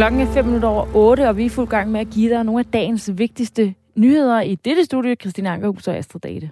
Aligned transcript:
Klokken 0.00 0.20
er 0.20 0.32
5 0.32 0.44
minutter 0.44 0.68
over 0.68 0.86
8, 0.94 1.28
og 1.28 1.36
vi 1.36 1.44
er 1.44 1.50
fuld 1.50 1.68
gang 1.68 1.90
med 1.90 2.00
at 2.00 2.10
give 2.10 2.34
dig 2.34 2.44
nogle 2.44 2.58
af 2.58 2.66
dagens 2.66 3.10
vigtigste 3.14 3.74
nyheder 3.96 4.40
i 4.40 4.54
dette 4.54 4.84
studie. 4.84 5.14
Christine 5.14 5.50
Ankerhus 5.50 5.88
og 5.88 5.96
Astrid 5.96 6.20
Date. 6.20 6.50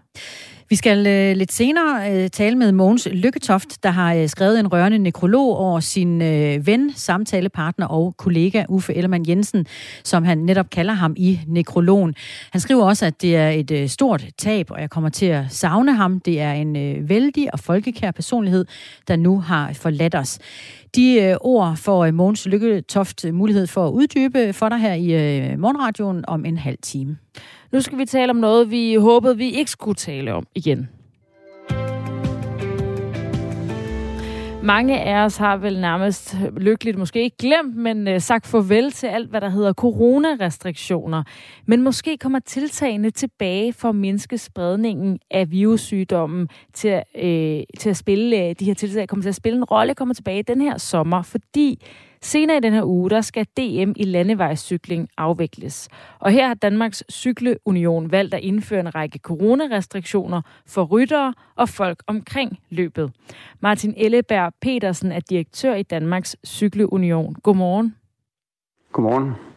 Vi 0.70 0.76
skal 0.76 1.06
øh, 1.06 1.36
lidt 1.36 1.52
senere 1.52 2.12
øh, 2.12 2.30
tale 2.30 2.56
med 2.56 2.72
Mogens 2.72 3.08
Lykketoft, 3.12 3.82
der 3.82 3.90
har 3.90 4.14
øh, 4.14 4.28
skrevet 4.28 4.60
en 4.60 4.72
rørende 4.72 4.98
nekrolog 4.98 5.56
over 5.56 5.80
sin 5.80 6.22
øh, 6.22 6.66
ven, 6.66 6.92
samtalepartner 6.94 7.86
og 7.86 8.14
kollega 8.16 8.64
Uffe 8.68 8.94
Ellemann 8.94 9.28
Jensen, 9.28 9.66
som 10.04 10.24
han 10.24 10.38
netop 10.38 10.70
kalder 10.70 10.94
ham 10.94 11.14
i 11.16 11.40
nekrologen. 11.46 12.14
Han 12.52 12.60
skriver 12.60 12.84
også, 12.84 13.06
at 13.06 13.22
det 13.22 13.36
er 13.36 13.50
et 13.50 13.70
øh, 13.70 13.88
stort 13.88 14.24
tab, 14.38 14.70
og 14.70 14.80
jeg 14.80 14.90
kommer 14.90 15.10
til 15.10 15.26
at 15.26 15.44
savne 15.48 15.94
ham. 15.94 16.20
Det 16.20 16.40
er 16.40 16.52
en 16.52 16.76
øh, 16.76 17.08
vældig 17.08 17.52
og 17.52 17.60
folkekær 17.60 18.10
personlighed, 18.10 18.64
der 19.08 19.16
nu 19.16 19.40
har 19.40 19.72
forladt 19.72 20.14
os. 20.14 20.38
De 20.96 21.22
øh, 21.22 21.36
ord 21.40 21.76
får 21.76 22.04
øh, 22.04 22.14
Mogens 22.14 22.46
Lykketoft 22.46 23.32
mulighed 23.32 23.66
for 23.66 23.86
at 23.86 23.92
uddybe 23.92 24.52
for 24.52 24.68
dig 24.68 24.78
her 24.78 24.94
i 24.94 25.40
øh, 25.50 25.58
morgenradioen 25.58 26.24
om 26.28 26.44
en 26.44 26.56
halv 26.56 26.78
time. 26.82 27.18
Nu 27.72 27.80
skal 27.80 27.98
vi 27.98 28.04
tale 28.04 28.30
om 28.30 28.36
noget, 28.36 28.70
vi 28.70 28.94
håbede, 28.94 29.36
vi 29.36 29.50
ikke 29.50 29.70
skulle 29.70 29.94
tale 29.94 30.34
om 30.34 30.46
igen. 30.54 30.88
Mange 34.68 35.00
af 35.00 35.24
os 35.24 35.36
har 35.36 35.56
vel 35.56 35.80
nærmest 35.80 36.36
lykkeligt 36.56 36.98
måske 36.98 37.22
ikke 37.22 37.36
glemt, 37.36 37.76
men 37.76 38.08
øh, 38.08 38.20
sagt 38.20 38.46
farvel 38.46 38.92
til 38.92 39.06
alt, 39.06 39.30
hvad 39.30 39.40
der 39.40 39.48
hedder 39.48 39.72
coronarestriktioner. 39.72 41.22
Men 41.66 41.82
måske 41.82 42.16
kommer 42.16 42.38
tiltagene 42.38 43.10
tilbage 43.10 43.72
for 43.72 43.88
at 43.88 43.94
mindske 43.94 44.38
spredningen 44.38 45.18
af 45.30 45.50
virussygdommen 45.50 46.48
til, 46.72 47.02
øh, 47.16 47.62
til 47.78 47.90
at 47.90 47.96
spille, 47.96 48.36
øh, 48.36 48.54
de 48.60 48.64
her 48.64 48.74
tiltag 48.74 49.08
kommer 49.08 49.22
til 49.22 49.28
at 49.28 49.34
spille 49.34 49.56
en 49.56 49.64
rolle, 49.64 49.94
kommer 49.94 50.14
tilbage 50.14 50.42
den 50.42 50.60
her 50.60 50.78
sommer, 50.78 51.22
fordi 51.22 51.86
Senere 52.22 52.56
i 52.56 52.60
den 52.60 52.72
her 52.72 52.84
uge, 52.84 53.10
der 53.10 53.20
skal 53.20 53.44
DM 53.44 53.92
i 53.96 54.04
landevejscykling 54.04 55.08
afvikles. 55.16 55.88
Og 56.18 56.30
her 56.30 56.46
har 56.46 56.54
Danmarks 56.54 57.04
Cykleunion 57.12 58.12
valgt 58.12 58.34
at 58.34 58.40
indføre 58.40 58.80
en 58.80 58.94
række 58.94 59.18
coronarestriktioner 59.18 60.42
for 60.66 60.84
ryttere 60.84 61.34
og 61.56 61.68
folk 61.68 62.02
omkring 62.06 62.58
løbet. 62.70 63.12
Martin 63.60 63.94
Elleberg 63.96 64.52
Petersen 64.60 65.12
er 65.12 65.20
direktør 65.20 65.74
i 65.74 65.82
Danmarks 65.82 66.36
Cykleunion. 66.46 67.34
Godmorgen. 67.34 67.94
Godmorgen. 68.92 69.47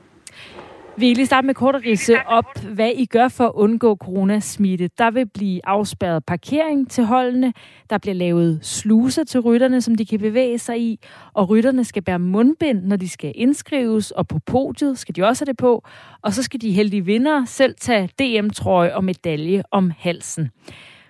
Vi 1.01 1.07
kan 1.07 1.15
lige 1.15 1.25
starte 1.25 1.47
med 1.47 1.55
kort 1.55 1.75
at 1.75 1.85
rise 1.85 2.25
op, 2.25 2.45
hvad 2.73 2.91
I 2.95 3.05
gør 3.05 3.27
for 3.27 3.45
at 3.45 3.51
undgå 3.55 3.95
coronasmitte. 3.95 4.89
Der 4.97 5.11
vil 5.11 5.29
blive 5.29 5.61
afspærret 5.63 6.25
parkering 6.25 6.91
til 6.91 7.03
holdene, 7.03 7.53
der 7.89 7.97
bliver 7.97 8.13
lavet 8.13 8.59
sluser 8.61 9.23
til 9.23 9.39
rytterne, 9.39 9.81
som 9.81 9.95
de 9.95 10.05
kan 10.05 10.19
bevæge 10.19 10.57
sig 10.59 10.81
i, 10.81 10.99
og 11.33 11.49
rytterne 11.49 11.83
skal 11.83 12.01
bære 12.01 12.19
mundbind, 12.19 12.83
når 12.83 12.95
de 12.95 13.09
skal 13.09 13.31
indskrives, 13.35 14.11
og 14.11 14.27
på 14.27 14.39
podiet 14.45 14.99
skal 14.99 15.15
de 15.15 15.23
også 15.23 15.45
have 15.45 15.51
det 15.51 15.57
på, 15.57 15.83
og 16.21 16.33
så 16.33 16.43
skal 16.43 16.61
de 16.61 16.71
heldige 16.71 17.05
vinder 17.05 17.45
selv 17.45 17.75
tage 17.79 18.09
DM-trøje 18.19 18.95
og 18.95 19.03
medalje 19.03 19.63
om 19.71 19.91
halsen. 19.97 20.49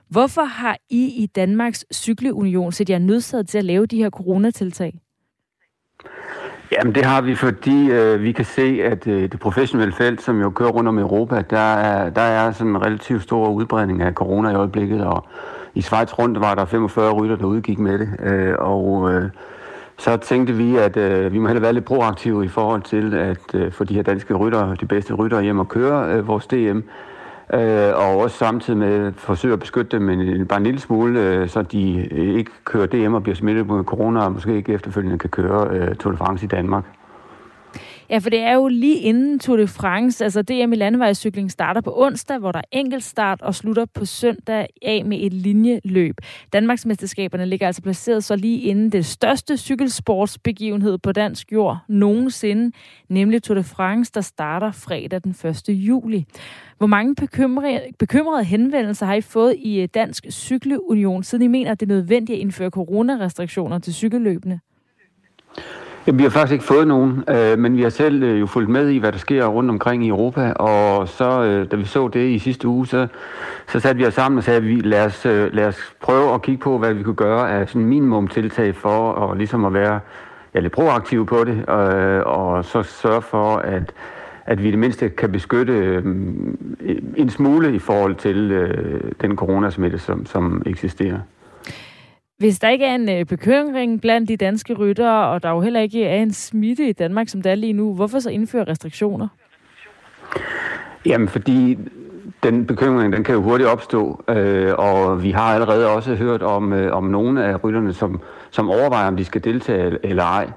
Hvorfor 0.09 0.44
har 0.44 0.78
I 0.89 1.05
i 1.23 1.26
Danmarks 1.26 1.86
Cykleunion 1.94 2.72
set 2.72 2.89
jer 2.89 3.00
nødsaget 3.00 3.50
til 3.50 3.58
at 3.58 3.66
lave 3.66 3.86
de 3.86 3.98
her 3.98 4.09
coronatiltag? 4.09 5.00
Jamen 6.72 6.95
det 6.95 7.05
har 7.05 7.22
vi, 7.22 7.36
fordi 7.36 7.91
øh, 7.91 8.23
vi 8.23 8.31
kan 8.31 8.45
se, 8.45 8.80
at 8.83 9.08
øh, 9.08 9.31
det 9.31 9.39
professionelle 9.39 9.94
felt, 9.94 10.22
som 10.22 10.41
jo 10.41 10.50
kører 10.50 10.69
rundt 10.69 10.89
om 10.89 11.00
Europa, 11.00 11.44
der 11.50 11.73
er, 11.75 12.09
der 12.09 12.22
er 12.22 12.52
sådan 12.52 12.67
en 12.67 12.86
relativt 12.86 13.23
stor 13.23 13.50
udbredning 13.50 14.02
af 14.02 14.14
corona 14.14 14.49
i 14.49 14.55
øjeblikket, 14.55 15.05
og 15.05 15.26
i 15.76 15.81
Schweiz 15.81 16.14
rundt 16.20 16.39
var 16.39 16.55
der 16.55 16.65
45 16.65 17.14
rytter, 17.14 17.36
der 17.36 17.45
udgik 17.45 17.80
med 17.80 17.99
det, 17.99 18.10
øh, 18.20 18.55
og 18.60 19.14
øh, 19.14 19.30
så 19.98 20.17
tænkte 20.17 20.54
vi, 20.54 20.77
at 20.77 20.98
øh, 20.98 21.33
vi 21.33 21.39
må 21.39 21.48
hellere 21.48 21.64
være 21.64 21.73
lidt 21.73 21.86
proaktive 21.86 22.45
i 22.45 22.48
forhold 22.48 22.81
til 22.81 23.14
at 23.14 23.55
øh, 23.55 23.71
få 23.71 23.83
de 23.83 23.93
her 23.93 24.04
danske 24.04 24.33
rytter, 24.33 24.76
de 24.76 24.86
bedste 24.86 25.14
rytter 25.14 25.42
hjem 25.42 25.60
og 25.60 25.70
køre 25.70 26.14
øh, 26.14 26.27
vores 26.27 26.48
DM, 26.48 26.80
øh, 27.54 27.94
og 27.95 28.17
også 28.17 28.38
samtidig 28.38 28.80
med 28.80 29.14
forsøge 29.14 29.54
at 29.54 29.60
beskytte 29.60 29.98
dem 29.98 30.10
en, 30.10 30.48
bare 30.48 30.58
en 30.58 30.64
lille 30.64 30.80
smule, 30.80 31.20
øh, 31.20 31.50
så 31.50 31.62
de 31.62 32.08
øh, 32.12 32.36
ikke 32.36 32.52
kører 32.66 32.86
DM 32.86 33.14
og 33.14 33.23
bliver 33.23 33.36
smittet 33.36 33.67
med 33.67 33.84
corona, 33.84 34.26
og 34.26 34.32
måske 34.32 34.56
ikke 34.56 34.73
efterfølgende 34.73 35.17
kan 35.17 35.30
køre 35.30 35.67
øh, 35.72 35.95
Tour 35.95 36.11
de 36.11 36.17
France 36.17 36.45
i 36.45 36.48
Danmark. 36.48 36.84
Ja, 38.11 38.17
for 38.17 38.30
det 38.30 38.39
er 38.39 38.54
jo 38.54 38.67
lige 38.67 38.99
inden 38.99 39.39
Tour 39.39 39.58
de 39.58 39.67
France, 39.67 40.23
altså 40.23 40.42
DM 40.42 40.73
i 40.73 40.76
landevejscykling 40.76 41.52
starter 41.52 41.82
på 41.82 41.94
onsdag, 41.95 42.38
hvor 42.38 42.52
der 42.52 42.60
er 42.60 42.64
enkeltstart 42.72 43.42
og 43.42 43.55
slutter 43.55 43.86
på 43.86 44.05
søndag 44.05 44.67
af 44.82 45.05
med 45.05 45.17
et 45.22 45.33
linjeløb. 45.33 46.16
Danmarksmesterskaberne 46.54 47.45
ligger 47.45 47.67
altså 47.67 47.82
placeret 47.82 48.23
så 48.23 48.36
lige 48.36 48.61
inden 48.61 48.92
det 48.92 49.05
største 49.05 49.58
cykelsportsbegivenhed 49.58 50.98
på 50.98 51.11
dansk 51.11 51.52
jord 51.52 51.77
nogensinde, 51.88 52.72
nemlig 53.10 53.44
Tour 53.44 53.55
de 53.55 53.64
France, 53.64 54.11
der 54.14 54.22
starter 54.22 54.72
fredag 54.72 55.22
den 55.23 55.36
1. 55.45 55.70
juli. 55.70 56.26
Hvor 56.78 56.88
mange 56.88 57.16
bekymrede, 57.16 57.82
bekymrede 57.99 58.43
henvendelser 58.43 59.05
har 59.05 59.14
I 59.14 59.22
fået 59.22 59.55
i 59.58 59.82
øh, 59.82 59.88
Dansk 59.93 60.26
Cykleunion, 60.30 61.23
siden 61.23 61.43
I 61.43 61.48
mener, 61.48 61.72
at 61.72 61.80
det 61.80 61.86
er 61.86 61.95
nødvendigt 61.95 62.38
at 62.38 62.42
indføre 62.42 62.70
coronarestriktioner 62.70 63.80
til 63.80 63.93
cykelløbene? 63.93 64.60
Jamen, 66.08 66.20
vi 66.20 66.23
har 66.23 66.30
faktisk 66.30 66.54
ikke 66.54 66.66
fået 66.66 66.88
nogen, 66.88 67.23
øh, 67.30 67.60
men 67.60 67.78
vi 67.78 67.82
har 67.82 67.89
selv 67.89 68.23
øh, 68.23 68.39
jo 68.39 68.45
fulgt 68.45 68.70
med 68.70 68.89
i, 68.89 68.98
hvad 68.98 69.12
der 69.12 69.17
sker 69.17 69.45
rundt 69.45 69.70
omkring 69.70 70.06
i 70.06 70.10
Europa, 70.10 70.52
og 70.52 71.08
så, 71.08 71.44
øh, 71.44 71.72
da 71.72 71.76
vi 71.76 71.86
så 71.86 72.08
det 72.08 72.30
i 72.30 72.39
sidste 72.39 72.67
uge, 72.67 72.88
så, 72.88 73.08
så 73.67 73.80
satte 73.80 73.98
vi 73.98 74.06
os 74.06 74.14
sammen 74.14 74.38
og 74.38 74.44
sagde, 74.44 74.58
at 74.58 74.66
vi, 74.66 74.76
lad, 74.76 75.06
os, 75.06 75.26
øh, 75.26 75.54
lad 75.54 75.67
os 75.67 75.95
prøve 76.02 76.34
at 76.34 76.42
kigge 76.42 76.61
på, 76.61 76.78
hvad 76.78 76.94
vi 76.94 77.04
kunne 77.04 77.16
gøre 77.16 77.52
af 77.52 77.70
sådan 77.70 77.86
minimum 77.86 78.28
tiltag 78.28 78.76
for 78.76 79.11
og 79.11 79.38
ligesom 79.38 79.66
at 79.66 79.73
være 79.73 80.00
ja, 80.56 80.60
lidt 80.60 80.73
proaktive 80.73 81.26
på 81.26 81.44
det, 81.44 81.70
øh, 81.70 82.22
og 82.26 82.66
så 82.66 82.84
sørge 82.84 83.22
for, 83.22 83.56
at, 83.56 83.94
at 84.45 84.64
vi 84.64 84.72
det 84.72 84.80
mindste 84.80 85.10
kan 85.10 85.32
beskytte 85.32 85.73
øh, 85.73 86.06
en 87.17 87.30
smule 87.30 87.76
i 87.76 87.80
forhold 87.80 88.16
til 88.16 88.52
øh, 88.52 89.11
den 89.22 89.36
coronasmitte, 89.36 90.00
som, 90.00 90.26
som 90.26 90.61
eksisterer. 90.66 91.20
Hvis 92.42 92.60
der 92.60 92.70
ikke 92.70 92.86
er 92.86 92.96
en 92.96 93.10
øh, 93.10 93.26
bekymring 93.26 94.02
blandt 94.02 94.30
de 94.30 94.38
danske 94.38 94.74
ryttere, 94.74 95.28
og 95.28 95.44
der 95.44 95.50
jo 95.50 95.62
heller 95.62 95.80
ikke 95.80 96.06
er 96.06 96.22
en 96.22 96.34
smitte 96.34 96.90
i 96.90 96.94
Danmark, 96.94 97.30
som 97.30 97.42
der 97.42 97.52
er 97.52 97.56
lige 97.56 97.74
nu, 97.74 97.94
hvorfor 97.94 98.20
så 98.20 98.30
indføre 98.30 98.64
restriktioner? 98.64 99.28
Jamen, 101.06 101.28
fordi 101.28 101.78
den 102.44 102.66
bekymring, 102.66 103.14
den 103.14 103.24
kan 103.24 103.36
jo 103.36 103.42
hurtigt 103.42 103.70
opstå, 103.70 104.24
øh, 104.30 104.74
og 104.78 105.24
vi 105.24 105.32
har 105.32 105.54
allerede 105.54 105.90
også 105.90 106.16
hørt 106.16 106.42
om, 106.42 106.74
øh, 106.74 106.94
om 106.94 107.04
nogle 107.04 107.46
af 107.46 107.64
rytterne, 107.64 107.94
som, 107.94 108.22
som 108.52 108.70
overvejer, 108.70 109.08
om 109.08 109.18
de 109.18 109.26
skal 109.26 109.44
deltage 109.44 109.98
eller 110.04 110.23
ej. 110.23 110.50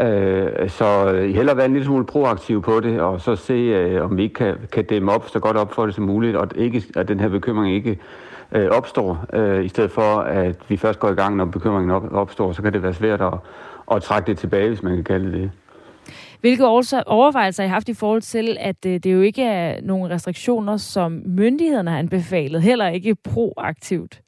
Øh, 0.00 0.68
så 0.68 1.12
øh, 1.12 1.34
hellere 1.34 1.56
være 1.56 1.66
en 1.66 1.72
lille 1.72 1.86
smule 1.86 2.06
proaktiv 2.06 2.62
på 2.62 2.80
det, 2.80 3.00
og 3.00 3.20
så 3.20 3.36
se, 3.36 3.52
øh, 3.52 4.04
om 4.04 4.16
vi 4.16 4.22
ikke 4.22 4.34
kan, 4.34 4.54
kan 4.72 4.84
dæmme 4.84 5.12
op 5.12 5.28
så 5.28 5.38
godt 5.38 5.56
op 5.56 5.74
for 5.74 5.86
det 5.86 5.94
som 5.94 6.04
muligt, 6.04 6.36
og 6.36 6.48
ikke, 6.54 6.82
at 6.96 7.08
den 7.08 7.20
her 7.20 7.28
bekymring 7.28 7.74
ikke 7.74 7.98
øh, 8.52 8.68
opstår, 8.70 9.26
øh, 9.32 9.64
i 9.64 9.68
stedet 9.68 9.90
for 9.90 10.18
at 10.20 10.56
vi 10.68 10.76
først 10.76 10.98
går 10.98 11.08
i 11.08 11.14
gang, 11.14 11.36
når 11.36 11.44
bekymringen 11.44 11.90
op, 11.90 12.12
opstår, 12.12 12.52
så 12.52 12.62
kan 12.62 12.72
det 12.72 12.82
være 12.82 12.94
svært 12.94 13.20
at, 13.20 13.34
at 13.92 14.02
trække 14.02 14.26
det 14.26 14.38
tilbage, 14.38 14.68
hvis 14.68 14.82
man 14.82 14.94
kan 14.94 15.04
kalde 15.04 15.32
det. 15.32 15.50
Hvilke 16.40 16.66
overvejelser 16.66 17.62
har 17.62 17.68
I 17.68 17.70
haft 17.70 17.88
i 17.88 17.94
forhold 17.94 18.22
til, 18.22 18.56
at 18.60 18.86
øh, 18.86 18.92
det 18.92 19.12
jo 19.12 19.20
ikke 19.20 19.42
er 19.42 19.80
nogle 19.82 20.14
restriktioner, 20.14 20.76
som 20.76 21.22
myndighederne 21.24 21.90
har 21.90 21.98
anbefalet, 21.98 22.62
heller 22.62 22.88
ikke 22.88 23.14
proaktivt? 23.14 24.20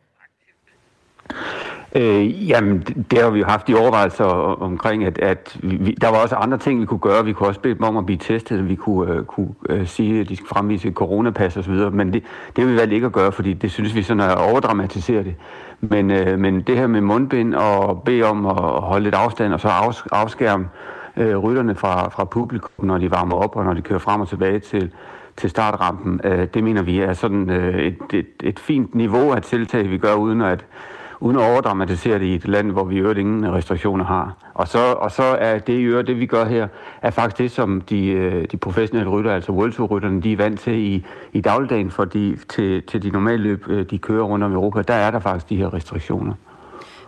Øh, 1.96 2.48
jamen, 2.48 2.78
det 3.10 3.18
har 3.18 3.30
vi 3.30 3.38
jo 3.38 3.44
haft 3.44 3.68
i 3.68 3.74
overvejelser 3.74 4.24
omkring, 4.62 5.04
at, 5.04 5.18
at 5.18 5.58
vi, 5.62 5.96
der 6.00 6.08
var 6.08 6.16
også 6.16 6.34
andre 6.34 6.58
ting, 6.58 6.80
vi 6.80 6.86
kunne 6.86 7.00
gøre. 7.00 7.24
Vi 7.24 7.32
kunne 7.32 7.48
også 7.48 7.60
bede 7.60 7.74
dem 7.74 7.82
om 7.82 7.96
at 7.96 8.06
blive 8.06 8.18
testet, 8.18 8.68
vi 8.68 8.74
kunne, 8.74 9.20
uh, 9.20 9.24
kunne 9.24 9.54
uh, 9.70 9.86
sige, 9.86 10.20
at 10.20 10.28
de 10.28 10.36
skal 10.36 10.48
fremvise 10.48 10.90
coronapas 10.92 11.56
osv., 11.56 11.72
men 11.72 12.12
det, 12.12 12.22
det 12.56 12.64
vil 12.64 12.72
vi 12.72 12.78
valgt 12.78 12.92
ikke 12.92 13.06
at 13.06 13.12
gøre, 13.12 13.32
fordi 13.32 13.52
det 13.52 13.70
synes 13.70 13.94
vi 13.94 14.02
sådan 14.02 14.20
er 14.20 14.34
overdramatiseret 14.34 15.24
det. 15.24 15.34
Men, 15.80 16.10
uh, 16.10 16.38
men 16.38 16.60
det 16.60 16.76
her 16.76 16.86
med 16.86 17.00
mundbind 17.00 17.54
og 17.54 18.02
bede 18.02 18.22
om 18.22 18.46
at 18.46 18.56
holde 18.62 19.04
lidt 19.04 19.14
afstand 19.14 19.52
og 19.52 19.60
så 19.60 19.68
afs, 19.68 20.04
afskærme 20.12 20.68
uh, 21.16 21.36
rytterne 21.36 21.74
fra, 21.74 22.08
fra 22.08 22.24
publikum, 22.24 22.84
når 22.84 22.98
de 22.98 23.10
varmer 23.10 23.36
op 23.36 23.56
og 23.56 23.64
når 23.64 23.74
de 23.74 23.82
kører 23.82 23.98
frem 23.98 24.20
og 24.20 24.28
tilbage 24.28 24.58
til, 24.58 24.90
til 25.36 25.50
startrampen, 25.50 26.20
uh, 26.24 26.44
det 26.54 26.64
mener 26.64 26.82
vi 26.82 27.00
er 27.00 27.12
sådan 27.12 27.50
uh, 27.50 27.56
et, 27.56 27.98
et, 28.12 28.26
et 28.42 28.58
fint 28.58 28.94
niveau 28.94 29.32
af 29.32 29.42
tiltag, 29.42 29.90
vi 29.90 29.98
gør, 29.98 30.14
uden 30.14 30.42
at 30.42 30.64
uden 31.20 31.36
at 31.36 31.50
overdramatisere 31.50 32.18
det 32.18 32.24
i 32.24 32.34
et 32.34 32.48
land, 32.48 32.70
hvor 32.70 32.84
vi 32.84 32.96
i 32.96 32.98
øvrigt 32.98 33.18
ingen 33.18 33.52
restriktioner 33.52 34.04
har. 34.04 34.50
Og 34.54 34.68
så, 34.68 34.78
og 34.78 35.10
så 35.10 35.22
er 35.22 35.58
det 35.58 35.72
i 35.72 35.82
øvrigt, 35.82 36.08
det 36.08 36.20
vi 36.20 36.26
gør 36.26 36.44
her, 36.44 36.68
er 37.02 37.10
faktisk 37.10 37.38
det, 37.38 37.50
som 37.50 37.80
de, 37.80 38.06
øh, 38.06 38.46
de 38.52 38.56
professionelle 38.56 39.10
rytter, 39.10 39.34
altså 39.34 39.52
World 39.52 39.72
Tour 39.72 39.86
rytterne, 39.86 40.22
de 40.22 40.32
er 40.32 40.36
vant 40.36 40.60
til 40.60 40.74
i, 40.74 41.06
i 41.32 41.40
dagligdagen, 41.40 41.90
fordi 41.90 42.36
til, 42.48 42.82
til 42.82 43.02
de 43.02 43.10
normale 43.10 43.42
løb, 43.42 43.68
øh, 43.68 43.90
de 43.90 43.98
kører 43.98 44.24
rundt 44.24 44.44
om 44.44 44.52
Europa, 44.52 44.82
der 44.82 44.94
er 44.94 45.10
der 45.10 45.20
faktisk 45.20 45.48
de 45.48 45.56
her 45.56 45.74
restriktioner. 45.74 46.34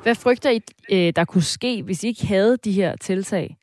Hvad 0.03 0.15
frygter 0.15 0.51
I, 0.51 0.61
øh, 0.93 1.13
der 1.17 1.25
kunne 1.25 1.43
ske, 1.43 1.83
hvis 1.83 2.05
I 2.05 2.07
ikke 2.07 2.27
havde 2.27 2.57
de 2.65 2.73
her 2.73 2.97
tiltag? 2.97 3.57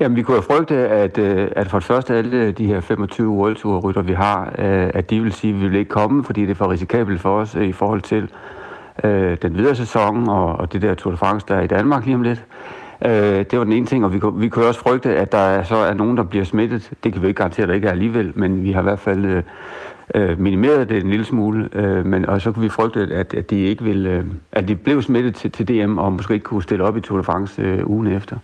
Jamen, 0.00 0.16
vi 0.16 0.22
kunne 0.22 0.36
have 0.36 0.42
frygte, 0.42 0.74
at, 0.76 1.18
at 1.18 1.68
for 1.68 1.78
det 1.78 1.86
første 1.86 2.14
alle 2.14 2.52
de 2.52 2.66
her 2.66 2.80
25 2.80 3.28
World 3.30 3.56
Tour 3.56 3.80
rytter, 3.80 4.02
vi 4.02 4.12
har, 4.12 4.44
at 4.94 5.10
de 5.10 5.20
vil 5.20 5.32
sige, 5.32 5.54
at 5.54 5.60
vi 5.60 5.68
vil 5.68 5.78
ikke 5.78 5.88
komme, 5.88 6.24
fordi 6.24 6.40
det 6.40 6.50
er 6.50 6.54
for 6.54 6.70
risikabelt 6.70 7.20
for 7.20 7.40
os 7.40 7.54
i 7.54 7.72
forhold 7.72 8.02
til 8.02 8.28
øh, 9.04 9.36
den 9.42 9.56
videre 9.56 9.74
sæson 9.74 10.28
og, 10.28 10.46
og 10.46 10.72
det 10.72 10.82
der 10.82 10.94
Tour 10.94 11.10
de 11.10 11.16
France, 11.16 11.46
der 11.48 11.54
er 11.54 11.60
i 11.60 11.66
Danmark 11.66 12.04
lige 12.04 12.14
om 12.14 12.22
lidt. 12.22 12.44
Øh, 13.04 13.44
det 13.50 13.58
var 13.58 13.64
den 13.64 13.72
ene 13.72 13.86
ting, 13.86 14.04
og 14.04 14.12
vi, 14.12 14.20
vi 14.34 14.48
kunne 14.48 14.66
også 14.66 14.80
frygte, 14.80 15.16
at 15.16 15.32
der 15.32 15.38
er, 15.38 15.62
så 15.62 15.76
er 15.76 15.94
nogen, 15.94 16.16
der 16.16 16.22
bliver 16.22 16.44
smittet. 16.44 16.90
Det 17.04 17.12
kan 17.12 17.22
vi 17.22 17.26
ikke 17.26 17.38
garantere, 17.38 17.62
at 17.62 17.68
der 17.68 17.74
ikke 17.74 17.86
er 17.86 17.92
alligevel, 17.92 18.32
men 18.34 18.64
vi 18.64 18.72
har 18.72 18.80
i 18.80 18.82
hvert 18.82 18.98
fald 18.98 19.24
øh, 19.24 19.42
øh 20.14 20.40
minimeret 20.40 20.88
det 20.88 21.02
en 21.02 21.10
lille 21.10 21.24
smule. 21.24 21.68
Øh, 21.72 22.06
men, 22.06 22.26
og 22.26 22.40
så 22.40 22.52
kan 22.52 22.62
vi 22.62 22.68
frygte, 22.68 23.00
at, 23.00 23.34
at 23.34 23.50
de 23.50 23.58
ikke 23.58 23.84
vil, 23.84 24.06
øh, 24.06 24.24
at 24.52 24.68
de 24.68 24.76
blev 24.76 25.02
smittet 25.02 25.34
til, 25.34 25.50
til 25.52 25.68
DM, 25.68 25.98
og 25.98 26.12
måske 26.12 26.34
ikke 26.34 26.44
kunne 26.44 26.62
stille 26.62 26.84
op 26.84 26.96
i 26.96 27.00
Tour 27.00 27.18
de 27.18 27.24
France 27.24 27.62
øh, 27.62 27.90
ugen 27.90 28.06
efter 28.06 28.36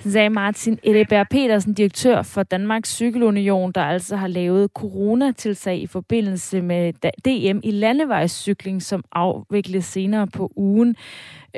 sagde 0.00 0.30
Martin 0.30 0.78
Elleberg 0.82 1.26
Petersen, 1.30 1.74
direktør 1.74 2.22
for 2.22 2.42
Danmarks 2.42 2.96
Cykelunion, 2.96 3.72
der 3.72 3.80
altså 3.80 4.16
har 4.16 4.28
lavet 4.28 4.70
coronatilsag 4.74 5.78
i 5.78 5.86
forbindelse 5.86 6.62
med 6.62 6.92
DM 6.92 7.60
i 7.64 7.70
landevejscykling, 7.70 8.82
som 8.82 9.04
afvikles 9.12 9.84
senere 9.84 10.26
på 10.26 10.52
ugen. 10.56 10.96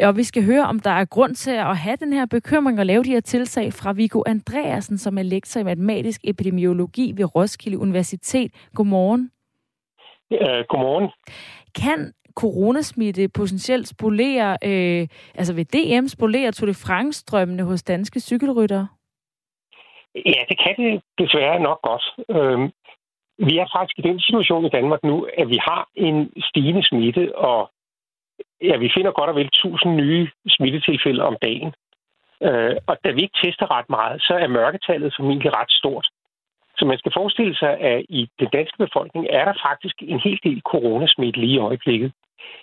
Og 0.02 0.16
vi 0.16 0.22
skal 0.22 0.44
høre, 0.44 0.66
om 0.66 0.80
der 0.80 0.90
er 0.90 1.04
grund 1.04 1.34
til 1.34 1.50
at 1.50 1.76
have 1.76 1.96
den 1.96 2.12
her 2.12 2.26
bekymring 2.26 2.78
og 2.78 2.86
lave 2.86 3.04
de 3.04 3.10
her 3.10 3.20
tilsag 3.20 3.72
fra 3.72 3.92
Viggo 3.92 4.22
Andreasen, 4.26 4.98
som 4.98 5.18
er 5.18 5.22
lektor 5.22 5.60
i 5.60 5.64
matematisk 5.64 6.20
epidemiologi 6.24 7.12
ved 7.16 7.34
Roskilde 7.34 7.78
Universitet. 7.78 8.52
Godmorgen. 8.74 9.30
Ja, 10.30 10.62
godmorgen. 10.68 11.10
Kan 11.74 12.12
coronasmitte 12.36 13.28
potentielt 13.28 13.88
spolerer, 13.88 14.52
øh, 14.64 15.08
altså 15.34 15.54
ved 15.54 15.64
DM 15.64 16.06
spolerer 16.06 16.50
Tour 16.50 16.66
de 16.66 16.74
france 16.74 17.24
hos 17.64 17.82
danske 17.82 18.20
cykelryttere? 18.20 18.88
Ja, 20.14 20.40
det 20.48 20.58
kan 20.64 20.74
det 20.78 21.02
desværre 21.18 21.60
nok 21.60 21.80
godt. 21.82 22.04
Øhm, 22.36 22.70
vi 23.48 23.58
er 23.58 23.66
faktisk 23.76 23.98
i 23.98 24.08
den 24.08 24.20
situation 24.20 24.64
i 24.66 24.74
Danmark 24.76 25.02
nu, 25.04 25.26
at 25.38 25.48
vi 25.48 25.58
har 25.68 25.88
en 25.94 26.32
stigende 26.48 26.86
smitte, 26.88 27.38
og 27.38 27.70
ja, 28.62 28.76
vi 28.76 28.90
finder 28.96 29.12
godt 29.12 29.30
og 29.30 29.36
vel 29.36 29.46
1000 29.46 29.96
nye 29.96 30.30
smittetilfælde 30.48 31.22
om 31.24 31.36
dagen. 31.42 31.72
Øh, 32.42 32.76
og 32.86 32.96
da 33.04 33.10
vi 33.10 33.20
ikke 33.22 33.40
tester 33.42 33.70
ret 33.76 33.90
meget, 33.90 34.22
så 34.22 34.34
er 34.34 34.46
mørketallet 34.46 35.14
formentlig 35.18 35.56
ret 35.58 35.70
stort. 35.70 36.06
Så 36.82 36.86
man 36.86 36.98
skal 36.98 37.12
forestille 37.16 37.56
sig, 37.56 37.80
at 37.80 38.04
i 38.08 38.28
den 38.40 38.48
danske 38.52 38.78
befolkning 38.78 39.26
er 39.30 39.44
der 39.44 39.54
faktisk 39.68 39.96
en 40.02 40.20
hel 40.20 40.40
del 40.44 40.60
coronasmitte 40.60 41.40
lige 41.40 41.54
i 41.54 41.64
øjeblikket. 41.68 42.12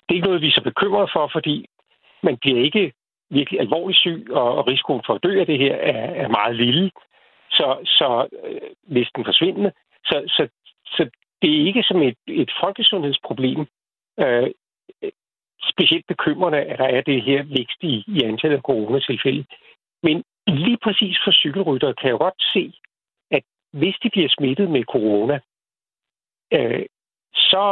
Det 0.04 0.10
er 0.10 0.20
ikke 0.20 0.28
noget, 0.28 0.42
vi 0.42 0.48
er 0.48 0.58
så 0.60 0.64
bekymrede 0.64 1.10
for, 1.14 1.30
fordi 1.34 1.66
man 2.24 2.38
bliver 2.38 2.60
ikke 2.64 2.94
virkelig 3.30 3.60
alvorligt 3.60 4.00
syg, 4.00 4.28
og 4.32 4.68
risikoen 4.68 5.02
for 5.06 5.14
at 5.14 5.24
dø 5.24 5.40
af 5.40 5.46
det 5.46 5.58
her 5.60 5.76
er, 5.76 6.06
er 6.24 6.28
meget 6.28 6.56
lille. 6.56 6.92
Så, 7.52 7.68
så 7.86 8.28
øh, 8.44 8.62
hvis 8.94 9.10
den 9.16 9.26
forsvinder, 9.26 9.72
så, 10.06 10.24
så, 10.28 10.48
så 10.86 11.10
det 11.42 11.50
er 11.52 11.66
ikke 11.68 11.84
som 11.84 12.02
et, 12.02 12.18
et 12.28 12.52
folkesundhedsproblem. 12.62 13.68
Øh, 14.20 14.50
specielt 15.74 16.08
bekymrende, 16.08 16.58
at 16.58 16.80
der 16.80 16.90
er 16.98 17.02
det 17.02 17.24
her 17.24 17.44
vækst 17.44 17.80
i, 17.82 18.04
i 18.08 18.24
antallet 18.24 18.58
af 18.58 18.62
coronatilfælde. 18.62 19.46
Men 20.04 20.24
lige 20.48 20.78
præcis 20.84 21.18
for 21.24 21.32
cykelryttere 21.32 21.94
kan 21.94 22.10
jeg 22.10 22.18
godt 22.18 22.42
se, 22.54 22.74
hvis 23.72 23.96
de 24.04 24.10
bliver 24.10 24.30
smittet 24.30 24.70
med 24.72 24.84
corona, 24.84 25.40
øh, 26.54 26.86
så 27.34 27.64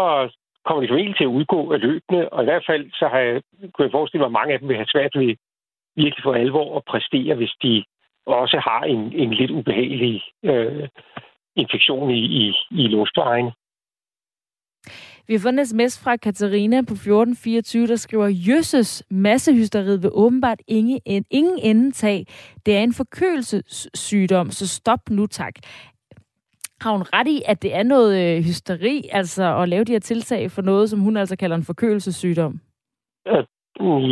kommer 0.65 0.81
de 0.81 0.87
formentlig 0.87 1.17
til 1.17 1.23
at 1.23 1.37
udgå 1.39 1.73
af 1.73 1.79
løbende, 1.79 2.29
og 2.29 2.41
i 2.43 2.45
hvert 2.45 2.65
fald 2.69 2.91
så 2.91 3.07
har 3.07 3.19
jeg, 3.19 3.41
kunne 3.73 3.85
jeg 3.85 3.91
forestille 3.91 4.19
mig, 4.21 4.25
at 4.25 4.39
mange 4.39 4.53
af 4.53 4.59
dem 4.59 4.67
vil 4.67 4.75
have 4.75 4.93
svært 4.93 5.15
ved 5.15 5.35
virkelig 5.95 6.23
for 6.23 6.33
alvor 6.33 6.77
at 6.77 6.85
præstere, 6.85 7.35
hvis 7.35 7.53
de 7.63 7.83
også 8.25 8.57
har 8.59 8.81
en, 8.81 9.13
en 9.13 9.33
lidt 9.33 9.51
ubehagelig 9.51 10.21
øh, 10.43 10.87
infektion 11.55 12.09
i, 12.11 12.21
i, 12.41 12.55
i 12.71 12.87
luftvejen. 12.87 13.51
Vi 15.27 15.33
har 15.33 15.39
fundet 15.39 15.59
en 15.59 15.65
sms 15.65 16.03
fra 16.03 16.15
Katarina 16.15 16.77
på 16.77 16.93
1424, 16.93 17.87
der 17.87 17.95
skriver, 17.95 18.27
Jøsses 18.27 19.03
massehysteriet 19.11 20.03
vil 20.03 20.11
åbenbart 20.13 20.59
ingen, 20.67 20.99
ingen 21.31 21.59
ende 21.63 21.91
tage. 21.91 22.25
Det 22.65 22.77
er 22.77 22.81
en 22.81 22.93
forkølelsessygdom, 22.93 24.49
så 24.51 24.67
stop 24.67 24.99
nu 25.09 25.27
tak. 25.27 25.55
Har 26.81 26.91
hun 26.91 27.01
ret 27.13 27.27
i, 27.27 27.41
at 27.45 27.61
det 27.61 27.75
er 27.75 27.83
noget 27.83 28.11
øh, 28.21 28.43
hysteri, 28.43 29.01
altså 29.11 29.57
at 29.61 29.69
lave 29.69 29.83
de 29.83 29.91
her 29.91 29.99
tiltag 29.99 30.51
for 30.51 30.61
noget, 30.61 30.89
som 30.89 30.99
hun 30.99 31.17
altså 31.17 31.35
kalder 31.37 31.55
en 31.55 31.63
forkølelsessygdom? 31.63 32.59
Øh, 33.27 33.43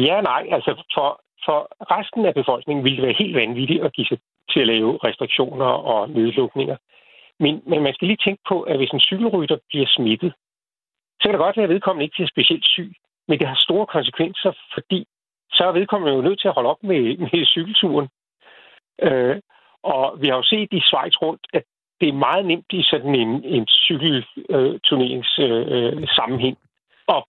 ja, 0.07 0.21
nej. 0.21 0.43
Altså 0.51 0.83
for, 0.95 1.21
for 1.45 1.59
resten 1.95 2.25
af 2.25 2.33
befolkningen 2.33 2.83
ville 2.83 2.97
det 2.97 3.05
være 3.05 3.19
helt 3.19 3.35
vanvittigt 3.35 3.83
at 3.83 3.93
give 3.93 4.07
sig 4.07 4.17
til 4.51 4.59
at 4.59 4.67
lave 4.67 4.99
restriktioner 5.03 5.65
og 5.65 6.09
nedlukninger. 6.09 6.77
Men, 7.39 7.61
men 7.69 7.83
man 7.83 7.93
skal 7.93 8.07
lige 8.07 8.23
tænke 8.25 8.41
på, 8.49 8.61
at 8.61 8.77
hvis 8.77 8.89
en 8.89 8.99
cykelrytter 8.99 9.57
bliver 9.69 9.87
smittet, 9.87 10.33
så 11.25 11.29
kan 11.29 11.39
det 11.39 11.45
godt 11.45 11.57
være, 11.57 11.63
at 11.63 11.75
vedkommende 11.75 12.05
ikke 12.05 12.17
bliver 12.17 12.27
specielt 12.27 12.65
syg, 12.65 12.93
men 13.27 13.39
det 13.39 13.47
har 13.47 13.65
store 13.67 13.85
konsekvenser, 13.85 14.51
fordi 14.73 15.07
så 15.51 15.63
er 15.67 15.71
vedkommende 15.71 16.15
jo 16.15 16.21
nødt 16.21 16.39
til 16.39 16.47
at 16.47 16.53
holde 16.53 16.69
op 16.69 16.83
med, 16.83 17.17
med 17.23 17.45
cykelturen. 17.45 18.07
Øh, 19.01 19.37
og 19.83 20.21
vi 20.21 20.27
har 20.27 20.35
jo 20.35 20.43
set 20.43 20.69
i 20.71 20.79
Schweiz 20.79 21.21
rundt, 21.21 21.47
at 21.53 21.63
det 21.99 22.09
er 22.09 22.23
meget 22.27 22.45
nemt 22.45 22.73
i 22.73 22.83
sådan 22.83 23.15
en, 23.15 23.43
en 23.43 23.67
cykelturneringssammenhæng 23.67 25.97
øh, 25.97 26.01
øh, 26.01 26.07
sammenhæng 26.07 26.57
at 27.07 27.23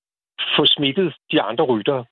få 0.56 0.66
smittet 0.66 1.14
de 1.32 1.42
andre 1.42 1.64
ryttere. 1.64 2.04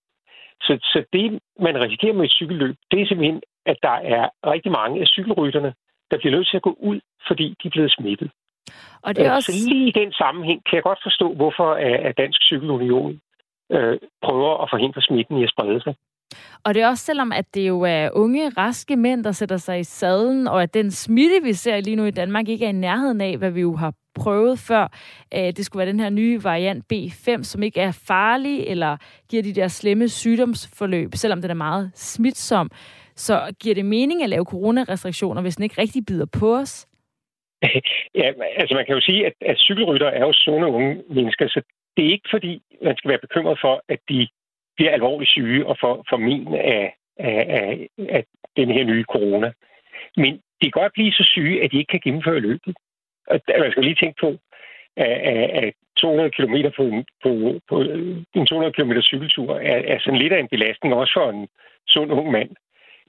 Så, 0.61 0.79
så 0.83 1.05
det, 1.13 1.41
man 1.61 1.85
risikerer 1.85 2.15
med 2.15 2.25
et 2.25 2.33
cykelløb, 2.33 2.77
det 2.91 3.01
er 3.01 3.07
simpelthen, 3.07 3.43
at 3.67 3.77
der 3.83 3.97
er 4.17 4.29
rigtig 4.47 4.73
mange 4.73 5.01
af 5.01 5.07
cykelrytterne, 5.07 5.75
der 6.11 6.19
bliver 6.19 6.37
nødt 6.37 6.49
til 6.49 6.57
at 6.57 6.63
gå 6.63 6.77
ud, 6.81 7.01
fordi 7.27 7.57
de 7.63 7.69
er 7.69 7.71
blevet 7.71 7.93
smittet. 7.93 8.31
Og 9.03 9.17
det 9.17 9.27
er 9.27 9.33
også... 9.33 9.53
Så 9.53 9.69
lige 9.69 9.89
i 9.89 9.93
den 9.93 10.13
sammenhæng 10.13 10.63
kan 10.65 10.75
jeg 10.77 10.83
godt 10.83 10.99
forstå, 11.03 11.35
hvorfor 11.35 11.73
at 12.09 12.17
Dansk 12.19 12.41
Cykelunion 12.43 13.21
øh, 13.73 13.99
prøver 14.23 14.63
at 14.63 14.69
forhindre 14.73 15.03
smitten 15.03 15.39
i 15.39 15.43
at 15.43 15.51
sprede 15.51 15.81
sig. 15.81 15.95
Og 16.65 16.75
det 16.75 16.83
er 16.83 16.89
også 16.89 17.05
selvom, 17.05 17.33
at 17.33 17.55
det 17.55 17.69
jo 17.69 17.81
er 17.81 18.11
unge, 18.13 18.49
raske 18.49 18.97
mænd, 18.97 19.25
der 19.25 19.33
sætter 19.33 19.57
sig 19.57 19.81
i 19.81 19.85
sadlen, 19.85 20.49
og 20.49 20.63
at 20.63 20.75
den 20.75 20.91
smitte, 20.91 21.41
vi 21.43 21.53
ser 21.53 21.81
lige 21.81 21.97
nu 21.97 22.05
i 22.05 22.11
Danmark, 22.11 22.49
ikke 22.49 22.65
er 22.65 22.69
i 22.69 22.73
nærheden 22.73 23.21
af, 23.21 23.37
hvad 23.37 23.51
vi 23.51 23.61
jo 23.61 23.77
har 23.77 23.93
prøvet 24.15 24.59
før. 24.59 24.89
Det 25.33 25.67
skulle 25.67 25.81
være 25.81 25.93
den 25.93 26.01
her 26.01 26.11
nye 26.11 26.45
variant 26.45 26.85
B5, 26.93 27.43
som 27.43 27.63
ikke 27.63 27.81
er 27.81 27.93
farlig 28.07 28.61
eller 28.61 28.97
giver 29.31 29.43
de 29.43 29.55
der 29.55 29.69
slemme 29.69 30.09
sygdomsforløb, 30.09 31.11
selvom 31.15 31.43
den 31.43 31.51
er 31.51 31.55
meget 31.55 31.91
smitsom. 31.95 32.71
Så 33.17 33.55
giver 33.61 33.75
det 33.75 33.85
mening 33.85 34.23
at 34.23 34.31
lave 34.31 34.45
coronarestriktioner, 34.45 35.43
hvis 35.43 35.57
den 35.57 35.63
ikke 35.63 35.81
rigtig 35.81 36.07
bider 36.07 36.27
på 36.39 36.57
os? 36.57 36.87
Ja, 38.21 38.33
altså 38.57 38.75
man 38.75 38.87
kan 38.87 38.95
jo 38.95 39.01
sige, 39.01 39.27
at, 39.27 39.33
at 39.41 39.59
cykelrytter 39.59 40.07
er 40.07 40.21
jo 40.21 40.33
sunde 40.33 40.67
unge 40.67 41.03
mennesker, 41.09 41.49
så 41.49 41.63
det 41.97 42.07
er 42.07 42.13
ikke 42.13 42.29
fordi, 42.31 42.63
man 42.83 42.97
skal 42.97 43.09
være 43.09 43.27
bekymret 43.27 43.59
for, 43.61 43.83
at 43.89 44.01
de 44.09 44.29
bliver 44.77 44.93
alvorligt 44.93 45.31
syge 45.31 45.67
og 45.67 45.77
får, 45.81 46.05
får 46.11 46.17
min 46.17 46.55
af, 46.55 46.95
af, 47.17 47.47
af, 47.49 47.89
af 48.09 48.25
den 48.57 48.71
her 48.71 48.85
nye 48.85 49.05
corona. 49.05 49.53
Men 50.17 50.33
de 50.35 50.71
kan 50.71 50.81
godt 50.81 50.93
blive 50.93 51.13
så 51.13 51.25
syge, 51.25 51.63
at 51.63 51.73
de 51.73 51.79
ikke 51.79 51.91
kan 51.91 52.01
gennemføre 52.05 52.41
løbet. 52.41 52.77
Og 53.27 53.41
man 53.49 53.71
skal 53.71 53.85
lige 53.85 54.01
tænke 54.03 54.21
på, 54.21 54.39
at 54.97 55.75
200 55.97 56.31
km 56.31 56.55
på, 56.77 56.85
på, 57.23 57.61
på 57.69 57.81
en 58.35 58.47
200 58.47 58.73
km 58.73 58.93
cykeltur 59.01 59.55
er, 59.55 59.79
er 59.93 59.99
sådan 59.99 60.19
lidt 60.19 60.33
af 60.33 60.41
en 60.41 60.49
belastning, 60.49 60.95
også 60.95 61.13
for 61.17 61.31
en 61.31 61.49
sund 61.89 62.13
ung 62.13 62.31
mand. 62.31 62.51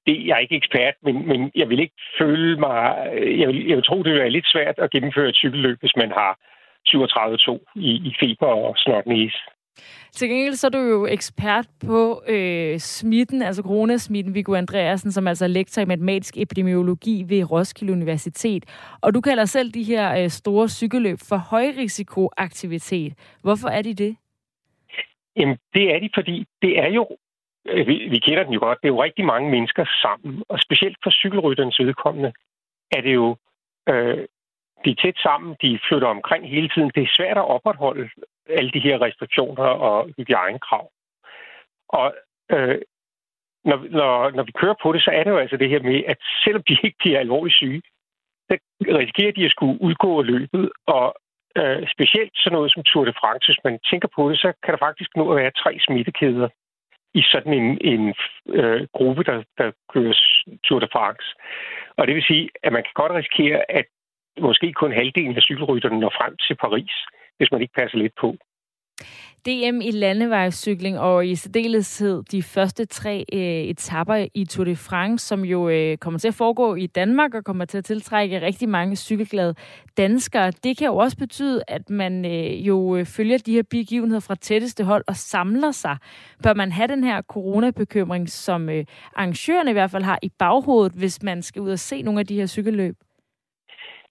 Det, 0.05 0.27
jeg 0.27 0.35
er 0.35 0.39
ikke 0.45 0.55
ekspert, 0.55 0.95
men, 1.03 1.27
men 1.27 1.51
jeg 1.55 1.69
vil 1.69 1.79
ikke 1.79 1.95
føle 2.19 2.59
mig... 2.59 2.79
Jeg 3.41 3.47
vil, 3.47 3.67
jeg 3.67 3.75
vil 3.77 3.83
tro, 3.83 4.03
det 4.03 4.21
er 4.21 4.29
lidt 4.29 4.47
svært 4.47 4.75
at 4.77 4.91
gennemføre 4.91 5.29
et 5.29 5.35
cykelløb, 5.35 5.79
hvis 5.79 5.95
man 5.95 6.11
har 6.11 6.31
37,2 6.87 7.73
i, 7.75 7.91
i 8.09 8.15
feber 8.19 8.47
og 8.47 8.73
snotnæse. 8.77 9.37
Til 10.11 10.29
gengæld 10.29 10.53
så 10.53 10.67
er 10.67 10.71
du 10.71 10.77
jo 10.77 11.07
ekspert 11.07 11.67
på 11.87 12.23
øh, 12.27 12.79
smitten, 12.79 13.41
altså 13.41 13.61
coronasmitten, 13.61 14.35
Viggo 14.35 14.53
Andreasen, 14.53 15.11
som 15.11 15.27
altså 15.27 15.45
er 15.45 15.49
lektor 15.49 15.81
i 15.81 15.85
matematisk 15.85 16.37
epidemiologi 16.37 17.23
ved 17.27 17.51
Roskilde 17.51 17.93
Universitet. 17.93 18.63
Og 19.01 19.13
du 19.13 19.21
kalder 19.21 19.45
selv 19.45 19.71
de 19.71 19.83
her 19.83 20.23
øh, 20.23 20.29
store 20.29 20.69
cykelløb 20.69 21.17
for 21.29 21.37
højrisikoaktivitet. 21.37 23.13
Hvorfor 23.41 23.67
er 23.67 23.81
de 23.81 23.93
det? 23.93 24.15
Jamen, 25.37 25.57
det 25.73 25.95
er 25.95 25.99
de, 25.99 26.09
fordi 26.13 26.45
det 26.61 26.79
er 26.79 26.87
jo, 26.87 27.07
øh, 27.11 27.17
Øh, 27.65 27.87
vi, 27.87 28.07
vi 28.09 28.19
kender 28.19 28.43
den 28.43 28.53
jo 28.53 28.59
godt, 28.59 28.81
det 28.81 28.87
er 28.87 28.93
jo 28.93 29.03
rigtig 29.03 29.25
mange 29.25 29.49
mennesker 29.51 29.85
sammen, 30.01 30.43
og 30.49 30.59
specielt 30.59 30.97
for 31.03 31.09
cykelrytternes 31.09 31.79
vedkommende 31.79 32.33
er 32.91 33.01
det 33.01 33.13
jo 33.13 33.37
øh, 33.89 34.25
de 34.85 34.91
er 34.91 35.01
tæt 35.03 35.17
sammen, 35.27 35.55
de 35.61 35.79
flytter 35.87 36.07
omkring 36.07 36.49
hele 36.49 36.69
tiden. 36.69 36.91
Det 36.95 37.03
er 37.03 37.15
svært 37.17 37.37
at 37.37 37.49
opretholde 37.55 38.09
alle 38.49 38.71
de 38.71 38.79
her 38.79 39.01
restriktioner 39.01 39.63
og 39.63 40.09
hygiejnekrav. 40.17 40.91
Og 41.89 42.15
øh, 42.51 42.77
når, 43.65 43.77
når, 43.99 44.31
når 44.31 44.43
vi 44.43 44.51
kører 44.51 44.75
på 44.83 44.93
det, 44.93 45.01
så 45.03 45.11
er 45.11 45.23
det 45.23 45.31
jo 45.31 45.37
altså 45.37 45.57
det 45.57 45.69
her 45.69 45.81
med, 45.81 46.03
at 46.07 46.17
selvom 46.43 46.63
de 46.67 46.77
ikke 46.83 46.97
bliver 46.99 47.19
alvorligt 47.19 47.55
syge, 47.55 47.81
så 48.49 48.57
risikerer 48.81 49.31
de 49.31 49.45
at 49.45 49.51
skulle 49.51 49.81
udgå 49.81 50.19
af 50.19 50.25
løbet, 50.25 50.69
og 50.87 51.15
øh, 51.59 51.87
specielt 51.95 52.33
sådan 52.35 52.55
noget 52.55 52.71
som 52.71 52.83
Tour 52.83 53.05
de 53.05 53.13
France, 53.21 53.47
hvis 53.47 53.63
man 53.63 53.79
tænker 53.89 54.09
på 54.15 54.29
det, 54.29 54.37
så 54.39 54.53
kan 54.63 54.71
der 54.73 54.85
faktisk 54.87 55.09
nå 55.15 55.31
at 55.31 55.37
være 55.41 55.51
tre 55.51 55.77
smittekæder 55.85 56.49
i 57.19 57.21
sådan 57.31 57.53
en, 57.53 57.77
en 57.91 58.13
øh, 58.59 58.87
gruppe, 58.97 59.23
der, 59.23 59.43
der 59.57 59.71
kører 59.93 60.13
Tour 60.63 60.79
de 60.79 60.87
France. 60.91 61.27
Og 61.97 62.07
det 62.07 62.15
vil 62.15 62.23
sige, 62.23 62.49
at 62.63 62.71
man 62.73 62.83
kan 62.83 62.95
godt 63.01 63.11
risikere, 63.11 63.71
at 63.71 63.85
måske 64.39 64.73
kun 64.73 64.91
halvdelen 64.91 65.35
af 65.37 65.41
cykelrytterne 65.41 65.99
når 65.99 66.13
frem 66.19 66.33
til 66.47 66.55
Paris, 66.55 66.95
hvis 67.37 67.51
man 67.51 67.61
ikke 67.61 67.73
passer 67.73 67.97
lidt 67.97 68.15
på. 68.21 68.29
DM 69.45 69.81
i 69.81 69.91
landevejscykling 69.91 70.99
og 70.99 71.27
i 71.27 71.35
særdeleshed 71.35 72.23
de 72.23 72.43
første 72.43 72.85
tre 72.85 73.25
øh, 73.33 73.39
etapper 73.39 74.27
i 74.33 74.45
Tour 74.45 74.65
de 74.65 74.75
France, 74.75 75.27
som 75.27 75.45
jo 75.45 75.69
øh, 75.69 75.97
kommer 75.97 76.19
til 76.19 76.27
at 76.27 76.33
foregå 76.33 76.75
i 76.75 76.87
Danmark 76.87 77.33
og 77.33 77.43
kommer 77.43 77.65
til 77.65 77.77
at 77.77 77.85
tiltrække 77.85 78.41
rigtig 78.41 78.69
mange 78.69 78.95
cykelglade 78.95 79.55
danskere. 79.97 80.51
Det 80.51 80.77
kan 80.77 80.87
jo 80.87 80.97
også 80.97 81.17
betyde, 81.17 81.63
at 81.67 81.89
man 81.89 82.25
øh, 82.25 82.67
jo 82.67 82.95
øh, 82.95 83.05
følger 83.05 83.37
de 83.37 83.53
her 83.53 83.63
begivenheder 83.71 84.25
fra 84.27 84.35
tætteste 84.35 84.83
hold 84.83 85.03
og 85.07 85.15
samler 85.15 85.71
sig. 85.71 85.97
Bør 86.43 86.53
man 86.53 86.71
have 86.71 86.87
den 86.87 87.03
her 87.03 87.21
coronabekymring, 87.21 88.29
som 88.29 88.69
øh, 88.69 88.85
arrangørerne 89.15 89.69
i 89.69 89.73
hvert 89.73 89.91
fald 89.91 90.03
har 90.03 90.19
i 90.21 90.29
baghovedet, 90.39 90.93
hvis 90.99 91.23
man 91.23 91.41
skal 91.41 91.61
ud 91.61 91.71
og 91.71 91.79
se 91.79 92.01
nogle 92.01 92.19
af 92.19 92.25
de 92.25 92.35
her 92.35 92.45
cykelløb? 92.45 92.95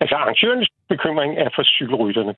Altså 0.00 0.14
arrangørens 0.14 0.68
bekymring 0.88 1.38
er 1.38 1.50
for 1.54 1.62
cykelrytterne. 1.62 2.34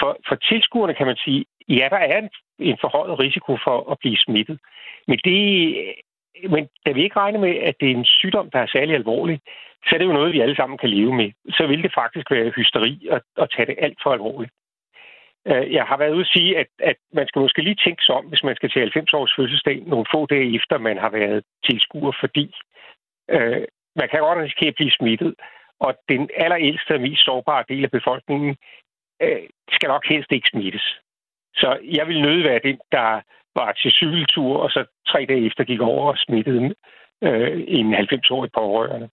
For, 0.00 0.16
for 0.28 0.34
tilskuerne 0.34 0.94
kan 0.94 1.06
man 1.06 1.16
sige, 1.16 1.44
ja, 1.68 1.88
der 1.90 1.96
er 1.96 2.18
en, 2.18 2.30
en 2.58 2.78
forhøjet 2.80 3.18
risiko 3.18 3.56
for 3.64 3.90
at 3.92 3.98
blive 3.98 4.16
smittet. 4.16 4.58
Men, 5.08 5.18
det, 5.24 5.38
men 6.50 6.68
da 6.86 6.92
vi 6.92 7.02
ikke 7.02 7.16
regner 7.16 7.40
med, 7.40 7.54
at 7.56 7.74
det 7.80 7.90
er 7.90 7.96
en 7.96 8.04
sygdom, 8.04 8.50
der 8.50 8.58
er 8.58 8.66
særlig 8.66 8.94
alvorlig, 8.94 9.40
så 9.86 9.90
er 9.94 9.98
det 9.98 10.06
jo 10.06 10.12
noget, 10.12 10.32
vi 10.32 10.40
alle 10.40 10.56
sammen 10.56 10.78
kan 10.78 10.90
leve 10.90 11.14
med. 11.14 11.32
Så 11.48 11.66
vil 11.66 11.82
det 11.82 11.92
faktisk 11.94 12.30
være 12.30 12.52
hysteri 12.56 13.08
at, 13.10 13.22
at 13.36 13.50
tage 13.56 13.66
det 13.66 13.76
alt 13.78 13.98
for 14.02 14.10
alvorligt. 14.12 14.52
Øh, 15.46 15.72
jeg 15.72 15.84
har 15.84 15.96
været 15.96 16.14
ude 16.14 16.26
at 16.28 16.34
sige, 16.36 16.58
at, 16.58 16.66
at 16.78 16.96
man 17.12 17.26
skal 17.28 17.40
måske 17.40 17.62
lige 17.62 17.82
tænke 17.84 18.02
sig 18.04 18.14
om, 18.14 18.24
hvis 18.24 18.44
man 18.44 18.56
skal 18.56 18.70
til 18.70 18.80
90 18.80 19.14
års 19.14 19.32
fødselsdag, 19.36 19.82
nogle 19.86 20.06
få 20.14 20.26
dage 20.26 20.54
efter 20.56 20.78
man 20.78 20.98
har 20.98 21.10
været 21.10 21.44
tilskuer, 21.64 22.12
fordi 22.20 22.54
øh, 23.30 23.64
man 23.96 24.08
kan 24.08 24.20
godt 24.20 24.38
risikere 24.38 24.68
at 24.68 24.74
blive 24.74 24.90
smittet. 24.90 25.34
Og 25.80 25.94
den 26.08 26.30
allerældste 26.36 26.94
og 26.94 27.00
mest 27.00 27.24
sårbare 27.24 27.64
del 27.68 27.84
af 27.84 27.90
befolkningen 27.90 28.56
øh, 29.22 29.46
skal 29.72 29.88
nok 29.88 30.04
helst 30.08 30.32
ikke 30.32 30.48
smittes. 30.48 30.86
Så 31.54 31.78
jeg 31.84 32.08
vil 32.08 32.22
nøde 32.22 32.44
være 32.44 32.60
den, 32.64 32.78
der 32.92 33.20
var 33.54 33.72
til 33.72 33.90
cykeltur, 33.90 34.56
og 34.56 34.70
så 34.70 34.84
tre 35.06 35.26
dage 35.28 35.46
efter 35.46 35.64
gik 35.64 35.80
over 35.80 36.12
og 36.12 36.18
smittede 36.18 36.74
øh, 37.24 37.64
en 37.68 37.94
90-årig 37.94 38.50
pårørende. 38.52 39.08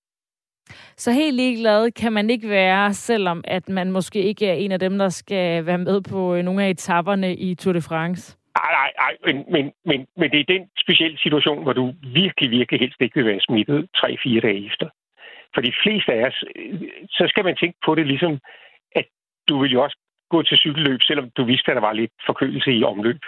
Så 0.98 1.12
helt 1.12 1.36
ligeglad 1.36 1.92
kan 1.92 2.14
man 2.14 2.30
ikke 2.30 2.50
være, 2.50 2.94
selvom 2.94 3.44
at 3.48 3.70
man 3.70 3.92
måske 3.92 4.20
ikke 4.22 4.48
er 4.48 4.54
en 4.54 4.72
af 4.72 4.80
dem, 4.80 4.98
der 4.98 5.10
skal 5.10 5.66
være 5.66 5.78
med 5.78 6.02
på 6.02 6.36
øh, 6.36 6.44
nogle 6.44 6.64
af 6.64 6.70
etaperne 6.70 7.36
i 7.36 7.56
Tour 7.56 7.74
de 7.74 7.82
France? 7.82 8.38
Nej, 8.60 8.72
nej, 8.72 8.92
nej, 9.04 9.14
men, 9.26 9.46
men, 9.54 9.72
men, 9.86 10.08
men 10.18 10.32
det 10.32 10.40
er 10.40 10.54
den 10.56 10.70
specielle 10.84 11.18
situation, 11.18 11.64
hvor 11.64 11.74
du 11.74 11.94
virkelig, 12.02 12.52
virkelig 12.52 12.80
helst 12.80 13.02
ikke 13.02 13.16
vil 13.16 13.26
være 13.26 13.40
smittet 13.40 13.90
3-4 13.98 14.40
dage 14.40 14.66
efter. 14.66 14.90
For 15.54 15.62
de 15.62 15.74
fleste 15.84 16.14
af 16.14 16.28
os, 16.28 16.44
øh, 16.56 16.82
så 17.10 17.24
skal 17.30 17.44
man 17.44 17.56
tænke 17.56 17.78
på 17.86 17.96
det 17.96 18.08
ligesom, 18.08 18.40
at 18.96 19.06
du 19.50 19.62
vil 19.62 19.72
jo 19.72 19.84
også 19.84 19.98
gå 20.34 20.44
til 20.44 20.58
cykelløb, 20.58 21.00
selvom 21.02 21.28
du 21.38 21.44
vidste, 21.52 21.72
at 21.72 21.76
der 21.76 21.82
var 21.82 21.94
lidt 21.94 22.12
forkølelse 22.26 22.72
i 22.72 22.84
omløb. 22.84 23.22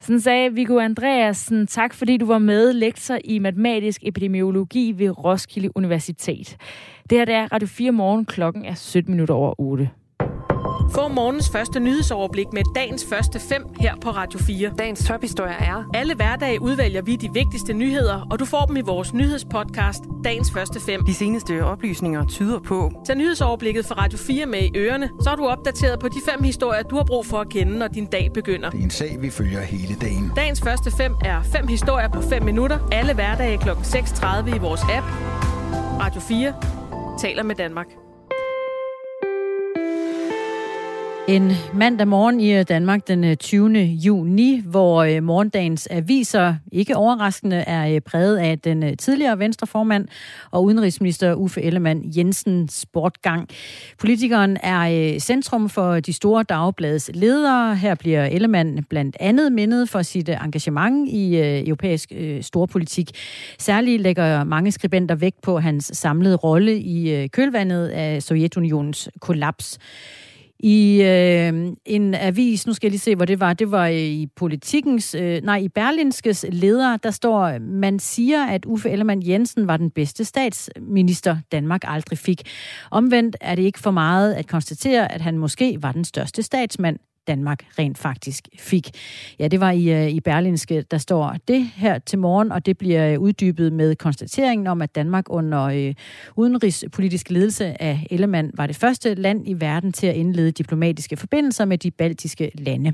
Sådan 0.00 0.20
sagde 0.20 0.54
Viggo 0.54 0.78
Andreasen. 0.78 1.66
Tak 1.66 1.94
fordi 1.94 2.16
du 2.16 2.26
var 2.26 2.38
med, 2.38 2.72
lektor 2.72 3.18
i 3.24 3.38
matematisk 3.38 4.00
epidemiologi 4.04 4.94
ved 4.96 5.24
Roskilde 5.24 5.70
Universitet. 5.76 6.56
Det 7.10 7.18
her 7.18 7.24
det 7.24 7.34
er 7.34 7.52
Radio 7.52 7.68
4 7.68 7.92
morgen. 7.92 8.24
Klokken 8.26 8.64
er 8.64 8.74
17 8.74 9.12
minutter 9.12 9.34
over 9.34 9.60
8. 9.60 9.90
Få 10.90 11.08
morgens 11.08 11.50
første 11.50 11.80
nyhedsoverblik 11.80 12.46
med 12.52 12.62
dagens 12.74 13.04
første 13.08 13.40
fem 13.40 13.64
her 13.80 13.96
på 13.96 14.10
Radio 14.10 14.38
4. 14.38 14.72
Dagens 14.78 15.04
tophistorie 15.04 15.52
er... 15.52 15.84
Alle 15.94 16.14
hverdage 16.14 16.62
udvælger 16.62 17.02
vi 17.02 17.16
de 17.16 17.30
vigtigste 17.32 17.72
nyheder, 17.72 18.26
og 18.30 18.38
du 18.38 18.44
får 18.44 18.64
dem 18.64 18.76
i 18.76 18.80
vores 18.80 19.14
nyhedspodcast, 19.14 20.02
dagens 20.24 20.50
første 20.50 20.80
fem. 20.80 21.04
De 21.04 21.14
seneste 21.14 21.64
oplysninger 21.64 22.26
tyder 22.26 22.58
på... 22.58 22.92
Tag 23.06 23.16
nyhedsoverblikket 23.16 23.86
fra 23.86 23.94
Radio 23.94 24.18
4 24.18 24.46
med 24.46 24.62
i 24.62 24.70
ørerne, 24.76 25.10
så 25.22 25.30
er 25.30 25.36
du 25.36 25.46
opdateret 25.46 26.00
på 26.00 26.08
de 26.08 26.20
fem 26.28 26.42
historier, 26.42 26.82
du 26.82 26.96
har 26.96 27.04
brug 27.04 27.26
for 27.26 27.38
at 27.38 27.48
kende, 27.48 27.78
når 27.78 27.88
din 27.88 28.06
dag 28.06 28.30
begynder. 28.34 28.70
Det 28.70 28.80
er 28.80 28.84
en 28.84 28.90
sag, 28.90 29.16
vi 29.20 29.30
følger 29.30 29.60
hele 29.60 29.94
dagen. 29.94 30.32
Dagens 30.36 30.60
første 30.60 30.90
fem 30.90 31.14
er 31.24 31.42
fem 31.42 31.66
historier 31.66 32.08
på 32.08 32.22
5 32.22 32.42
minutter. 32.42 32.78
Alle 32.92 33.14
hverdage 33.14 33.58
kl. 33.58 33.68
6.30 33.68 34.54
i 34.54 34.58
vores 34.58 34.82
app. 34.82 35.06
Radio 36.00 36.20
4 36.20 36.54
taler 37.18 37.42
med 37.42 37.54
Danmark. 37.54 38.07
En 41.28 41.52
mandag 41.74 42.08
morgen 42.08 42.40
i 42.40 42.54
øh, 42.54 42.64
Danmark 42.68 43.08
den 43.08 43.24
øh, 43.24 43.36
20. 43.36 43.78
Juni, 43.78 44.62
hvor 44.66 45.02
øh, 45.02 45.22
morgendagens 45.22 45.88
aviser 45.90 46.54
ikke 46.72 46.96
overraskende 46.96 47.56
er 47.56 48.00
præget 48.00 48.36
af 48.36 48.58
den 48.58 48.96
tidligere 48.96 49.38
venstreformand 49.38 50.08
og 50.50 50.64
udenrigsminister 50.64 51.34
Uffe 51.34 51.62
Ellemann 51.62 52.02
Jensens 52.16 52.86
bortgang. 52.92 53.48
Politikeren 53.98 54.56
er 54.62 55.18
centrum 55.18 55.68
for 55.68 56.00
de 56.00 56.12
store 56.12 56.42
dagblades 56.42 57.10
ledere. 57.14 57.76
Her 57.76 57.94
bliver 57.94 58.24
Ellemann 58.24 58.84
blandt 58.84 59.16
andet 59.20 59.52
mindet 59.52 59.88
for 59.88 60.02
sit 60.02 60.28
engagement 60.28 61.08
i 61.08 61.40
europæisk 61.66 62.12
storpolitik. 62.40 63.10
Særligt 63.58 64.02
lægger 64.02 64.44
mange 64.44 64.72
skribenter 64.72 65.14
vægt 65.14 65.42
på 65.42 65.58
hans 65.58 65.90
samlede 65.94 66.36
rolle 66.36 66.78
i 66.78 67.26
kølvandet 67.26 67.88
af 67.88 68.22
Sovjetunionens 68.22 69.08
kollaps. 69.20 69.78
I 70.60 71.02
øh, 71.02 71.72
en 71.84 72.14
avis, 72.14 72.66
nu 72.66 72.72
skal 72.72 72.86
jeg 72.86 72.90
lige 72.90 73.00
se, 73.00 73.16
hvor 73.16 73.24
det 73.24 73.40
var, 73.40 73.52
det 73.52 73.70
var 73.70 73.86
øh, 73.86 73.94
i 73.94 74.26
politikens, 74.36 75.14
øh, 75.14 75.42
nej, 75.42 75.56
i 75.58 75.68
Berlinskes 75.68 76.46
leder, 76.48 76.96
der 76.96 77.10
står, 77.10 77.42
øh, 77.42 77.60
man 77.60 77.98
siger, 77.98 78.46
at 78.46 78.64
Uffe 78.64 78.90
Ellemann 78.90 79.28
Jensen 79.28 79.66
var 79.66 79.76
den 79.76 79.90
bedste 79.90 80.24
statsminister, 80.24 81.36
Danmark 81.52 81.80
aldrig 81.84 82.18
fik. 82.18 82.42
Omvendt 82.90 83.36
er 83.40 83.54
det 83.54 83.62
ikke 83.62 83.78
for 83.78 83.90
meget 83.90 84.34
at 84.34 84.46
konstatere, 84.46 85.12
at 85.12 85.20
han 85.20 85.38
måske 85.38 85.78
var 85.82 85.92
den 85.92 86.04
største 86.04 86.42
statsmand, 86.42 86.98
Danmark 87.28 87.64
rent 87.78 87.98
faktisk 87.98 88.48
fik. 88.58 88.90
Ja, 89.38 89.48
det 89.48 89.60
var 89.60 89.70
i, 89.70 90.04
øh, 90.04 90.10
i 90.10 90.20
Berlinske, 90.20 90.82
der 90.82 90.98
står 90.98 91.36
det 91.48 91.70
her 91.76 91.98
til 91.98 92.18
morgen, 92.18 92.52
og 92.52 92.66
det 92.66 92.78
bliver 92.78 93.12
øh, 93.12 93.20
uddybet 93.20 93.72
med 93.72 93.96
konstateringen 93.96 94.66
om, 94.66 94.82
at 94.82 94.94
Danmark 94.94 95.24
under 95.30 95.62
øh, 95.62 95.94
udenrigspolitisk 96.36 97.30
ledelse 97.30 97.82
af 97.82 98.06
Ellemann 98.10 98.50
var 98.54 98.66
det 98.66 98.76
første 98.76 99.14
land 99.14 99.48
i 99.48 99.60
verden 99.60 99.92
til 99.92 100.06
at 100.06 100.16
indlede 100.16 100.50
diplomatiske 100.50 101.16
forbindelser 101.16 101.64
med 101.64 101.78
de 101.78 101.90
baltiske 101.90 102.50
lande. 102.54 102.92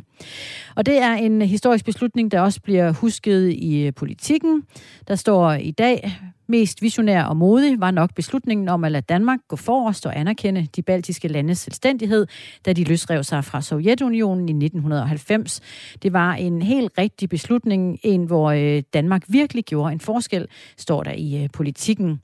Og 0.77 0.87
det 0.87 1.03
er 1.03 1.13
en 1.13 1.43
historisk 1.43 1.85
beslutning, 1.85 2.31
der 2.31 2.41
også 2.41 2.61
bliver 2.61 2.93
husket 2.93 3.51
i 3.51 3.87
øh, 3.87 3.95
politikken. 3.95 4.63
Der 5.09 5.15
står 5.15 5.53
i 5.53 5.71
dag, 5.71 6.19
Mest 6.47 6.83
visionær 6.83 7.25
og 7.25 7.37
modig 7.37 7.81
var 7.81 7.91
nok 7.91 8.15
beslutningen 8.15 8.69
om 8.69 8.85
at 8.85 8.93
lade 8.93 9.05
Danmark 9.09 9.39
gå 9.49 9.57
forrest 9.57 10.07
og 10.07 10.19
anerkende 10.19 10.67
de 10.77 10.83
baltiske 10.83 11.29
landes 11.29 11.59
selvstændighed, 11.59 12.27
da 12.67 12.73
de 12.73 12.85
løsrev 12.85 13.23
sig 13.23 13.45
fra 13.45 13.63
Sovjetunionen 13.63 14.49
i 14.49 14.67
1990. 14.67 15.61
Det 16.03 16.13
var 16.13 16.35
en 16.35 16.63
helt 16.63 16.93
rigtig 16.99 17.29
beslutning, 17.29 17.99
en 18.03 18.25
hvor 18.25 18.51
øh, 18.51 18.83
Danmark 18.95 19.23
virkelig 19.29 19.65
gjorde 19.65 19.93
en 19.93 20.01
forskel, 20.01 20.47
står 20.77 21.03
der 21.03 21.13
i 21.13 21.43
øh, 21.43 21.51
politikken. 21.53 22.21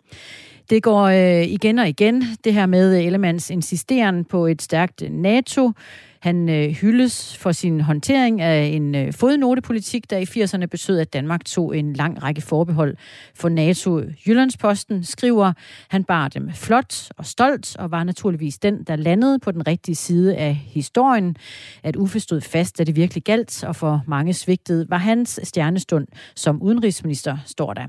Det 0.70 0.82
går 0.82 1.02
øh, 1.02 1.42
igen 1.42 1.78
og 1.78 1.88
igen, 1.88 2.24
det 2.44 2.54
her 2.54 2.66
med 2.66 2.98
øh, 2.98 3.04
Ellemands 3.04 3.50
insisteren 3.50 4.24
på 4.24 4.46
et 4.46 4.62
stærkt 4.62 5.02
NATO. 5.10 5.72
Han 6.20 6.48
øh, 6.48 6.68
hyldes 6.68 7.36
for 7.36 7.52
sin 7.52 7.80
håndtering 7.80 8.40
af 8.40 8.62
en 8.62 8.94
øh, 8.94 9.12
fodnotepolitik, 9.12 10.10
der 10.10 10.18
i 10.18 10.22
80'erne 10.22 10.66
betød, 10.66 10.98
at 10.98 11.12
Danmark 11.12 11.44
tog 11.44 11.78
en 11.78 11.92
lang 11.92 12.22
række 12.22 12.40
forbehold 12.40 12.96
for 13.34 13.48
NATO. 13.48 14.00
Jyllandsposten 14.26 15.04
skriver, 15.04 15.52
han 15.88 16.04
bar 16.04 16.28
dem 16.28 16.50
flot 16.52 17.08
og 17.16 17.26
stolt, 17.26 17.76
og 17.76 17.90
var 17.90 18.04
naturligvis 18.04 18.58
den, 18.58 18.84
der 18.84 18.96
landede 18.96 19.38
på 19.38 19.52
den 19.52 19.66
rigtige 19.66 19.94
side 19.94 20.36
af 20.36 20.54
historien. 20.54 21.36
At 21.82 21.96
Uffe 21.96 22.20
stod 22.20 22.40
fast, 22.40 22.78
da 22.78 22.84
det 22.84 22.96
virkelig 22.96 23.24
galt, 23.24 23.64
og 23.64 23.76
for 23.76 24.02
mange 24.06 24.34
svigtede, 24.34 24.86
var 24.90 24.98
hans 24.98 25.40
stjernestund 25.42 26.06
som 26.36 26.62
udenrigsminister, 26.62 27.38
står 27.46 27.74
der. 27.74 27.86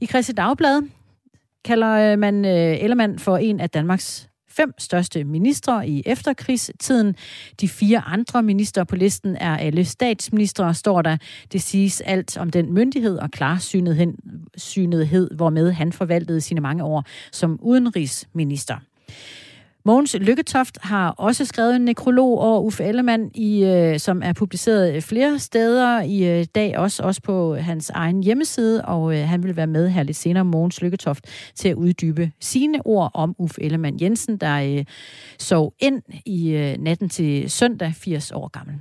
I 0.00 0.06
Christi 0.06 0.32
Dagblad 0.32 0.82
kalder 1.64 2.12
øh, 2.12 2.18
man 2.18 2.44
øh, 2.44 2.82
Ellemann 2.82 3.18
for 3.18 3.36
en 3.36 3.60
af 3.60 3.70
Danmarks 3.70 4.28
fem 4.56 4.74
største 4.78 5.24
ministre 5.24 5.88
i 5.88 6.02
efterkrigstiden. 6.06 7.16
De 7.60 7.68
fire 7.68 8.02
andre 8.06 8.42
ministre 8.42 8.86
på 8.86 8.96
listen 8.96 9.36
er 9.36 9.56
alle 9.56 9.84
statsministre, 9.84 10.74
står 10.74 11.02
der. 11.02 11.16
Det 11.52 11.62
siges 11.62 12.00
alt 12.00 12.38
om 12.38 12.50
den 12.50 12.72
myndighed 12.72 13.18
og 13.18 13.30
klarsynethed, 13.30 15.36
hvormed 15.36 15.72
han 15.72 15.92
forvaltede 15.92 16.40
sine 16.40 16.60
mange 16.60 16.84
år 16.84 17.04
som 17.32 17.58
udenrigsminister. 17.62 18.76
Mogens 19.84 20.16
Lykketoft 20.20 20.78
har 20.82 21.10
også 21.10 21.44
skrevet 21.44 21.76
en 21.76 21.84
nekrolog 21.84 22.38
over 22.38 22.60
Uffe 22.60 22.84
Ellemann, 22.84 23.30
i, 23.34 23.64
øh, 23.64 23.98
som 23.98 24.22
er 24.24 24.32
publiceret 24.32 25.04
flere 25.04 25.38
steder 25.38 26.02
i 26.02 26.40
øh, 26.40 26.46
dag, 26.54 26.78
også, 26.78 27.02
også 27.02 27.22
på 27.22 27.54
hans 27.54 27.90
egen 27.90 28.22
hjemmeside, 28.22 28.84
og 28.84 29.18
øh, 29.18 29.28
han 29.28 29.42
vil 29.42 29.56
være 29.56 29.66
med 29.66 29.88
her 29.88 30.02
lidt 30.02 30.16
senere, 30.16 30.44
Mogens 30.44 30.82
Lykketoft, 30.82 31.24
til 31.54 31.68
at 31.68 31.74
uddybe 31.74 32.30
sine 32.40 32.86
ord 32.86 33.10
om 33.14 33.34
Uffe 33.38 33.62
Ellemann 33.62 34.00
Jensen, 34.00 34.36
der 34.36 34.78
øh, 34.78 34.84
sov 35.38 35.74
ind 35.78 36.02
i 36.26 36.50
øh, 36.50 36.78
natten 36.78 37.08
til 37.08 37.50
søndag, 37.50 37.92
80 37.94 38.32
år 38.32 38.48
gammel. 38.48 38.74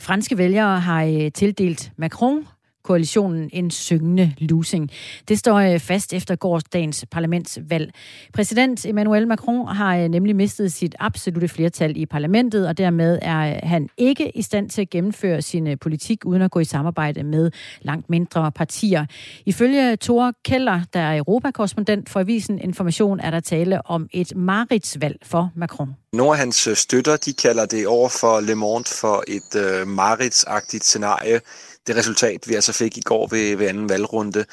Franske 0.00 0.38
vælgere 0.38 0.80
har 0.80 1.04
øh, 1.04 1.32
tildelt 1.32 1.92
Macron 1.96 2.46
koalitionen 2.82 3.50
en 3.52 3.70
syngende 3.70 4.34
losing. 4.38 4.90
Det 5.28 5.38
står 5.38 5.58
øh, 5.58 5.80
fast 5.80 6.12
efter 6.12 6.36
gårdsdagens 6.36 7.04
parlamentsvalg. 7.10 7.92
Præsident 8.32 8.86
Emmanuel 8.86 9.28
Macron 9.28 9.68
har 9.68 9.96
øh, 9.96 10.08
nemlig 10.08 10.36
mistet 10.36 10.72
sit 10.72 10.94
absolute 10.98 11.48
flertal 11.48 11.96
i 11.96 12.06
parlamentet, 12.06 12.68
og 12.68 12.78
dermed 12.78 13.18
er 13.22 13.54
øh, 13.54 13.58
han 13.62 13.88
ikke 13.96 14.36
i 14.36 14.42
stand 14.42 14.70
til 14.70 14.82
at 14.82 14.90
gennemføre 14.90 15.42
sin 15.42 15.78
politik 15.78 16.24
uden 16.24 16.42
at 16.42 16.50
gå 16.50 16.60
i 16.60 16.64
samarbejde 16.64 17.22
med 17.22 17.50
langt 17.82 18.10
mindre 18.10 18.52
partier. 18.52 19.06
Ifølge 19.46 19.96
Thor 19.96 20.32
Keller, 20.44 20.80
der 20.92 21.00
er 21.00 21.18
europakorrespondent 21.18 22.08
for 22.08 22.20
Avisen 22.20 22.58
Information, 22.58 23.20
er 23.20 23.30
der 23.30 23.40
tale 23.40 23.86
om 23.86 24.08
et 24.12 24.36
maritsvalg 24.36 25.16
for 25.22 25.50
Macron. 25.54 25.99
Nogle 26.12 26.32
af 26.32 26.38
hans 26.38 26.66
øh, 26.66 26.76
støtter, 26.76 27.16
de 27.16 27.32
kalder 27.32 27.66
det 27.66 27.86
over 27.86 28.08
for 28.08 28.40
Le 28.40 28.54
Monde 28.54 28.88
for 28.88 29.24
et 29.28 29.54
øh, 29.54 29.86
maritsagtigt 29.86 30.84
scenarie 30.84 31.40
det 31.86 31.96
resultat, 31.96 32.48
vi 32.48 32.54
altså 32.54 32.72
fik 32.72 32.98
i 32.98 33.00
går 33.00 33.26
ved, 33.26 33.56
ved 33.56 33.66
anden 33.66 33.88
valgrunde. 33.88 34.44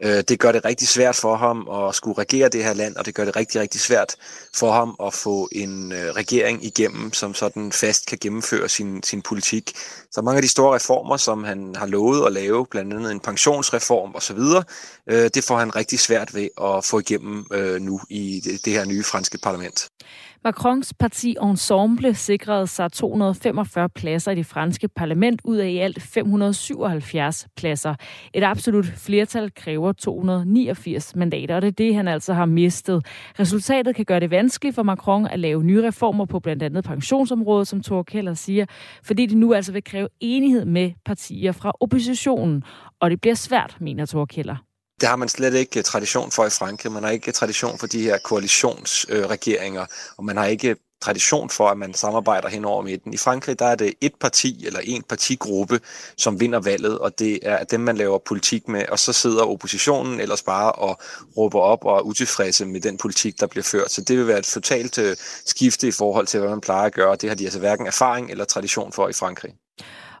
Øh, 0.00 0.22
det 0.28 0.38
gør 0.38 0.52
det 0.52 0.64
rigtig 0.64 0.88
svært 0.88 1.16
for 1.16 1.36
ham 1.36 1.68
at 1.68 1.94
skulle 1.94 2.18
regere 2.18 2.48
det 2.48 2.64
her 2.64 2.74
land, 2.74 2.96
og 2.96 3.06
det 3.06 3.14
gør 3.14 3.24
det 3.24 3.36
rigtig, 3.36 3.60
rigtig 3.60 3.80
svært 3.80 4.16
for 4.54 4.72
ham 4.72 4.96
at 5.02 5.14
få 5.14 5.48
en 5.52 5.92
øh, 5.92 6.10
regering 6.10 6.64
igennem, 6.64 7.12
som 7.12 7.34
sådan 7.34 7.72
fast 7.72 8.06
kan 8.06 8.18
gennemføre 8.20 8.68
sin, 8.68 9.02
sin 9.02 9.22
politik. 9.22 9.72
Så 10.10 10.22
mange 10.22 10.36
af 10.36 10.42
de 10.42 10.48
store 10.48 10.74
reformer, 10.74 11.16
som 11.16 11.44
han 11.44 11.74
har 11.76 11.86
lovet 11.86 12.26
at 12.26 12.32
lave, 12.32 12.66
blandt 12.70 12.94
andet 12.94 13.12
en 13.12 13.20
pensionsreform 13.20 14.14
osv., 14.14 14.38
øh, 15.10 15.30
det 15.34 15.44
får 15.44 15.58
han 15.58 15.76
rigtig 15.76 16.00
svært 16.00 16.34
ved 16.34 16.48
at 16.62 16.84
få 16.84 16.98
igennem 16.98 17.46
øh, 17.52 17.80
nu 17.80 18.00
i 18.10 18.40
det, 18.44 18.64
det 18.64 18.72
her 18.72 18.84
nye 18.84 19.02
franske 19.02 19.38
parlament. 19.38 19.88
Macrons 20.46 20.94
parti 20.94 21.36
Ensemble 21.42 22.14
sikrede 22.14 22.66
sig 22.66 22.92
245 22.92 23.88
pladser 23.88 24.32
i 24.32 24.34
det 24.34 24.46
franske 24.46 24.88
parlament 24.88 25.40
ud 25.44 25.56
af 25.56 25.68
i 25.68 25.78
alt 25.78 26.02
577 26.02 27.48
pladser. 27.56 27.94
Et 28.34 28.44
absolut 28.44 28.86
flertal 28.86 29.50
kræver 29.54 29.92
289 29.92 31.16
mandater, 31.16 31.56
og 31.56 31.62
det 31.62 31.68
er 31.68 31.72
det, 31.72 31.94
han 31.94 32.08
altså 32.08 32.34
har 32.34 32.46
mistet. 32.46 33.06
Resultatet 33.40 33.96
kan 33.96 34.04
gøre 34.04 34.20
det 34.20 34.30
vanskeligt 34.30 34.74
for 34.74 34.82
Macron 34.82 35.26
at 35.26 35.38
lave 35.38 35.64
nye 35.64 35.86
reformer 35.86 36.24
på 36.24 36.40
blandt 36.40 36.62
andet 36.62 36.84
pensionsområdet, 36.84 37.68
som 37.68 37.82
Thor 37.82 38.02
Keller 38.02 38.34
siger, 38.34 38.66
fordi 39.02 39.26
det 39.26 39.36
nu 39.36 39.54
altså 39.54 39.72
vil 39.72 39.84
kræve 39.84 40.08
enighed 40.20 40.64
med 40.64 40.92
partier 41.04 41.52
fra 41.52 41.72
oppositionen. 41.80 42.62
Og 43.00 43.10
det 43.10 43.20
bliver 43.20 43.34
svært, 43.34 43.76
mener 43.80 44.06
Thor 44.06 44.24
Keller. 44.24 44.65
Det 45.00 45.08
har 45.08 45.16
man 45.16 45.28
slet 45.28 45.54
ikke 45.54 45.78
øh, 45.78 45.84
tradition 45.84 46.30
for 46.30 46.46
i 46.46 46.50
Frankrig. 46.50 46.92
Man 46.92 47.02
har 47.02 47.10
ikke 47.10 47.32
tradition 47.32 47.78
for 47.78 47.86
de 47.86 48.02
her 48.02 48.18
koalitionsregeringer, 48.18 49.86
og 50.16 50.24
man 50.24 50.36
har 50.36 50.46
ikke 50.46 50.76
tradition 51.02 51.50
for, 51.50 51.68
at 51.68 51.78
man 51.78 51.94
samarbejder 51.94 52.48
hen 52.48 52.64
over 52.64 52.82
midten. 52.82 53.14
I 53.14 53.16
Frankrig 53.16 53.58
der 53.58 53.66
er 53.66 53.74
det 53.74 53.94
et 54.00 54.14
parti 54.20 54.66
eller 54.66 54.80
en 54.84 55.02
partigruppe, 55.02 55.80
som 56.16 56.40
vinder 56.40 56.60
valget, 56.60 56.98
og 56.98 57.18
det 57.18 57.38
er 57.42 57.64
dem, 57.64 57.80
man 57.80 57.96
laver 57.96 58.18
politik 58.18 58.68
med, 58.68 58.86
og 58.88 58.98
så 58.98 59.12
sidder 59.12 59.44
oppositionen 59.44 60.20
ellers 60.20 60.42
bare 60.42 60.72
og 60.72 61.00
råber 61.36 61.60
op 61.60 61.84
og 61.84 61.96
er 61.96 62.02
utilfredse 62.02 62.66
med 62.66 62.80
den 62.80 62.98
politik, 62.98 63.40
der 63.40 63.46
bliver 63.46 63.64
ført. 63.64 63.90
Så 63.90 64.00
det 64.00 64.18
vil 64.18 64.26
være 64.26 64.38
et 64.38 64.44
totalt 64.44 64.98
øh, 64.98 65.16
skifte 65.46 65.88
i 65.88 65.92
forhold 65.92 66.26
til, 66.26 66.40
hvad 66.40 66.50
man 66.50 66.60
plejer 66.60 66.86
at 66.86 66.94
gøre. 66.94 67.16
Det 67.16 67.28
har 67.30 67.36
de 67.36 67.44
altså 67.44 67.58
hverken 67.58 67.86
erfaring 67.86 68.30
eller 68.30 68.44
tradition 68.44 68.92
for 68.92 69.08
i 69.08 69.12
Frankrig. 69.12 69.54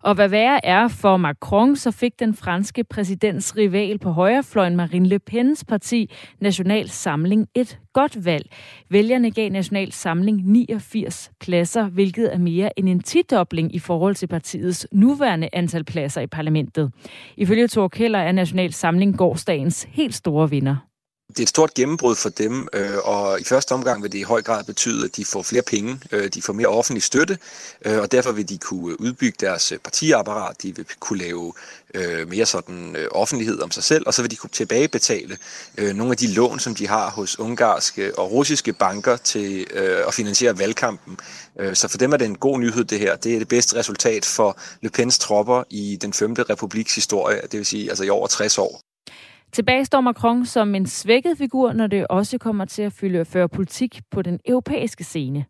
Og 0.06 0.14
hvad 0.14 0.28
værre 0.28 0.66
er 0.66 0.88
for 0.88 1.16
Macron, 1.16 1.76
så 1.76 1.90
fik 1.90 2.20
den 2.20 2.34
franske 2.34 2.84
præsidents 2.84 3.56
rival 3.56 3.98
på 3.98 4.10
højrefløjen 4.10 4.76
Marine 4.76 5.08
Le 5.08 5.18
Pens 5.18 5.64
parti 5.64 6.10
National 6.40 6.88
Samling 6.88 7.48
et 7.54 7.78
godt 7.92 8.24
valg. 8.24 8.50
Vælgerne 8.90 9.30
gav 9.30 9.50
National 9.50 9.92
Samling 9.92 10.42
89 10.44 11.30
pladser, 11.40 11.84
hvilket 11.88 12.34
er 12.34 12.38
mere 12.38 12.78
end 12.78 12.88
en 12.88 13.00
tidobling 13.00 13.74
i 13.74 13.78
forhold 13.78 14.14
til 14.14 14.26
partiets 14.26 14.86
nuværende 14.92 15.48
antal 15.52 15.84
pladser 15.84 16.20
i 16.20 16.26
parlamentet. 16.26 16.92
Ifølge 17.36 17.68
Thor 17.68 17.88
Keller 17.88 18.18
er 18.18 18.32
National 18.32 18.72
Samling 18.72 19.18
gårdsdagens 19.18 19.88
helt 19.90 20.14
store 20.14 20.50
vinder 20.50 20.85
det 21.36 21.42
er 21.42 21.44
et 21.44 21.48
stort 21.48 21.74
gennembrud 21.74 22.16
for 22.16 22.28
dem, 22.28 22.68
øh, 22.72 22.98
og 23.04 23.40
i 23.40 23.44
første 23.44 23.72
omgang 23.72 24.02
vil 24.02 24.12
det 24.12 24.18
i 24.18 24.22
høj 24.22 24.42
grad 24.42 24.64
betyde, 24.64 25.04
at 25.04 25.16
de 25.16 25.24
får 25.24 25.42
flere 25.42 25.62
penge, 25.62 26.00
øh, 26.12 26.28
de 26.28 26.42
får 26.42 26.52
mere 26.52 26.66
offentlig 26.66 27.02
støtte, 27.02 27.38
øh, 27.84 27.98
og 27.98 28.12
derfor 28.12 28.32
vil 28.32 28.48
de 28.48 28.58
kunne 28.58 29.00
udbygge 29.00 29.36
deres 29.40 29.72
øh, 29.72 29.78
partiapparat, 29.78 30.62
de 30.62 30.76
vil 30.76 30.86
kunne 31.00 31.18
lave 31.18 31.52
øh, 31.94 32.28
mere 32.28 32.46
sådan 32.46 32.96
øh, 32.96 33.08
offentlighed 33.10 33.60
om 33.60 33.70
sig 33.70 33.84
selv, 33.84 34.04
og 34.06 34.14
så 34.14 34.22
vil 34.22 34.30
de 34.30 34.36
kunne 34.36 34.50
tilbagebetale 34.50 35.38
øh, 35.78 35.94
nogle 35.94 36.10
af 36.12 36.16
de 36.16 36.26
lån, 36.26 36.58
som 36.58 36.74
de 36.74 36.88
har 36.88 37.10
hos 37.10 37.38
ungarske 37.38 38.18
og 38.18 38.32
russiske 38.32 38.72
banker 38.72 39.16
til 39.16 39.66
øh, 39.70 40.06
at 40.08 40.14
finansiere 40.14 40.58
valgkampen. 40.58 41.18
Øh, 41.60 41.74
så 41.74 41.88
for 41.88 41.98
dem 41.98 42.12
er 42.12 42.16
det 42.16 42.24
en 42.24 42.38
god 42.38 42.58
nyhed, 42.58 42.84
det 42.84 42.98
her. 42.98 43.16
Det 43.16 43.34
er 43.34 43.38
det 43.38 43.48
bedste 43.48 43.76
resultat 43.76 44.24
for 44.24 44.58
Le 44.82 44.90
Pens 44.90 45.18
tropper 45.18 45.62
i 45.70 45.98
den 46.02 46.12
5. 46.12 46.32
republiks 46.32 46.94
historie, 46.94 47.40
det 47.42 47.58
vil 47.58 47.66
sige 47.66 47.88
altså 47.88 48.04
i 48.04 48.10
over 48.10 48.26
60 48.26 48.58
år. 48.58 48.80
Tilbage 49.56 49.84
står 49.84 50.00
Macron 50.00 50.46
som 50.46 50.74
en 50.74 50.86
svækket 50.86 51.38
figur, 51.38 51.72
når 51.72 51.86
det 51.86 52.06
også 52.06 52.38
kommer 52.38 52.64
til 52.64 52.82
at 52.82 52.92
fylde 52.92 53.24
føre 53.24 53.48
politik 53.48 54.00
på 54.10 54.22
den 54.22 54.40
europæiske 54.44 55.04
scene. 55.04 55.44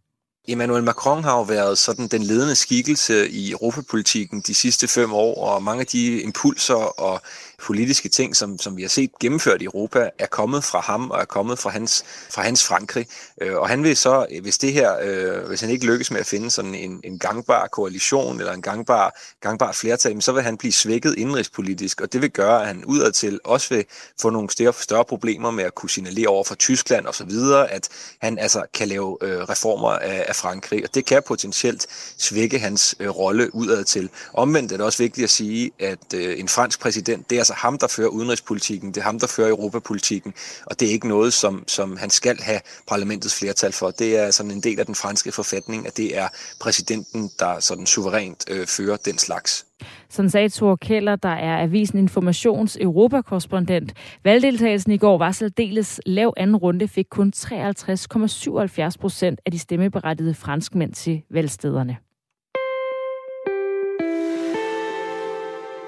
Emmanuel 0.48 0.84
Macron 0.84 1.24
har 1.24 1.36
jo 1.36 1.42
været 1.42 1.78
sådan 1.78 2.06
den 2.08 2.22
ledende 2.22 2.54
skikkelse 2.54 3.30
i 3.30 3.50
europapolitikken 3.50 4.40
de 4.40 4.54
sidste 4.54 4.88
fem 4.88 5.12
år, 5.12 5.34
og 5.44 5.62
mange 5.62 5.80
af 5.80 5.86
de 5.86 6.20
impulser 6.22 7.00
og 7.00 7.20
politiske 7.58 8.08
ting, 8.08 8.36
som, 8.36 8.58
som 8.58 8.76
vi 8.76 8.82
har 8.82 8.88
set 8.88 9.10
gennemført 9.20 9.62
i 9.62 9.64
Europa, 9.64 10.10
er 10.18 10.26
kommet 10.26 10.64
fra 10.64 10.80
ham 10.80 11.10
og 11.10 11.20
er 11.20 11.24
kommet 11.24 11.58
fra 11.58 11.70
hans, 11.70 12.04
fra 12.30 12.42
hans 12.42 12.64
Frankrig. 12.64 13.06
Øh, 13.40 13.56
og 13.56 13.68
han 13.68 13.84
vil 13.84 13.96
så, 13.96 14.26
øh, 14.32 14.42
hvis 14.42 14.58
det 14.58 14.72
her, 14.72 14.96
øh, 15.02 15.48
hvis 15.48 15.60
han 15.60 15.70
ikke 15.70 15.86
lykkes 15.86 16.10
med 16.10 16.20
at 16.20 16.26
finde 16.26 16.50
sådan 16.50 16.74
en, 16.74 17.00
en 17.04 17.18
gangbar 17.18 17.66
koalition 17.66 18.38
eller 18.38 18.52
en 18.52 18.62
gangbar, 18.62 19.18
gangbar 19.40 19.72
flertal, 19.72 20.22
så 20.22 20.32
vil 20.32 20.42
han 20.42 20.56
blive 20.56 20.72
svækket 20.72 21.14
indrigspolitisk, 21.18 22.00
og 22.00 22.12
det 22.12 22.22
vil 22.22 22.30
gøre, 22.30 22.60
at 22.60 22.66
han 22.66 22.84
udadtil 22.84 23.40
også 23.44 23.74
vil 23.74 23.84
få 24.20 24.30
nogle 24.30 24.50
større, 24.50 24.72
større 24.80 25.04
problemer 25.04 25.50
med 25.50 25.64
at 25.64 25.74
kunne 25.74 25.90
signalere 25.90 26.28
over 26.28 26.44
for 26.44 26.54
Tyskland 26.54 27.06
osv., 27.06 27.30
at 27.68 27.88
han 28.20 28.38
altså 28.38 28.62
kan 28.74 28.88
lave 28.88 29.18
øh, 29.22 29.38
reformer 29.40 29.90
af, 29.90 30.24
af 30.28 30.36
Frankrig, 30.36 30.84
og 30.84 30.94
det 30.94 31.06
kan 31.06 31.22
potentielt 31.26 31.86
svække 32.18 32.58
hans 32.58 32.94
øh, 33.00 33.08
rolle 33.08 33.54
udadtil. 33.54 34.10
Omvendt 34.32 34.72
er 34.72 34.76
det 34.76 34.86
også 34.86 34.98
vigtigt 34.98 35.24
at 35.24 35.30
sige, 35.30 35.70
at 35.78 36.14
øh, 36.14 36.40
en 36.40 36.48
fransk 36.48 36.80
præsident, 36.80 37.30
det 37.30 37.38
er 37.38 37.45
altså 37.46 37.66
ham, 37.66 37.78
der 37.78 37.86
fører 37.86 38.08
udenrigspolitikken, 38.08 38.88
det 38.88 38.96
er 38.96 39.04
ham, 39.04 39.18
der 39.18 39.26
fører 39.26 39.48
europapolitikken, 39.48 40.34
og 40.66 40.80
det 40.80 40.88
er 40.88 40.92
ikke 40.92 41.08
noget, 41.08 41.32
som, 41.32 41.64
som 41.66 41.96
han 41.96 42.10
skal 42.10 42.38
have 42.40 42.60
parlamentets 42.88 43.38
flertal 43.38 43.72
for. 43.72 43.90
Det 43.90 44.16
er 44.18 44.30
sådan 44.30 44.52
en 44.52 44.60
del 44.60 44.80
af 44.80 44.86
den 44.86 44.94
franske 44.94 45.32
forfatning, 45.32 45.86
at 45.86 45.96
det 45.96 46.18
er 46.18 46.28
præsidenten, 46.60 47.30
der 47.38 47.60
sådan 47.60 47.86
suverænt 47.86 48.44
øh, 48.50 48.66
fører 48.66 48.96
den 48.96 49.18
slags. 49.18 49.66
Sådan 50.08 50.30
sagde 50.30 50.48
Thor 50.48 50.76
Keller, 50.76 51.16
der 51.16 51.28
er 51.28 51.62
Avisen 51.62 51.98
Informations 51.98 52.76
europakorrespondent. 52.80 53.92
Valgdeltagelsen 54.24 54.92
i 54.92 54.98
går 54.98 55.18
var 55.18 55.32
særdeles 55.32 56.00
lav 56.06 56.32
anden 56.36 56.56
runde, 56.56 56.88
fik 56.88 57.06
kun 57.10 57.32
53,77 57.36 58.90
procent 59.00 59.40
af 59.46 59.52
de 59.52 59.58
stemmeberettigede 59.58 60.34
franskmænd 60.34 60.92
til 60.92 61.22
valgstederne. 61.30 61.96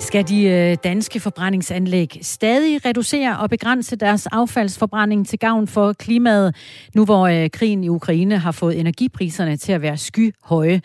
Skal 0.00 0.28
de 0.28 0.44
øh, 0.44 0.76
danske 0.84 1.20
forbrændingsanlæg 1.20 2.18
stadig 2.22 2.84
reducere 2.84 3.38
og 3.38 3.50
begrænse 3.50 3.96
deres 3.96 4.26
affaldsforbrænding 4.26 5.26
til 5.26 5.38
gavn 5.38 5.66
for 5.66 5.92
klimaet, 5.92 6.56
nu 6.94 7.04
hvor 7.04 7.26
øh, 7.26 7.50
krigen 7.50 7.84
i 7.84 7.88
Ukraine 7.88 8.38
har 8.38 8.52
fået 8.52 8.80
energipriserne 8.80 9.56
til 9.56 9.72
at 9.72 9.82
være 9.82 9.96
skyhøje? 9.96 10.80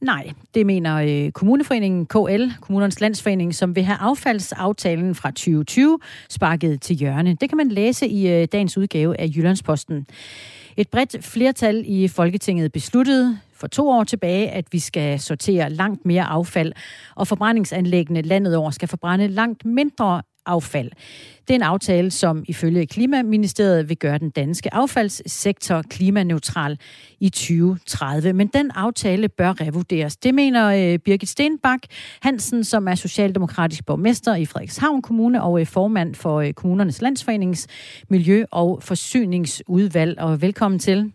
Nej, 0.00 0.30
det 0.54 0.66
mener 0.66 0.96
øh, 0.96 1.32
Kommuneforeningen 1.32 2.06
KL, 2.06 2.50
Kommunernes 2.60 3.00
Landsforening, 3.00 3.54
som 3.54 3.76
vil 3.76 3.84
have 3.84 3.98
affaldsaftalen 4.00 5.14
fra 5.14 5.30
2020 5.30 5.98
sparket 6.28 6.82
til 6.82 6.96
hjørne. 6.96 7.36
Det 7.40 7.48
kan 7.48 7.56
man 7.56 7.68
læse 7.68 8.08
i 8.08 8.46
dagens 8.46 8.78
udgave 8.78 9.20
af 9.20 9.30
Jyllandsposten. 9.36 10.06
Et 10.76 10.88
bredt 10.88 11.24
flertal 11.24 11.84
i 11.86 12.08
Folketinget 12.08 12.72
besluttede 12.72 13.38
for 13.64 13.68
to 13.68 13.88
år 13.88 14.04
tilbage, 14.04 14.50
at 14.50 14.64
vi 14.72 14.78
skal 14.78 15.20
sortere 15.20 15.70
langt 15.70 16.06
mere 16.06 16.24
affald, 16.24 16.72
og 17.14 17.28
forbrændingsanlæggene 17.28 18.22
landet 18.22 18.56
over 18.56 18.70
skal 18.70 18.88
forbrænde 18.88 19.28
langt 19.28 19.64
mindre 19.64 20.22
affald. 20.46 20.90
Det 21.48 21.50
er 21.50 21.54
en 21.54 21.62
aftale, 21.62 22.10
som 22.10 22.44
ifølge 22.48 22.86
Klimaministeriet 22.86 23.88
vil 23.88 23.96
gøre 23.96 24.18
den 24.18 24.30
danske 24.30 24.74
affaldssektor 24.74 25.82
klimaneutral 25.82 26.78
i 27.20 27.28
2030. 27.28 28.32
Men 28.32 28.46
den 28.46 28.70
aftale 28.70 29.28
bør 29.28 29.60
revurderes. 29.60 30.16
Det 30.16 30.34
mener 30.34 30.66
øh, 30.68 30.98
Birgit 30.98 31.28
Stenbak 31.28 31.80
Hansen, 32.20 32.64
som 32.64 32.88
er 32.88 32.94
socialdemokratisk 32.94 33.86
borgmester 33.86 34.34
i 34.34 34.46
Frederikshavn 34.46 35.02
Kommune 35.02 35.42
og 35.42 35.60
øh, 35.60 35.66
formand 35.66 36.14
for 36.14 36.40
øh, 36.40 36.52
Kommunernes 36.52 37.02
Landsforenings 37.02 37.66
Miljø- 38.08 38.44
og 38.50 38.82
Forsyningsudvalg. 38.82 40.20
Og 40.20 40.42
velkommen 40.42 40.78
til. 40.78 41.12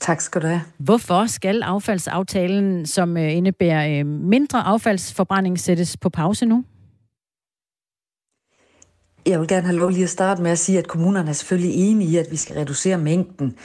Tak 0.00 0.20
skal 0.20 0.42
du 0.42 0.46
have. 0.46 0.62
Hvorfor 0.78 1.26
skal 1.26 1.62
affaldsaftalen, 1.62 2.86
som 2.86 3.16
øh, 3.16 3.36
indebærer 3.36 4.04
mindre 4.04 4.62
affaldsforbrænding, 4.62 5.60
sættes 5.60 5.96
på 5.96 6.08
pause 6.08 6.46
nu? 6.46 6.64
Jeg 9.26 9.40
vil 9.40 9.48
gerne 9.48 9.66
have 9.66 9.78
lov 9.78 9.90
lige 9.90 10.04
at 10.04 10.10
starte 10.10 10.42
med 10.42 10.50
at 10.50 10.58
sige, 10.58 10.78
at 10.78 10.88
kommunerne 10.88 11.28
er 11.28 11.32
selvfølgelig 11.32 11.74
enige 11.74 12.10
i, 12.10 12.16
at 12.16 12.26
vi 12.30 12.36
skal 12.36 12.56
reducere 12.56 12.98
mængden 12.98 13.56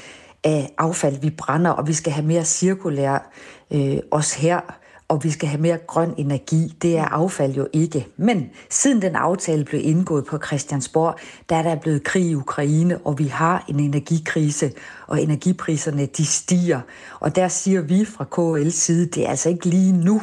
af 0.44 0.74
affald, 0.78 1.22
vi 1.22 1.30
brænder, 1.30 1.72
og 1.72 1.88
vi 1.88 1.94
skal 1.94 2.14
have 2.14 2.26
mere 2.26 2.46
cirkulær 2.46 3.32
øh, 3.72 3.98
også 4.12 4.40
her 4.40 4.62
og 5.08 5.24
vi 5.24 5.32
skal 5.32 5.50
have 5.50 5.62
mere 5.62 5.78
grøn 5.78 6.14
energi. 6.18 6.74
Det 6.82 6.98
er 6.98 7.06
affald 7.06 7.54
jo 7.54 7.68
ikke. 7.74 8.08
Men 8.18 8.50
siden 8.70 9.02
den 9.02 9.16
aftale 9.16 9.66
blev 9.66 9.82
indgået 9.84 10.26
på 10.26 10.38
Christiansborg, 10.46 11.20
der 11.50 11.56
er 11.56 11.64
der 11.64 11.76
blevet 11.76 12.04
krig 12.04 12.26
i 12.26 12.36
Ukraine, 12.36 12.98
og 12.98 13.20
vi 13.20 13.28
har 13.28 13.66
en 13.68 13.80
energikrise, 13.80 14.72
og 15.08 15.22
energipriserne 15.22 16.06
de 16.06 16.26
stiger. 16.26 16.82
Og 17.20 17.36
der 17.36 17.48
siger 17.48 17.82
vi 17.82 18.06
fra 18.06 18.26
KL's 18.36 18.70
side, 18.70 19.06
det 19.06 19.26
er 19.26 19.30
altså 19.30 19.50
ikke 19.50 19.66
lige 19.66 19.92
nu, 19.92 20.22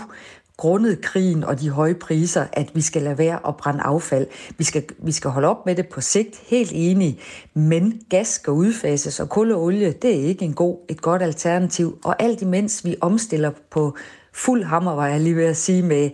grundet 0.56 1.00
krigen 1.00 1.44
og 1.44 1.60
de 1.60 1.70
høje 1.70 1.94
priser, 1.94 2.46
at 2.52 2.70
vi 2.74 2.80
skal 2.80 3.02
lade 3.02 3.18
være 3.18 3.46
at 3.48 3.56
brænde 3.56 3.82
affald. 3.82 4.26
Vi 4.58 4.64
skal, 4.64 4.84
vi 4.98 5.12
skal 5.12 5.30
holde 5.30 5.48
op 5.48 5.66
med 5.66 5.76
det 5.76 5.88
på 5.88 6.00
sigt, 6.00 6.42
helt 6.46 6.70
enige. 6.74 7.18
Men 7.54 8.00
gas 8.10 8.28
skal 8.28 8.52
udfases, 8.52 9.20
og 9.20 9.28
kul 9.28 9.52
og 9.52 9.62
olie, 9.62 9.92
det 9.92 10.10
er 10.10 10.24
ikke 10.24 10.44
en 10.44 10.54
god, 10.54 10.78
et 10.88 11.02
godt 11.02 11.22
alternativ. 11.22 11.98
Og 12.04 12.22
alt 12.22 12.42
imens 12.42 12.84
vi 12.84 12.96
omstiller 13.00 13.50
på 13.70 13.96
fuld 14.32 14.64
hammer, 14.64 14.94
var 14.94 15.06
jeg 15.06 15.20
lige 15.20 15.36
ved 15.36 15.44
at 15.44 15.56
sige, 15.56 15.82
med 15.82 16.10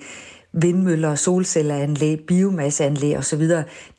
vindmøller, 0.52 1.14
solcelleranlæg, 1.14 2.20
biomasseanlæg 2.20 3.18
osv., 3.18 3.48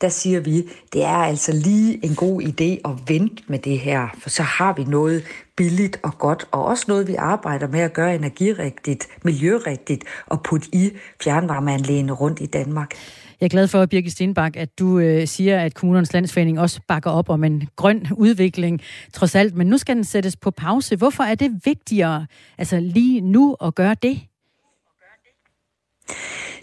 der 0.00 0.08
siger 0.08 0.40
vi, 0.40 0.62
det 0.92 1.04
er 1.04 1.08
altså 1.08 1.52
lige 1.52 2.04
en 2.04 2.14
god 2.14 2.42
idé 2.42 2.90
at 2.90 3.08
vente 3.08 3.42
med 3.48 3.58
det 3.58 3.78
her, 3.78 4.08
for 4.18 4.30
så 4.30 4.42
har 4.42 4.72
vi 4.72 4.84
noget 4.84 5.22
billigt 5.56 6.00
og 6.02 6.18
godt, 6.18 6.48
og 6.50 6.64
også 6.64 6.84
noget, 6.88 7.08
vi 7.08 7.14
arbejder 7.14 7.68
med 7.68 7.80
at 7.80 7.92
gøre 7.92 8.14
energirigtigt, 8.14 9.08
miljørigtigt 9.22 10.04
og 10.26 10.42
putte 10.42 10.68
i 10.72 10.90
fjernvarmeanlægene 11.22 12.12
rundt 12.12 12.40
i 12.40 12.46
Danmark. 12.46 12.94
Jeg 13.40 13.46
er 13.46 13.50
glad 13.50 13.68
for, 13.68 13.86
Birgit 13.86 14.12
Stenbak, 14.12 14.56
at 14.56 14.78
du 14.78 14.98
øh, 14.98 15.26
siger, 15.26 15.60
at 15.60 15.74
kommunernes 15.74 16.12
landsforening 16.12 16.60
også 16.60 16.80
bakker 16.88 17.10
op 17.10 17.28
om 17.28 17.44
en 17.44 17.68
grøn 17.76 18.06
udvikling, 18.16 18.80
trods 19.12 19.34
alt. 19.34 19.56
Men 19.56 19.66
nu 19.66 19.78
skal 19.78 19.96
den 19.96 20.04
sættes 20.04 20.36
på 20.36 20.50
pause. 20.50 20.96
Hvorfor 20.96 21.22
er 21.22 21.34
det 21.34 21.60
vigtigere 21.64 22.26
altså 22.58 22.80
lige 22.80 23.20
nu 23.20 23.56
at 23.60 23.74
gøre 23.74 23.96
det? 24.02 24.20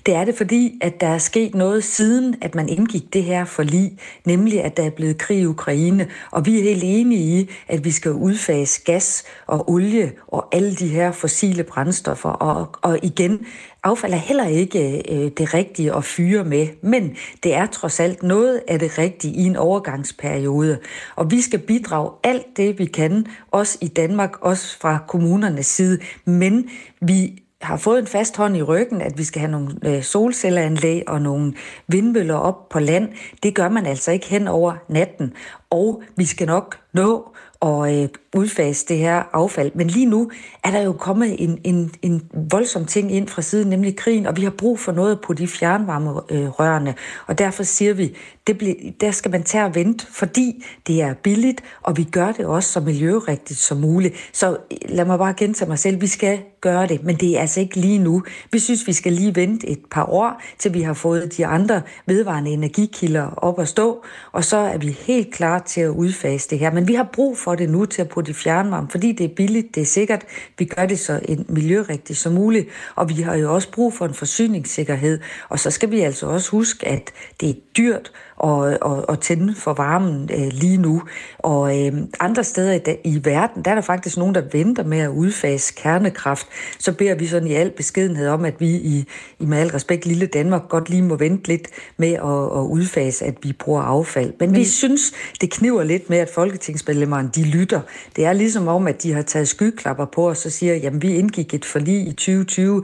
Det 0.07 0.15
er 0.15 0.25
det, 0.25 0.35
fordi 0.35 0.79
at 0.81 1.01
der 1.01 1.07
er 1.07 1.17
sket 1.17 1.55
noget 1.55 1.83
siden, 1.83 2.35
at 2.41 2.55
man 2.55 2.69
indgik 2.69 3.13
det 3.13 3.23
her 3.23 3.45
forlig, 3.45 3.91
nemlig 4.25 4.63
at 4.63 4.77
der 4.77 4.83
er 4.83 4.89
blevet 4.89 5.17
krig 5.17 5.39
i 5.39 5.45
Ukraine, 5.45 6.07
og 6.31 6.45
vi 6.45 6.59
er 6.59 6.63
helt 6.63 6.83
enige 6.85 7.39
i, 7.39 7.49
at 7.67 7.85
vi 7.85 7.91
skal 7.91 8.11
udfase 8.11 8.81
gas 8.85 9.23
og 9.47 9.69
olie 9.69 10.11
og 10.27 10.55
alle 10.55 10.75
de 10.75 10.87
her 10.87 11.11
fossile 11.11 11.63
brændstoffer. 11.63 12.29
Og, 12.29 12.69
og 12.81 12.99
igen, 13.03 13.45
affald 13.83 14.13
er 14.13 14.17
heller 14.17 14.47
ikke 14.47 15.03
øh, 15.13 15.31
det 15.37 15.53
rigtige 15.53 15.95
at 15.95 16.03
fyre 16.03 16.43
med, 16.43 16.67
men 16.81 17.15
det 17.43 17.53
er 17.53 17.65
trods 17.65 17.99
alt 17.99 18.23
noget 18.23 18.61
af 18.67 18.79
det 18.79 18.97
rigtige 18.97 19.33
i 19.33 19.43
en 19.43 19.55
overgangsperiode. 19.55 20.79
Og 21.15 21.31
vi 21.31 21.41
skal 21.41 21.59
bidrage 21.59 22.11
alt 22.23 22.57
det, 22.57 22.79
vi 22.79 22.85
kan, 22.85 23.25
også 23.51 23.77
i 23.81 23.87
Danmark, 23.87 24.31
også 24.41 24.79
fra 24.79 24.99
kommunernes 25.07 25.65
side, 25.65 25.99
men 26.25 26.69
vi 27.01 27.43
har 27.61 27.77
fået 27.77 27.99
en 27.99 28.07
fast 28.07 28.37
hånd 28.37 28.57
i 28.57 28.61
ryggen, 28.61 29.01
at 29.01 29.17
vi 29.17 29.23
skal 29.23 29.39
have 29.39 29.51
nogle 29.51 29.75
øh, 29.85 30.03
solcelleranlæg 30.03 31.09
og 31.09 31.21
nogle 31.21 31.53
vindmøller 31.87 32.35
op 32.35 32.69
på 32.69 32.79
land. 32.79 33.09
Det 33.43 33.55
gør 33.55 33.69
man 33.69 33.85
altså 33.85 34.11
ikke 34.11 34.25
hen 34.25 34.47
over 34.47 34.73
natten. 34.89 35.33
Og 35.69 36.03
vi 36.15 36.25
skal 36.25 36.47
nok 36.47 36.79
nå 36.93 37.33
at 37.61 37.93
øh, 37.93 38.09
udfase 38.37 38.85
det 38.87 38.97
her 38.97 39.23
affald. 39.33 39.71
Men 39.75 39.87
lige 39.87 40.05
nu 40.05 40.31
er 40.63 40.71
der 40.71 40.81
jo 40.81 40.93
kommet 40.93 41.43
en, 41.43 41.59
en, 41.63 41.91
en 42.01 42.21
voldsom 42.51 42.85
ting 42.85 43.11
ind 43.11 43.27
fra 43.27 43.41
siden, 43.41 43.69
nemlig 43.69 43.95
krigen, 43.95 44.25
og 44.25 44.37
vi 44.37 44.43
har 44.43 44.49
brug 44.49 44.79
for 44.79 44.91
noget 44.91 45.21
på 45.21 45.33
de 45.33 45.47
fjernvarmerørene. 45.47 46.95
Og 47.27 47.37
derfor 47.37 47.63
siger 47.63 47.93
vi, 47.93 48.15
det 48.47 48.57
bliver, 48.57 48.75
der 49.01 49.11
skal 49.11 49.31
man 49.31 49.43
tage 49.43 49.65
og 49.65 49.75
vente, 49.75 50.07
fordi 50.11 50.65
det 50.87 51.01
er 51.01 51.13
billigt, 51.13 51.63
og 51.83 51.97
vi 51.97 52.03
gør 52.03 52.31
det 52.31 52.45
også 52.45 52.71
så 52.71 52.79
miljørigtigt 52.79 53.59
som 53.59 53.77
muligt. 53.77 54.15
Så 54.33 54.51
øh, 54.51 54.77
lad 54.89 55.05
mig 55.05 55.17
bare 55.17 55.33
gentage 55.33 55.69
mig 55.69 55.79
selv, 55.79 56.01
vi 56.01 56.07
skal 56.07 56.39
gøre 56.61 56.87
det, 56.87 57.03
men 57.03 57.15
det 57.15 57.37
er 57.37 57.41
altså 57.41 57.59
ikke 57.59 57.75
lige 57.75 57.99
nu. 57.99 58.23
Vi 58.51 58.59
synes, 58.59 58.87
vi 58.87 58.93
skal 58.93 59.13
lige 59.13 59.35
vente 59.35 59.67
et 59.67 59.79
par 59.91 60.05
år, 60.05 60.41
til 60.59 60.73
vi 60.73 60.81
har 60.81 60.93
fået 60.93 61.37
de 61.37 61.45
andre 61.45 61.81
vedvarende 62.05 62.51
energikilder 62.51 63.29
op 63.37 63.59
at 63.59 63.67
stå, 63.67 64.03
og 64.31 64.43
så 64.43 64.57
er 64.57 64.77
vi 64.77 64.97
helt 64.99 65.33
klar 65.33 65.59
til 65.59 65.81
at 65.81 65.89
udfase 65.89 66.49
det 66.49 66.59
her. 66.59 66.71
Men 66.71 66.87
vi 66.87 66.93
har 66.93 67.09
brug 67.13 67.37
for 67.37 67.55
det 67.55 67.69
nu 67.69 67.85
til 67.85 68.01
at 68.01 68.09
putte 68.09 68.26
i 68.29 68.33
fjernvarme, 68.33 68.87
fordi 68.89 69.11
det 69.11 69.23
er 69.23 69.35
billigt, 69.35 69.75
det 69.75 69.81
er 69.81 69.85
sikkert. 69.85 70.25
Vi 70.57 70.65
gør 70.65 70.85
det 70.85 70.99
så 70.99 71.19
miljørigtigt 71.49 72.19
som 72.19 72.33
muligt, 72.33 72.67
og 72.95 73.09
vi 73.09 73.21
har 73.21 73.35
jo 73.35 73.53
også 73.53 73.71
brug 73.71 73.93
for 73.93 74.05
en 74.05 74.13
forsyningssikkerhed. 74.13 75.19
Og 75.49 75.59
så 75.59 75.71
skal 75.71 75.91
vi 75.91 75.99
altså 75.99 76.27
også 76.27 76.51
huske, 76.51 76.87
at 76.87 77.11
det 77.41 77.49
er 77.49 77.53
dyrt 77.77 78.11
og, 78.37 78.77
og, 78.81 79.09
og 79.09 79.19
tænde 79.19 79.55
for 79.55 79.73
varmen 79.73 80.29
øh, 80.33 80.47
lige 80.51 80.77
nu. 80.77 81.03
Og 81.37 81.85
øh, 81.85 81.93
andre 82.19 82.43
steder 82.43 82.73
i, 82.73 82.79
i 83.03 83.25
verden, 83.25 83.65
der 83.65 83.71
er 83.71 83.75
der 83.75 83.81
faktisk 83.81 84.17
nogen, 84.17 84.35
der 84.35 84.41
venter 84.51 84.83
med 84.83 84.99
at 84.99 85.09
udfase 85.09 85.73
kernekraft. 85.77 86.47
Så 86.79 86.91
beder 86.93 87.15
vi 87.15 87.27
sådan 87.27 87.47
i 87.47 87.53
al 87.53 87.71
beskedenhed 87.71 88.27
om, 88.27 88.45
at 88.45 88.55
vi 88.59 88.67
i, 88.67 89.05
i 89.39 89.45
med 89.45 89.57
al 89.57 89.67
respekt 89.67 90.05
lille 90.05 90.25
Danmark 90.25 90.61
godt 90.69 90.89
lige 90.89 91.01
må 91.01 91.15
vente 91.15 91.47
lidt 91.47 91.67
med 91.97 92.13
at, 92.13 92.59
at 92.59 92.65
udfase, 92.69 93.25
at 93.25 93.35
vi 93.43 93.53
bruger 93.53 93.81
affald. 93.81 94.33
Men, 94.39 94.51
Men 94.51 94.59
vi 94.59 94.65
synes, 94.65 95.13
det 95.41 95.51
kniver 95.51 95.83
lidt 95.83 96.09
med, 96.09 96.17
at 96.17 96.29
folketingsmedlemmerne 96.29 97.29
de 97.35 97.43
lytter. 97.43 97.81
Det 98.15 98.25
er 98.25 98.33
ligesom 98.33 98.67
om, 98.67 98.87
at 98.87 99.03
de 99.03 99.13
har 99.13 99.21
taget 99.21 99.47
skyklapper 99.47 100.05
på 100.05 100.29
og 100.29 100.37
så 100.37 100.49
siger, 100.49 100.75
jamen 100.75 101.01
vi 101.01 101.15
indgik 101.15 101.53
et 101.53 101.65
forlig 101.65 102.07
i 102.07 102.11
2020 102.11 102.83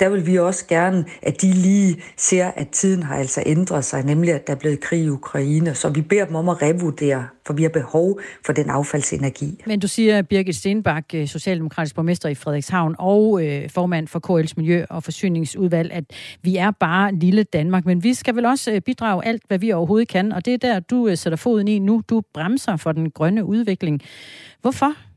der 0.00 0.08
vil 0.08 0.26
vi 0.26 0.38
også 0.38 0.66
gerne, 0.66 1.04
at 1.22 1.42
de 1.42 1.52
lige 1.52 2.02
ser, 2.16 2.46
at 2.46 2.68
tiden 2.68 3.02
har 3.02 3.16
altså 3.16 3.42
ændret 3.46 3.84
sig, 3.84 4.04
nemlig 4.04 4.34
at 4.34 4.46
der 4.46 4.52
er 4.52 4.56
blevet 4.56 4.80
krig 4.80 5.02
i 5.02 5.08
Ukraine. 5.08 5.74
Så 5.74 5.88
vi 5.88 6.00
beder 6.00 6.24
dem 6.24 6.34
om 6.34 6.48
at 6.48 6.62
revurdere, 6.62 7.26
for 7.46 7.52
vi 7.52 7.62
har 7.62 7.70
behov 7.70 8.20
for 8.46 8.52
den 8.52 8.70
affaldsenergi. 8.70 9.62
Men 9.66 9.80
du 9.80 9.88
siger, 9.88 10.22
Birgit 10.22 10.56
Stenbak, 10.56 11.04
øh, 11.14 11.28
socialdemokratisk 11.28 11.94
borgmester 11.94 12.28
i 12.28 12.34
Frederikshavn 12.34 12.94
og 12.98 13.46
øh, 13.46 13.70
formand 13.70 14.08
for 14.08 14.20
KL's 14.42 14.52
Miljø- 14.56 14.86
og 14.90 15.04
Forsyningsudvalg, 15.04 15.92
at 15.92 16.04
vi 16.42 16.56
er 16.56 16.70
bare 16.70 17.14
lille 17.14 17.42
Danmark, 17.42 17.84
men 17.84 18.02
vi 18.02 18.14
skal 18.14 18.36
vel 18.36 18.46
også 18.46 18.72
øh, 18.72 18.80
bidrage 18.80 19.26
alt, 19.26 19.42
hvad 19.48 19.58
vi 19.58 19.72
overhovedet 19.72 20.08
kan, 20.08 20.32
og 20.32 20.44
det 20.44 20.54
er 20.54 20.58
der, 20.58 20.80
du 20.80 21.08
øh, 21.08 21.16
sætter 21.16 21.36
foden 21.36 21.68
i 21.68 21.78
nu. 21.78 22.02
Du 22.10 22.22
bremser 22.34 22.76
for 22.76 22.92
den 22.92 23.10
grønne 23.10 23.44
udvikling. 23.44 24.02
Hvorfor? 24.60 25.07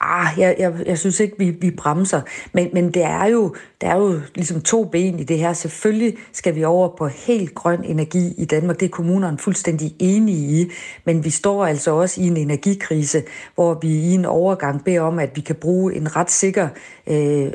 Ah, 0.00 0.38
jeg, 0.38 0.56
jeg, 0.58 0.74
jeg 0.86 0.98
synes 0.98 1.20
ikke, 1.20 1.34
vi, 1.38 1.50
vi 1.50 1.70
bremser. 1.70 2.20
Men, 2.52 2.68
men 2.72 2.90
det 2.90 3.02
er 3.02 3.26
jo, 3.26 3.54
der 3.80 3.88
er 3.88 3.96
jo 3.96 4.20
ligesom 4.34 4.60
to 4.60 4.84
ben 4.84 5.18
i 5.18 5.24
det 5.24 5.38
her. 5.38 5.52
Selvfølgelig 5.52 6.16
skal 6.32 6.54
vi 6.54 6.64
over 6.64 6.96
på 6.96 7.06
helt 7.06 7.54
grøn 7.54 7.84
energi 7.84 8.34
i 8.38 8.44
Danmark. 8.44 8.80
Det 8.80 8.86
er 8.86 8.90
kommunerne 8.90 9.38
fuldstændig 9.38 9.94
enige 9.98 10.60
i. 10.60 10.70
Men 11.04 11.24
vi 11.24 11.30
står 11.30 11.66
altså 11.66 11.90
også 11.90 12.20
i 12.20 12.26
en 12.26 12.36
energikrise, 12.36 13.22
hvor 13.54 13.78
vi 13.82 13.88
i 13.88 14.14
en 14.14 14.24
overgang 14.24 14.84
beder 14.84 15.00
om, 15.00 15.18
at 15.18 15.30
vi 15.36 15.40
kan 15.40 15.56
bruge 15.56 15.94
en 15.94 16.16
ret 16.16 16.30
sikker 16.30 16.68
øh, 17.06 17.52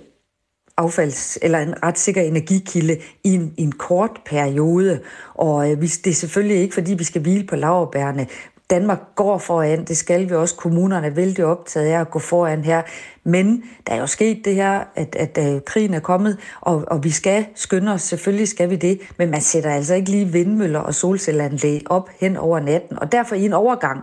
affalds, 0.78 1.38
eller 1.42 1.60
en 1.60 1.84
ret 1.84 2.00
sikker 2.00 2.22
energikilde 2.22 2.98
i 3.24 3.34
en, 3.34 3.54
i 3.58 3.62
en 3.62 3.72
kort 3.72 4.12
periode. 4.26 5.00
Og 5.36 5.72
øh, 5.72 5.82
det 5.82 6.08
er 6.08 6.13
selvfølgelig 6.13 6.58
ikke, 6.58 6.74
fordi 6.74 6.94
vi 6.94 7.04
skal 7.04 7.22
hvile 7.22 7.48
på 7.48 7.56
laverbærene. 7.56 8.28
Danmark 8.73 8.99
går 9.15 9.38
foran, 9.38 9.86
det 9.86 9.97
skal 9.97 10.29
vi 10.29 10.36
også. 10.36 10.55
Kommunerne 10.55 11.07
er 11.07 11.12
vældig 11.12 11.45
optaget 11.45 11.88
af 11.88 11.99
at 11.99 12.12
gå 12.12 12.19
foran 12.19 12.63
her. 12.63 12.81
Men 13.23 13.63
der 13.88 13.93
er 13.93 13.99
jo 13.99 14.07
sket 14.07 14.45
det 14.45 14.55
her, 14.55 14.83
at, 14.95 15.15
at, 15.15 15.38
at 15.38 15.65
krigen 15.65 15.93
er 15.93 15.99
kommet, 15.99 16.38
og, 16.62 16.83
og 16.88 17.03
vi 17.03 17.09
skal 17.09 17.45
skynde 17.55 17.93
os, 17.93 18.01
selvfølgelig 18.01 18.47
skal 18.47 18.69
vi 18.69 18.75
det, 18.75 19.01
men 19.17 19.31
man 19.31 19.41
sætter 19.41 19.71
altså 19.71 19.93
ikke 19.93 20.09
lige 20.09 20.25
vindmøller 20.25 20.79
og 20.79 20.95
solcelleranlæg 20.95 21.81
op 21.89 22.09
hen 22.19 22.38
over 22.38 22.59
natten. 22.59 22.99
Og 22.99 23.12
derfor 23.12 23.36
i 23.36 23.45
en 23.45 23.53
overgang, 23.53 24.01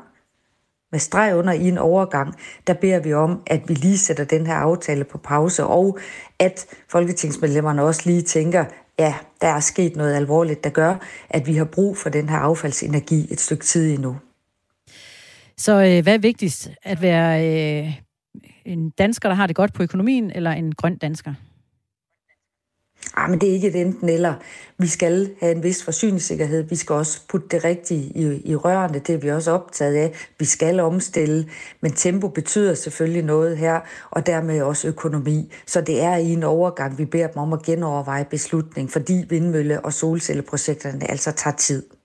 med 0.92 1.00
streg 1.00 1.37
under 1.37 1.52
i 1.52 1.68
en 1.68 1.78
overgang, 1.78 2.35
der 2.66 2.74
beder 2.74 2.98
vi 2.98 3.12
om, 3.12 3.42
at 3.46 3.61
vi 3.68 3.74
lige 3.74 3.98
sætter 3.98 4.24
den 4.24 4.46
her 4.46 4.54
aftale 4.54 5.04
på 5.04 5.18
pause, 5.18 5.64
og 5.64 5.98
at 6.38 6.66
folketingsmedlemmerne 6.88 7.83
også 7.83 8.02
lige 8.04 8.22
tænker, 8.22 8.64
ja, 8.98 9.14
der 9.40 9.48
er 9.48 9.61
sket 9.61 9.96
noget 9.96 10.14
alvorligt, 10.14 10.64
der 10.64 10.70
gør, 10.70 10.94
at 11.30 11.46
vi 11.46 11.54
har 11.56 11.64
brug 11.64 11.96
for 11.96 12.11
den 12.11 12.28
her 12.28 12.38
affaldsenergi 12.38 13.28
et 13.30 13.40
stykke 13.40 13.64
tid 13.64 13.94
endnu. 13.94 14.16
Så 15.61 15.73
øh, 15.73 16.03
hvad 16.03 16.14
er 16.14 16.18
vigtigst? 16.18 16.70
At 16.83 17.03
være 17.03 17.46
øh, 17.46 18.01
en 18.64 18.90
dansker, 18.90 19.29
der 19.29 19.37
har 19.37 19.46
det 19.46 19.57
godt 19.57 19.73
på 19.73 19.83
økonomien, 19.83 20.31
eller 20.31 20.51
en 20.51 20.75
grøn 20.75 20.99
dansker? 20.99 21.35
Ah, 23.16 23.31
men 23.31 23.40
det 23.40 23.49
er 23.49 23.53
ikke 23.53 23.68
et 23.68 23.77
enten 23.77 24.09
eller. 24.09 24.35
Vi 24.79 24.87
skal 24.87 25.31
have 25.40 25.57
en 25.57 25.62
vis 25.62 25.85
forsyningssikkerhed. 25.85 26.62
Vi 26.62 26.77
skal 26.77 26.94
også 26.94 27.20
putte 27.29 27.49
det 27.51 27.64
rigtige 27.64 28.01
i, 28.01 28.51
i 28.51 28.57
rørene. 28.57 28.99
Det 28.99 29.14
er 29.14 29.18
vi 29.18 29.31
også 29.31 29.51
optaget 29.51 29.96
af. 29.96 30.12
Vi 30.38 30.44
skal 30.44 30.81
omstille. 30.81 31.49
Men 31.81 31.92
tempo 31.92 32.29
betyder 32.29 32.75
selvfølgelig 32.75 33.23
noget 33.23 33.57
her, 33.57 33.81
og 34.11 34.27
dermed 34.27 34.62
også 34.62 34.88
økonomi. 34.88 35.53
Så 35.66 35.81
det 35.81 36.03
er 36.03 36.16
i 36.16 36.33
en 36.33 36.42
overgang, 36.42 36.99
vi 36.99 37.05
beder 37.05 37.27
dem 37.27 37.37
om 37.37 37.53
at 37.53 37.62
genoverveje 37.62 38.25
beslutning, 38.25 38.90
fordi 38.90 39.25
vindmølle- 39.29 39.81
og 39.85 39.92
solcelleprojekterne 39.92 41.11
altså 41.11 41.33
tager 41.33 41.57
tid. 41.57 42.00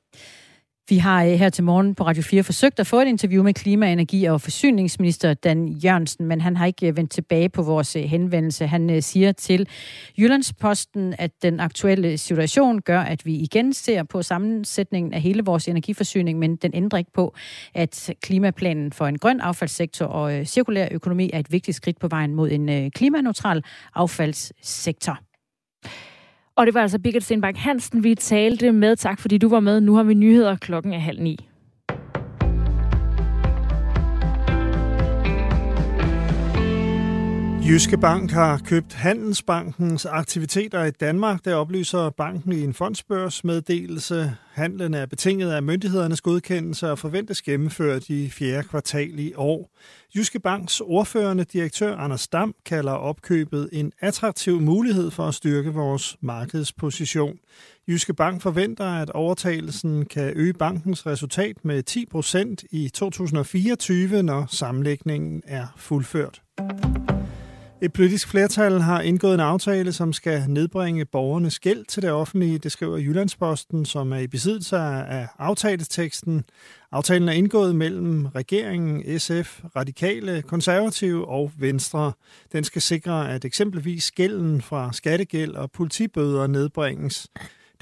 Vi 0.89 0.97
har 0.97 1.23
øh, 1.23 1.31
her 1.31 1.49
til 1.49 1.63
morgen 1.63 1.95
på 1.95 2.03
Radio 2.03 2.23
4 2.23 2.43
forsøgt 2.43 2.79
at 2.79 2.87
få 2.87 2.99
et 2.99 3.07
interview 3.07 3.43
med 3.43 3.53
klima-, 3.53 3.91
energi- 3.91 4.25
og 4.25 4.41
forsyningsminister 4.41 5.33
Dan 5.33 5.67
Jørgensen, 5.67 6.25
men 6.25 6.41
han 6.41 6.57
har 6.57 6.65
ikke 6.65 6.87
øh, 6.87 6.97
vendt 6.97 7.11
tilbage 7.11 7.49
på 7.49 7.61
vores 7.61 7.95
øh, 7.95 8.03
henvendelse. 8.03 8.67
Han 8.67 9.01
siger 9.01 9.31
til 9.31 9.67
Jyllandsposten, 10.17 11.15
at 11.17 11.31
den 11.41 11.59
aktuelle 11.59 12.17
situation 12.17 12.81
gør, 12.81 12.99
at 12.99 13.25
vi 13.25 13.35
igen 13.35 13.73
ser 13.73 14.03
på 14.03 14.21
sammensætningen 14.21 15.13
af 15.13 15.21
hele 15.21 15.43
vores 15.45 15.67
energiforsyning, 15.67 16.39
men 16.39 16.55
den 16.55 16.71
ændrer 16.73 16.99
ikke 16.99 17.11
på, 17.13 17.35
at 17.73 18.09
klimaplanen 18.21 18.91
for 18.91 19.07
en 19.07 19.17
grøn 19.17 19.39
affaldssektor 19.39 20.05
og 20.05 20.47
cirkulær 20.47 20.87
økonomi 20.91 21.29
er 21.33 21.39
et 21.39 21.51
vigtigt 21.51 21.77
skridt 21.77 21.99
på 21.99 22.07
vejen 22.07 22.35
mod 22.35 22.51
en 22.51 22.91
klimaneutral 22.91 23.63
affaldssektor. 23.95 25.19
Og 26.57 26.65
det 26.65 26.73
var 26.73 26.81
altså 26.81 26.99
Birgit 26.99 27.23
Stenbak 27.23 27.55
Hansen, 27.57 28.03
vi 28.03 28.15
talte 28.15 28.71
med. 28.71 28.95
Tak 28.95 29.19
fordi 29.19 29.37
du 29.37 29.49
var 29.49 29.59
med. 29.59 29.81
Nu 29.81 29.95
har 29.95 30.03
vi 30.03 30.13
nyheder 30.13 30.55
klokken 30.55 30.93
er 30.93 30.99
halv 30.99 31.21
ni. 31.21 31.39
Jyske 37.67 37.97
Bank 37.97 38.31
har 38.31 38.57
købt 38.57 38.93
Handelsbankens 38.93 40.05
aktiviteter 40.05 40.83
i 40.83 40.91
Danmark. 40.91 41.45
Det 41.45 41.53
oplyser 41.53 42.09
banken 42.09 42.53
i 42.53 42.63
en 42.63 42.73
fondsbørsmeddelelse. 42.73 44.35
Handlen 44.53 44.93
er 44.93 45.05
betinget 45.05 45.51
af 45.51 45.63
myndighedernes 45.63 46.21
godkendelse 46.21 46.91
og 46.91 46.99
forventes 46.99 47.41
gennemført 47.41 48.09
i 48.09 48.29
fjerde 48.29 48.67
kvartal 48.67 49.19
i 49.19 49.33
år. 49.35 49.71
Jyske 50.15 50.39
Banks 50.39 50.81
ordførende 50.81 51.43
direktør 51.43 51.95
Anders 51.95 52.27
Dam 52.27 52.55
kalder 52.65 52.91
opkøbet 52.91 53.69
en 53.71 53.91
attraktiv 54.01 54.61
mulighed 54.61 55.11
for 55.11 55.23
at 55.23 55.33
styrke 55.33 55.73
vores 55.73 56.17
markedsposition. 56.21 57.37
Jyske 57.87 58.13
Bank 58.13 58.41
forventer, 58.41 58.85
at 58.85 59.09
overtagelsen 59.09 60.05
kan 60.05 60.33
øge 60.35 60.53
bankens 60.53 61.05
resultat 61.05 61.65
med 61.65 61.83
10 61.83 62.05
procent 62.11 62.63
i 62.71 62.89
2024, 62.89 64.23
når 64.23 64.45
sammenlægningen 64.49 65.41
er 65.47 65.67
fuldført. 65.77 66.41
Et 67.81 67.93
politisk 67.93 68.27
flertal 68.27 68.79
har 68.79 69.01
indgået 69.01 69.33
en 69.33 69.39
aftale, 69.39 69.93
som 69.93 70.13
skal 70.13 70.43
nedbringe 70.47 71.05
borgernes 71.05 71.59
gæld 71.59 71.85
til 71.85 72.01
det 72.01 72.11
offentlige. 72.11 72.57
Det 72.57 72.71
skriver 72.71 72.97
Jyllandsposten, 72.97 73.85
som 73.85 74.13
er 74.13 74.17
i 74.17 74.27
besiddelse 74.27 74.77
af 74.77 75.27
aftaleteksten. 75.39 76.43
Aftalen 76.91 77.29
er 77.29 77.33
indgået 77.33 77.75
mellem 77.75 78.25
regeringen, 78.25 79.19
SF, 79.19 79.61
Radikale, 79.75 80.41
Konservative 80.41 81.27
og 81.27 81.51
Venstre. 81.57 82.11
Den 82.51 82.63
skal 82.63 82.81
sikre, 82.81 83.33
at 83.33 83.45
eksempelvis 83.45 84.11
gælden 84.11 84.61
fra 84.61 84.93
skattegæld 84.93 85.55
og 85.55 85.71
politibøder 85.71 86.47
nedbringes. 86.47 87.27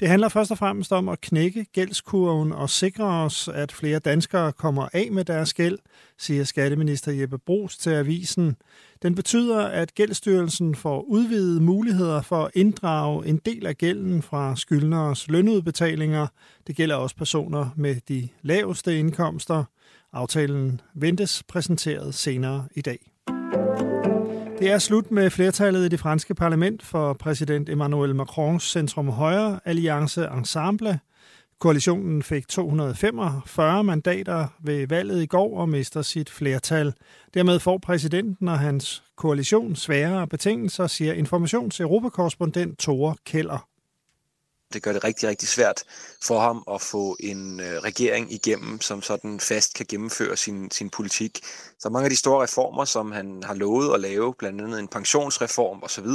Det 0.00 0.08
handler 0.08 0.28
først 0.28 0.50
og 0.50 0.58
fremmest 0.58 0.92
om 0.92 1.08
at 1.08 1.20
knække 1.20 1.64
gældskurven 1.72 2.52
og 2.52 2.70
sikre 2.70 3.04
os, 3.04 3.48
at 3.48 3.72
flere 3.72 3.98
danskere 3.98 4.52
kommer 4.52 4.88
af 4.92 5.08
med 5.12 5.24
deres 5.24 5.54
gæld, 5.54 5.78
siger 6.18 6.44
skatteminister 6.44 7.12
Jeppe 7.12 7.38
Brugs 7.38 7.78
til 7.78 7.90
avisen. 7.90 8.56
Den 9.02 9.14
betyder, 9.14 9.58
at 9.58 9.94
Gældsstyrelsen 9.94 10.74
får 10.74 11.02
udvidede 11.02 11.60
muligheder 11.60 12.22
for 12.22 12.44
at 12.44 12.50
inddrage 12.54 13.26
en 13.26 13.36
del 13.36 13.66
af 13.66 13.78
gælden 13.78 14.22
fra 14.22 14.56
skyldneres 14.56 15.28
lønudbetalinger. 15.28 16.26
Det 16.66 16.76
gælder 16.76 16.94
også 16.96 17.16
personer 17.16 17.70
med 17.76 17.96
de 18.08 18.28
laveste 18.42 18.98
indkomster. 18.98 19.64
Aftalen 20.12 20.80
ventes 20.94 21.42
præsenteret 21.42 22.14
senere 22.14 22.68
i 22.74 22.80
dag. 22.80 23.13
Det 24.64 24.72
er 24.72 24.78
slut 24.78 25.10
med 25.10 25.30
flertallet 25.30 25.84
i 25.84 25.88
det 25.88 26.00
franske 26.00 26.34
parlament 26.34 26.82
for 26.82 27.12
præsident 27.12 27.68
Emmanuel 27.68 28.14
Macrons 28.14 28.70
centrum 28.70 29.08
højre 29.08 29.60
alliance 29.64 30.28
Ensemble. 30.36 31.00
Koalitionen 31.58 32.22
fik 32.22 32.48
245 32.48 33.84
mandater 33.84 34.46
ved 34.62 34.88
valget 34.88 35.22
i 35.22 35.26
går 35.26 35.58
og 35.58 35.68
mister 35.68 36.02
sit 36.02 36.30
flertal. 36.30 36.92
Dermed 37.34 37.58
får 37.58 37.78
præsidenten 37.78 38.48
og 38.48 38.58
hans 38.58 39.02
koalition 39.16 39.76
sværere 39.76 40.26
betingelser, 40.26 40.86
siger 40.86 41.12
informations 41.12 41.80
europakorrespondent 41.80 42.78
Tore 42.78 43.14
Keller. 43.26 43.73
Det 44.74 44.82
gør 44.82 44.92
det 44.92 45.04
rigtig, 45.04 45.28
rigtig 45.28 45.48
svært 45.48 45.82
for 46.22 46.40
ham 46.40 46.64
at 46.74 46.80
få 46.80 47.16
en 47.20 47.60
øh, 47.60 47.66
regering 47.66 48.32
igennem, 48.32 48.80
som 48.80 49.02
sådan 49.02 49.40
fast 49.40 49.74
kan 49.74 49.86
gennemføre 49.88 50.36
sin, 50.36 50.70
sin 50.70 50.90
politik. 50.90 51.40
Så 51.78 51.88
mange 51.88 52.04
af 52.04 52.10
de 52.10 52.16
store 52.16 52.42
reformer, 52.42 52.84
som 52.84 53.12
han 53.12 53.42
har 53.44 53.54
lovet 53.54 53.94
at 53.94 54.00
lave, 54.00 54.34
blandt 54.38 54.60
andet 54.60 54.80
en 54.80 54.88
pensionsreform 54.88 55.82
osv., 55.82 56.06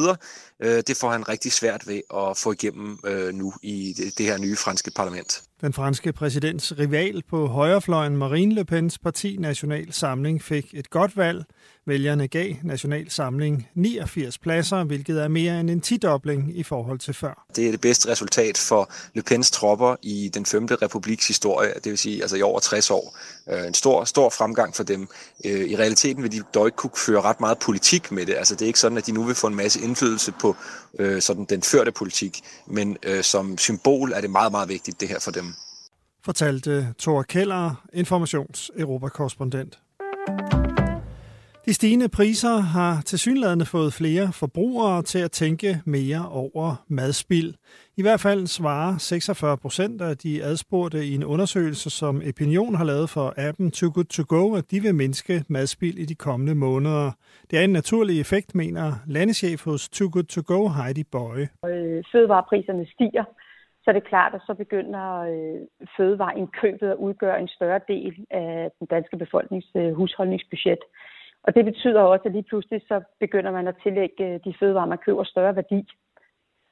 øh, 0.59 0.83
det 0.87 0.97
får 0.97 1.09
han 1.11 1.29
rigtig 1.29 1.51
svært 1.51 1.87
ved 1.87 2.01
at 2.15 2.37
få 2.37 2.51
igennem 2.51 2.99
øh, 3.05 3.33
nu 3.33 3.53
i 3.63 3.93
det, 3.97 4.17
det 4.17 4.25
her 4.25 4.37
nye 4.37 4.55
franske 4.55 4.91
parlament. 4.95 5.41
Den 5.61 5.73
franske 5.73 6.13
præsidents 6.13 6.77
rival 6.79 7.23
på 7.29 7.47
højrefløjen 7.47 8.17
Marine 8.17 8.55
Le 8.55 8.65
Pens 8.65 8.99
parti 8.99 9.37
National 9.39 9.93
Samling 9.93 10.43
fik 10.43 10.73
et 10.73 10.89
godt 10.89 11.17
valg. 11.17 11.43
Vælgerne 11.85 12.27
gav 12.27 12.53
National 12.63 13.11
Samling 13.11 13.67
89 13.75 14.37
pladser, 14.37 14.83
hvilket 14.83 15.23
er 15.23 15.27
mere 15.27 15.59
end 15.59 15.69
en 15.69 15.81
tidobling 15.81 16.57
i 16.57 16.63
forhold 16.63 16.99
til 16.99 17.13
før. 17.13 17.45
Det 17.55 17.67
er 17.67 17.71
det 17.71 17.81
bedste 17.81 18.11
resultat 18.11 18.57
for 18.57 18.91
Le 19.13 19.21
Pens 19.21 19.51
tropper 19.51 19.95
i 20.01 20.29
den 20.33 20.45
5. 20.45 20.65
republiks 20.65 21.27
historie, 21.27 21.73
det 21.73 21.85
vil 21.85 21.97
sige 21.97 22.21
altså 22.21 22.35
i 22.35 22.41
over 22.41 22.59
60 22.59 22.91
år. 22.91 23.17
Øh, 23.49 23.67
en 23.67 23.73
stor, 23.73 24.03
stor 24.03 24.29
fremgang 24.29 24.75
for 24.75 24.83
dem. 24.83 25.07
Øh, 25.45 25.69
I 25.69 25.75
realiteten 25.75 26.23
vil 26.23 26.31
de 26.31 26.41
dog 26.53 26.67
ikke 26.67 26.75
kunne 26.75 26.91
føre 27.05 27.21
ret 27.21 27.39
meget 27.39 27.59
politik 27.59 28.11
med 28.11 28.25
det. 28.25 28.35
Altså 28.35 28.55
det 28.55 28.61
er 28.61 28.67
ikke 28.67 28.79
sådan, 28.79 28.97
at 28.97 29.05
de 29.05 29.11
nu 29.11 29.23
vil 29.23 29.35
få 29.35 29.47
en 29.47 29.55
masse 29.55 29.81
indflydelse 29.81 30.33
på 30.41 30.55
øh, 30.99 31.21
sådan 31.21 31.45
den 31.45 31.61
førte 31.61 31.91
politik, 31.91 32.41
men 32.67 32.97
som 33.21 33.57
symbol 33.57 34.11
er 34.11 34.21
det 34.21 34.29
meget, 34.29 34.51
meget 34.51 34.69
vigtigt 34.69 35.01
det 35.01 35.07
her 35.07 35.19
for 35.19 35.31
dem 35.31 35.53
fortalte 36.25 36.93
Thor 36.99 37.23
Keller, 37.23 37.85
informations-europakorrespondent. 37.93 39.79
De 41.69 41.73
stigende 41.73 42.09
priser 42.19 42.55
har 42.77 43.01
tilsyneladende 43.11 43.65
fået 43.65 43.93
flere 43.93 44.27
forbrugere 44.41 45.01
til 45.01 45.21
at 45.27 45.31
tænke 45.31 45.69
mere 45.85 46.21
over 46.41 46.69
madspild. 46.87 47.51
I 47.97 48.01
hvert 48.05 48.21
fald 48.25 48.47
svarer 48.47 48.91
46 48.97 49.57
procent 49.57 50.01
af 50.01 50.17
de 50.17 50.43
adspurgte 50.43 50.99
i 51.09 51.11
en 51.15 51.23
undersøgelse, 51.33 51.89
som 51.89 52.21
Opinion 52.29 52.75
har 52.75 52.85
lavet 52.91 53.09
for 53.09 53.27
appen 53.47 53.71
Too 53.71 53.91
Good 53.95 54.09
To 54.15 54.23
Go, 54.35 54.43
at 54.59 54.65
de 54.71 54.79
vil 54.85 54.95
mindske 54.95 55.35
madspild 55.49 55.97
i 56.03 56.05
de 56.05 56.15
kommende 56.15 56.55
måneder. 56.55 57.11
Det 57.49 57.59
er 57.59 57.63
en 57.63 57.77
naturlig 57.81 58.15
effekt, 58.19 58.55
mener 58.55 58.87
landeschef 59.07 59.59
hos 59.65 59.89
Too 59.89 60.09
Good 60.13 60.29
To 60.33 60.41
Go, 60.51 60.61
Heidi 60.77 61.03
Bøje. 61.13 61.47
Øh, 61.71 62.03
fødevarepriserne 62.11 62.85
stiger, 62.93 63.25
så 63.83 63.87
det 63.93 64.01
er 64.03 64.09
klart, 64.13 64.33
at 64.33 64.41
så 64.47 64.53
begynder 64.53 65.05
øh, 65.31 65.59
fødevareindkøbet 65.97 66.87
at 66.93 67.01
udgøre 67.07 67.41
en 67.41 67.47
større 67.47 67.81
del 67.87 68.13
af 68.31 68.71
den 68.79 68.87
danske 68.87 69.17
befolknings 69.17 69.67
øh, 69.75 69.91
husholdningsbudget. 69.93 70.83
Og 71.43 71.55
det 71.55 71.65
betyder 71.65 72.01
også, 72.01 72.25
at 72.25 72.31
lige 72.31 72.49
pludselig 72.49 72.81
så 72.87 73.01
begynder 73.19 73.51
man 73.51 73.67
at 73.67 73.75
tillægge 73.83 74.25
øh, 74.27 74.39
de 74.45 74.53
fødevarer, 74.59 74.85
man 74.93 75.05
køber, 75.05 75.23
større 75.23 75.55
værdi. 75.55 75.79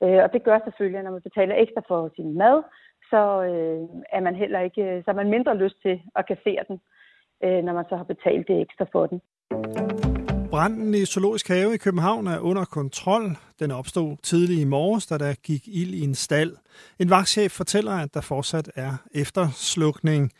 Øh, 0.03 0.19
og 0.25 0.29
det 0.33 0.43
gør 0.43 0.59
selvfølgelig, 0.63 0.99
at 0.99 1.05
når 1.05 1.11
man 1.11 1.27
betaler 1.29 1.55
ekstra 1.55 1.81
for 1.87 2.11
sin 2.15 2.37
mad, 2.37 2.63
så 3.11 3.21
øh, 3.49 3.81
er 4.17 4.21
man 4.27 4.35
heller 4.35 4.59
ikke, 4.59 5.01
så 5.05 5.11
er 5.11 5.15
man 5.21 5.29
mindre 5.29 5.57
lyst 5.57 5.81
til 5.81 6.01
at 6.15 6.27
kassere 6.27 6.63
den, 6.67 6.77
når 7.65 7.73
man 7.73 7.85
så 7.89 7.95
har 7.95 8.03
betalt 8.03 8.47
det 8.47 8.61
ekstra 8.61 8.85
for 8.91 9.05
den. 9.05 9.21
Branden 10.49 10.93
i 10.93 11.05
Zoologisk 11.05 11.47
Have 11.47 11.73
i 11.73 11.77
København 11.77 12.27
er 12.27 12.39
under 12.39 12.65
kontrol. 12.65 13.37
Den 13.59 13.71
opstod 13.71 14.17
tidlig 14.23 14.61
i 14.61 14.65
morges, 14.65 15.05
da 15.05 15.17
der 15.17 15.33
gik 15.33 15.67
ild 15.67 15.93
i 15.93 16.01
en 16.03 16.15
stald. 16.15 16.55
En 16.99 17.09
vagtchef 17.09 17.51
fortæller, 17.51 17.91
at 17.91 18.13
der 18.13 18.21
fortsat 18.21 18.71
er 18.75 18.91
efterslukning. 19.13 20.31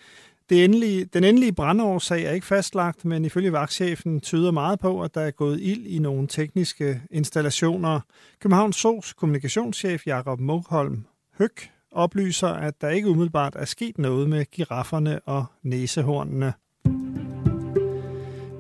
Det 0.50 0.64
endelige, 0.64 1.06
den 1.06 1.24
endelige 1.24 1.54
brandårsag 1.54 2.24
er 2.24 2.32
ikke 2.32 2.46
fastlagt, 2.46 3.06
men 3.06 3.26
ifølge 3.26 3.52
vagtchefen 3.52 4.20
tyder 4.20 4.52
meget 4.52 4.80
på, 4.80 5.02
at 5.02 5.16
der 5.16 5.22
er 5.22 5.32
gået 5.32 5.60
ild 5.62 5.86
i 5.86 6.00
nogle 6.00 6.28
tekniske 6.28 7.02
installationer. 7.12 8.00
Københavns 8.40 8.76
Sos 8.76 9.14
kommunikationschef 9.14 10.08
Jakob 10.08 10.40
Mogholm 10.40 11.06
Høg 11.38 11.52
oplyser, 11.92 12.48
at 12.48 12.82
der 12.82 12.90
ikke 12.90 13.10
umiddelbart 13.10 13.56
er 13.56 13.66
sket 13.66 13.98
noget 13.98 14.30
med 14.30 14.46
girafferne 14.46 15.20
og 15.20 15.46
næsehornene. 15.64 16.54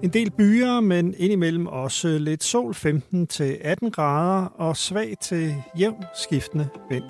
En 0.04 0.10
del 0.14 0.32
byer, 0.32 0.80
men 0.80 1.14
indimellem 1.18 1.68
også 1.68 2.18
lidt 2.18 2.44
sol 2.44 2.72
15-18 2.72 3.90
grader 3.90 4.46
og 4.46 4.78
svag 4.78 5.16
til 5.22 5.56
jævn 5.80 6.04
skiftende 6.24 6.70
vind. 6.90 7.04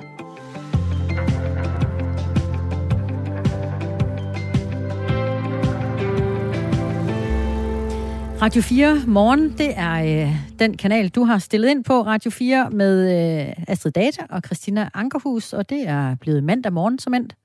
Radio 8.41 8.61
4 8.61 9.03
Morgen, 9.07 9.57
det 9.57 9.73
er 9.77 10.25
øh, 10.27 10.35
den 10.59 10.77
kanal, 10.77 11.09
du 11.09 11.23
har 11.23 11.37
stillet 11.37 11.69
ind 11.69 11.83
på 11.83 12.01
Radio 12.01 12.31
4 12.31 12.69
med 12.71 13.47
øh, 13.47 13.53
Astrid 13.67 13.91
Data 13.91 14.21
og 14.29 14.41
Christina 14.45 14.89
Ankerhus, 14.93 15.53
og 15.53 15.69
det 15.69 15.87
er 15.87 16.15
blevet 16.15 16.43
mandag 16.43 16.73
morgen 16.73 16.99
som 16.99 17.13
endt. 17.13 17.35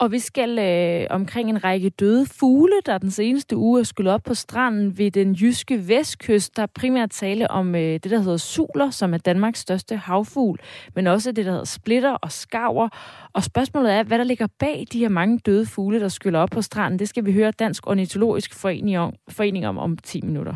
Og 0.00 0.12
vi 0.12 0.18
skal 0.18 0.58
øh, 0.58 1.06
omkring 1.10 1.50
en 1.50 1.64
række 1.64 1.90
døde 1.90 2.26
fugle, 2.26 2.74
der 2.86 2.98
den 2.98 3.10
seneste 3.10 3.56
uge 3.56 3.80
er 3.80 3.84
skulle 3.84 4.12
op 4.12 4.22
på 4.22 4.34
stranden 4.34 4.98
ved 4.98 5.10
den 5.10 5.32
jyske 5.32 5.88
vestkyst. 5.88 6.56
Der 6.56 6.62
er 6.62 6.66
primært 6.66 7.10
tale 7.10 7.50
om 7.50 7.74
øh, 7.74 7.80
det, 7.80 8.04
der 8.04 8.18
hedder 8.18 8.36
suler, 8.36 8.90
som 8.90 9.14
er 9.14 9.18
Danmarks 9.18 9.60
største 9.60 9.96
havfugl, 9.96 10.60
men 10.94 11.06
også 11.06 11.32
det, 11.32 11.44
der 11.44 11.50
hedder 11.50 11.64
splitter 11.64 12.10
og 12.12 12.32
skaver. 12.32 12.88
Og 13.32 13.44
spørgsmålet 13.44 13.92
er, 13.92 14.02
hvad 14.02 14.18
der 14.18 14.24
ligger 14.24 14.46
bag 14.58 14.86
de 14.92 14.98
her 14.98 15.08
mange 15.08 15.38
døde 15.38 15.66
fugle, 15.66 16.00
der 16.00 16.08
skyller 16.08 16.38
op 16.38 16.50
på 16.50 16.62
stranden. 16.62 16.98
Det 16.98 17.08
skal 17.08 17.24
vi 17.24 17.32
høre 17.32 17.50
Dansk 17.50 17.86
Ornitologisk 17.86 18.54
Forening 18.54 18.98
om, 18.98 19.12
forening 19.28 19.66
om, 19.66 19.78
om 19.78 19.96
10 19.96 20.20
minutter. 20.20 20.54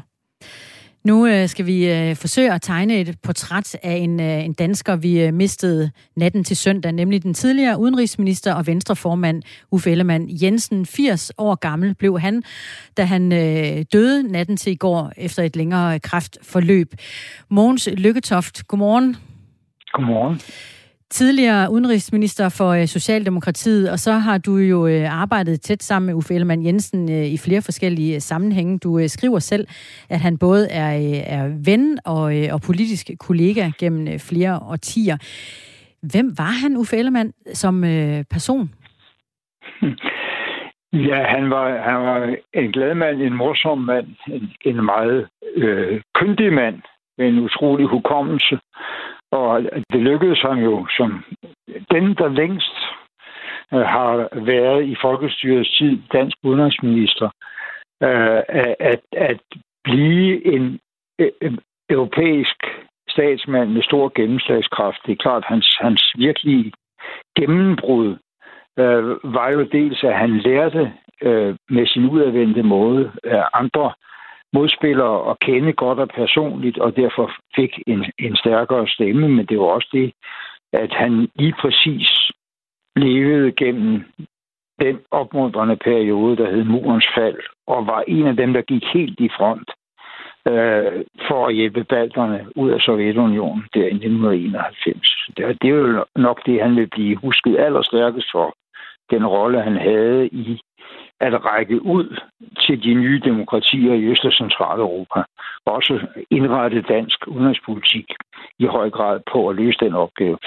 Nu 1.05 1.27
øh, 1.27 1.49
skal 1.49 1.67
vi 1.67 1.91
øh, 1.91 2.17
forsøge 2.17 2.53
at 2.53 2.63
tegne 2.63 3.01
et 3.01 3.17
portræt 3.23 3.77
af 3.83 3.93
en, 3.93 4.21
øh, 4.21 4.45
en 4.45 4.53
dansker, 4.53 4.97
vi 4.97 5.21
øh, 5.21 5.35
mistede 5.35 5.91
natten 6.17 6.45
til 6.45 6.57
søndag, 6.57 6.93
nemlig 6.93 7.23
den 7.23 7.35
tidligere 7.35 7.79
udenrigsminister 7.79 8.55
og 8.55 8.67
venstreformand 8.67 9.43
Uffe 9.71 9.91
Ellemann 9.91 10.29
Jensen. 10.43 10.87
80 10.87 11.33
år 11.39 11.55
gammel 11.55 11.95
blev 11.95 12.21
han, 12.21 12.43
da 12.97 13.05
han 13.05 13.33
øh, 13.33 13.85
døde 13.93 14.23
natten 14.23 14.57
til 14.57 14.73
i 14.73 14.77
går 14.77 15.13
efter 15.17 15.43
et 15.43 15.57
længere 15.57 15.99
kræftforløb. 15.99 16.95
Mogens 17.49 17.89
Lykketoft, 17.97 18.67
godmorgen. 18.69 19.17
Godmorgen 19.93 20.41
tidligere 21.13 21.71
udenrigsminister 21.71 22.49
for 22.59 22.71
øh, 22.71 22.87
Socialdemokratiet, 22.87 23.91
og 23.91 23.99
så 23.99 24.13
har 24.13 24.39
du 24.39 24.57
jo 24.57 24.87
øh, 24.87 25.23
arbejdet 25.23 25.61
tæt 25.61 25.83
sammen 25.83 26.07
med 26.07 26.15
Uffe 26.15 26.35
Ellemann 26.35 26.67
Jensen 26.67 27.03
øh, 27.13 27.27
i 27.27 27.39
flere 27.45 27.63
forskellige 27.63 28.21
sammenhænge. 28.21 28.79
Du 28.79 29.01
skriver 29.07 29.39
selv, 29.39 29.67
at 30.11 30.21
han 30.21 30.39
både 30.39 30.69
er, 30.71 30.93
er 31.37 31.45
ven 31.69 31.99
og, 32.05 32.25
og 32.55 32.61
politisk 32.67 33.11
kollega 33.19 33.71
gennem 33.79 34.19
flere 34.19 34.55
årtier. 34.73 35.17
Hvem 36.13 36.27
var 36.39 36.55
han, 36.63 36.77
Uffe 36.77 36.97
Ellemann, 36.97 37.33
som 37.55 37.75
person? 38.31 38.71
Ja, 40.95 41.25
han 41.25 41.51
var, 41.51 41.67
han 41.91 42.01
var 42.09 42.37
en 42.55 42.73
glad 42.73 42.95
mand, 42.95 43.23
en 43.23 43.37
morsom 43.37 43.79
mand, 43.79 44.07
en, 44.27 44.51
en 44.65 44.85
meget 44.85 45.29
øh, 45.57 46.01
kyndig 46.15 46.53
mand 46.53 46.83
med 47.19 47.29
en 47.29 47.39
utrolig 47.39 47.87
hukommelse. 47.87 48.59
Og 49.33 49.63
det 49.93 50.01
lykkedes 50.01 50.41
ham 50.41 50.59
jo 50.59 50.87
som 50.97 51.25
den, 51.91 52.15
der 52.15 52.29
længst 52.29 52.77
øh, 53.75 53.81
har 53.81 54.29
været 54.33 54.85
i 54.85 54.97
folkestyrets 55.03 55.79
tid 55.79 56.03
dansk 56.13 56.37
udenrigsminister, 56.43 57.29
øh, 58.03 58.43
at, 58.81 59.01
at 59.13 59.41
blive 59.85 60.47
øh, 60.47 61.31
en 61.43 61.59
europæisk 61.91 62.57
statsmand 63.09 63.71
med 63.71 63.83
stor 63.83 64.13
gennemslagskraft. 64.15 64.99
Det 65.07 65.13
er 65.13 65.23
klart, 65.23 65.45
hans, 65.45 65.77
hans 65.81 66.13
virkelige 66.19 66.73
gennembrud 67.39 68.17
øh, 68.79 69.35
var 69.35 69.51
jo 69.51 69.63
dels, 69.63 70.05
at 70.05 70.19
han 70.19 70.39
lærte 70.39 70.93
øh, 71.23 71.57
med 71.71 71.87
sin 71.87 72.11
udadvendte 72.11 72.63
måde 72.63 73.13
andre 73.55 73.93
modspillere 74.53 75.31
at 75.31 75.39
kende 75.39 75.73
godt 75.73 75.99
og 75.99 76.09
personligt, 76.09 76.79
og 76.79 76.97
derfor 76.97 77.33
fik 77.57 77.79
en, 77.87 78.05
en 78.19 78.37
stærkere 78.37 78.89
stemme, 78.89 79.29
men 79.29 79.47
det 79.47 79.59
var 79.59 79.65
også 79.65 79.89
det, 79.93 80.13
at 80.73 80.93
han 80.93 81.29
lige 81.35 81.55
præcis 81.61 82.31
levede 82.97 83.53
gennem 83.53 84.05
den 84.81 84.99
opmuntrende 85.11 85.77
periode, 85.77 86.37
der 86.37 86.51
hed 86.51 86.65
Murens 86.65 87.09
fald, 87.17 87.39
og 87.67 87.87
var 87.87 88.05
en 88.09 88.27
af 88.27 88.37
dem, 88.37 88.53
der 88.53 88.63
gik 88.63 88.85
helt 88.95 89.21
i 89.21 89.29
front 89.29 89.71
øh, 90.49 91.05
for 91.29 91.47
at 91.47 91.55
hjælpe 91.55 91.85
balterne 91.85 92.47
ud 92.57 92.71
af 92.71 92.81
Sovjetunionen 92.81 93.65
der 93.75 93.81
i 93.81 93.95
1991. 93.95 95.27
Det, 95.37 95.63
det 95.63 95.71
er 95.71 95.75
jo 95.75 96.05
nok 96.17 96.47
det, 96.47 96.63
han 96.63 96.77
vil 96.77 96.87
blive 96.87 97.17
husket 97.17 97.59
allerstærkest 97.59 98.29
for, 98.33 98.57
den 99.11 99.27
rolle, 99.27 99.63
han 99.63 99.77
havde 99.77 100.27
i 100.27 100.61
at 101.27 101.45
række 101.45 101.77
ud 101.97 102.07
til 102.65 102.83
de 102.83 102.95
nye 102.95 103.21
demokratier 103.25 103.95
i 103.95 104.05
Øst- 104.11 104.25
og 104.25 104.33
Centraleuropa. 104.33 105.21
Også 105.67 105.95
indrette 106.31 106.83
dansk 106.83 107.19
udenrigspolitik 107.27 108.07
i 108.59 108.67
høj 108.67 108.91
grad 108.91 109.21
på 109.33 109.49
at 109.49 109.57
løse 109.57 109.79
den 109.81 109.95
opgave. 109.95 110.39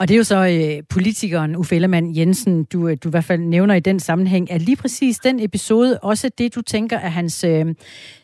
Og 0.00 0.08
det 0.08 0.14
er 0.14 0.18
jo 0.18 0.24
så 0.24 0.40
øh, 0.46 0.82
politikeren 0.94 1.56
Uffe 1.56 1.74
Ellemann 1.74 2.16
Jensen, 2.16 2.64
du, 2.64 2.88
øh, 2.88 2.96
du 3.04 3.08
i 3.08 3.10
hvert 3.10 3.24
fald 3.24 3.40
nævner 3.40 3.74
i 3.74 3.80
den 3.80 4.00
sammenhæng. 4.00 4.50
Er 4.50 4.58
lige 4.58 4.76
præcis 4.76 5.18
den 5.18 5.40
episode 5.40 5.98
også 6.02 6.30
det, 6.38 6.54
du 6.54 6.62
tænker 6.62 6.96
er 6.96 7.08
hans, 7.08 7.44
øh, 7.44 7.66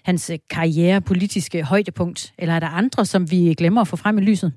hans 0.05 0.33
karriere 0.51 1.01
politiske 1.01 1.63
højdepunkt? 1.63 2.33
Eller 2.39 2.55
er 2.55 2.61
der 2.61 2.69
andre, 2.69 3.05
som 3.05 3.31
vi 3.31 3.55
glemmer 3.59 3.81
at 3.81 3.89
få 3.89 3.97
frem 3.97 4.19
i 4.19 4.21
lyset? 4.21 4.53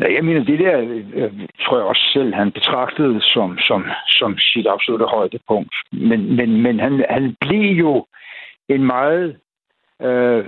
Ja, 0.00 0.12
jeg 0.14 0.24
mener, 0.24 0.44
det 0.44 0.58
der 0.58 0.78
øh, 0.78 1.06
øh, 1.14 1.48
tror 1.60 1.76
jeg 1.76 1.86
også 1.86 2.10
selv, 2.12 2.34
han 2.34 2.52
betragtede 2.52 3.20
som, 3.22 3.58
som, 3.58 3.86
som 4.08 4.38
sit 4.38 4.66
absolutte 4.66 5.06
højdepunkt. 5.06 5.74
Men, 5.92 6.36
men, 6.36 6.62
men 6.62 6.80
han, 6.80 7.04
han 7.10 7.36
blev 7.40 7.70
jo 7.84 8.06
en 8.68 8.84
meget 8.84 9.38
øh, 10.02 10.44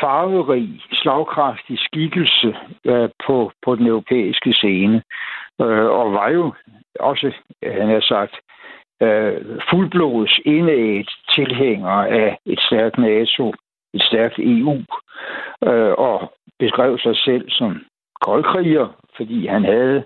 farverig, 0.00 0.80
slagkraftig 0.92 1.78
skikkelse 1.78 2.56
øh, 2.84 3.08
på, 3.26 3.52
på 3.64 3.76
den 3.76 3.86
europæiske 3.86 4.52
scene. 4.52 5.02
Øh, 5.60 5.86
og 5.86 6.12
var 6.12 6.28
jo 6.28 6.54
også, 7.00 7.32
øh, 7.62 7.74
han 7.74 7.88
har 7.88 8.00
sagt, 8.00 8.34
øh, 9.02 9.60
fuldblods 9.70 10.38
indægt 10.44 11.10
tilhænger 11.34 11.90
af 11.90 12.38
et 12.46 12.60
stærkt 12.60 12.98
NATO, 12.98 13.54
et 13.94 14.02
stærkt 14.02 14.38
EU, 14.38 14.76
øh, 15.64 15.92
og 15.92 16.32
beskrev 16.58 16.98
sig 16.98 17.16
selv 17.16 17.50
som 17.50 17.84
koldkriger, 18.20 18.86
fordi 19.16 19.46
han 19.46 19.64
havde, 19.64 20.04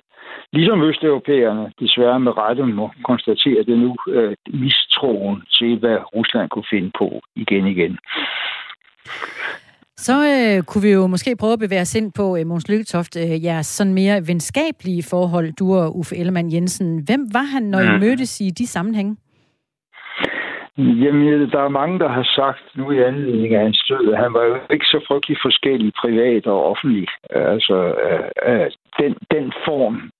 ligesom 0.52 0.82
østeuropæerne, 0.82 1.72
desværre 1.80 2.20
med 2.20 2.32
rette 2.38 2.66
må 2.66 2.90
konstatere 3.04 3.62
det 3.68 3.78
nu, 3.78 3.96
øh, 4.08 4.34
mistroen 4.52 5.42
til, 5.58 5.78
hvad 5.78 5.96
Rusland 6.14 6.50
kunne 6.50 6.70
finde 6.70 6.90
på 6.98 7.20
igen 7.36 7.66
igen. 7.66 7.98
Så 9.96 10.14
øh, 10.34 10.62
kunne 10.62 10.82
vi 10.82 10.92
jo 10.92 11.06
måske 11.06 11.36
prøve 11.36 11.52
at 11.52 11.58
bevæge 11.58 11.80
os 11.80 11.94
ind 11.94 12.12
på, 12.12 12.36
øh, 12.36 12.46
Måns 12.46 12.68
Lykketoft, 12.68 13.16
øh, 13.16 13.44
jeres 13.44 13.66
sådan 13.66 13.94
mere 13.94 14.26
venskabelige 14.26 15.02
forhold, 15.10 15.52
du 15.52 15.74
og 15.74 15.98
Uffe 15.98 16.16
Ellemann 16.16 16.52
Jensen. 16.52 17.02
Hvem 17.06 17.20
var 17.32 17.46
han, 17.54 17.62
når 17.62 17.80
I 17.80 17.92
mm. 17.92 18.00
mødtes 18.00 18.40
i 18.40 18.50
de 18.50 18.66
sammenhænge? 18.66 19.16
Jamen, 20.78 21.50
der 21.50 21.60
er 21.60 21.68
mange, 21.68 21.98
der 21.98 22.08
har 22.08 22.22
sagt 22.22 22.76
nu 22.76 22.90
i 22.90 22.98
anledning 22.98 23.54
af 23.54 23.62
hans 23.62 23.84
død, 23.88 24.12
at 24.12 24.18
han 24.18 24.34
var 24.34 24.44
jo 24.44 24.58
ikke 24.70 24.86
så 24.86 25.04
frygtelig 25.08 25.38
forskellig 25.42 25.92
privat 26.00 26.46
og 26.46 26.64
offentlig. 26.70 27.08
Altså, 27.30 27.76
øh, 28.06 28.30
øh 28.46 28.70
den, 29.00 29.16
den 29.30 29.52
form, 29.64 30.10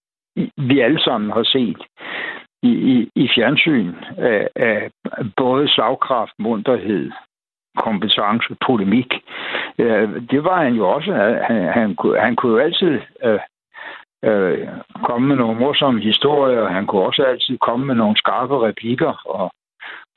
vi 0.56 0.80
alle 0.80 1.00
sammen 1.00 1.30
har 1.30 1.42
set 1.42 1.82
i, 2.62 2.72
i, 2.92 3.08
i 3.14 3.28
fjernsyn 3.34 3.94
af, 4.18 4.48
af 4.56 4.90
både 5.36 5.68
slagkraft, 5.68 6.32
munterhed, 6.38 7.10
kompetence, 7.78 8.56
polemik, 8.66 9.12
øh, 9.78 10.08
det 10.30 10.44
var 10.44 10.62
han 10.62 10.74
jo 10.74 10.88
også. 10.88 11.12
Han, 11.48 11.62
han, 11.72 11.94
kunne, 11.94 12.20
han 12.20 12.36
kunne 12.36 12.52
jo 12.52 12.58
altid 12.58 13.00
øh, 13.24 13.40
øh, 14.24 14.68
komme 15.04 15.28
med 15.28 15.36
nogle 15.36 15.60
morsomme 15.60 16.00
historier. 16.00 16.68
Han 16.68 16.86
kunne 16.86 17.02
også 17.02 17.22
altid 17.22 17.58
komme 17.58 17.86
med 17.86 17.94
nogle 17.94 18.16
skarpe 18.16 18.66
replikker 18.68 19.22
og 19.24 19.50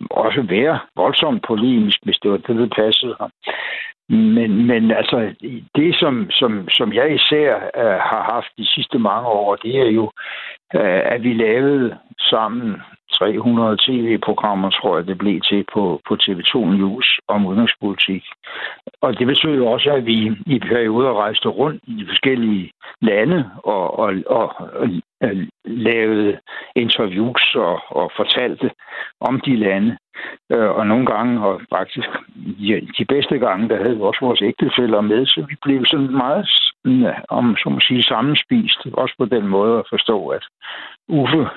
også 0.09 0.41
være 0.41 0.79
voldsomt 0.95 1.45
polemisk, 1.47 1.99
hvis 2.03 2.17
det 2.23 2.31
var 2.31 2.37
det, 2.37 2.55
der 2.55 2.83
passede 2.83 3.15
ham. 3.19 3.31
Men, 4.09 4.65
men 4.67 4.91
altså, 4.91 5.33
det, 5.75 5.95
som, 5.95 6.31
som, 6.31 6.69
som 6.69 6.93
jeg 6.93 7.15
især 7.15 7.55
uh, 7.55 7.99
har 8.11 8.33
haft 8.33 8.47
de 8.57 8.67
sidste 8.67 8.99
mange 8.99 9.27
år, 9.27 9.55
det 9.55 9.75
er 9.75 9.89
jo, 9.89 10.03
uh, 10.75 11.01
at 11.13 11.23
vi 11.23 11.33
lavede 11.33 11.97
sammen 12.19 12.81
300 13.19 13.77
tv-programmer, 13.85 14.69
tror 14.69 14.97
jeg, 14.97 15.07
det 15.07 15.17
blev 15.17 15.41
til 15.41 15.65
på, 15.73 16.01
på 16.07 16.17
TV2 16.23 16.57
News 16.57 17.19
om 17.27 17.45
udenrigspolitik. 17.45 18.23
Og 19.01 19.19
det 19.19 19.27
betød 19.27 19.55
jo 19.55 19.67
også, 19.67 19.89
at 19.91 20.05
vi 20.05 20.17
i 20.45 20.59
perioder 20.59 21.13
rejste 21.13 21.49
rundt 21.49 21.83
i 21.87 21.93
de 21.93 22.05
forskellige 22.07 22.71
lande 23.01 23.51
og, 23.63 23.99
og, 23.99 24.13
og, 24.25 24.45
og 24.73 24.87
lavede 25.65 26.39
interviews 26.75 27.55
og, 27.55 27.81
og 27.89 28.11
fortalte 28.15 28.71
om 29.21 29.41
de 29.45 29.55
lande. 29.55 29.97
Øh, 30.51 30.69
og 30.69 30.87
nogle 30.87 31.05
gange, 31.05 31.45
og 31.45 31.61
faktisk 31.75 32.07
de, 32.35 32.87
de 32.97 33.05
bedste 33.05 33.37
gange, 33.37 33.69
der 33.69 33.77
havde 33.83 33.95
vi 33.95 34.01
også 34.01 34.25
vores 34.25 34.41
ægtefælder 34.41 35.01
med, 35.01 35.25
så 35.25 35.45
vi 35.49 35.55
blev 35.61 35.85
sådan 35.85 36.11
meget, 36.11 36.49
om 37.29 37.55
så 37.55 37.69
må 37.69 37.79
sige, 37.79 38.03
sammenspist. 38.03 38.79
Også 38.93 39.15
på 39.17 39.25
den 39.25 39.47
måde 39.47 39.79
at 39.79 39.85
forstå, 39.89 40.27
at 40.27 40.43
Uffe, 41.09 41.47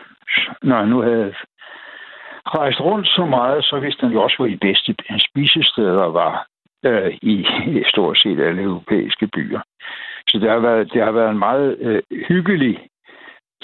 når 0.62 0.76
han 0.76 0.88
nu 0.88 1.00
havde 1.00 1.34
rejst 2.46 2.80
rundt 2.80 3.06
så 3.08 3.24
meget, 3.26 3.64
så 3.64 3.80
vidste 3.80 4.00
han 4.06 4.12
jo 4.12 4.22
også, 4.22 4.36
hvor 4.36 4.46
de 4.46 4.58
bedste 4.60 4.94
spisesteder 5.28 6.06
var 6.20 6.46
øh, 6.84 7.18
i, 7.22 7.34
i 7.78 7.84
stort 7.88 8.18
set 8.18 8.40
alle 8.40 8.62
europæiske 8.62 9.26
byer. 9.26 9.60
Så 10.28 10.38
det 10.38 10.50
har 10.50 10.58
været, 10.58 10.92
det 10.92 11.02
har 11.04 11.12
været 11.12 11.30
en 11.30 11.38
meget 11.38 11.76
øh, 11.80 12.02
hyggelig 12.28 12.78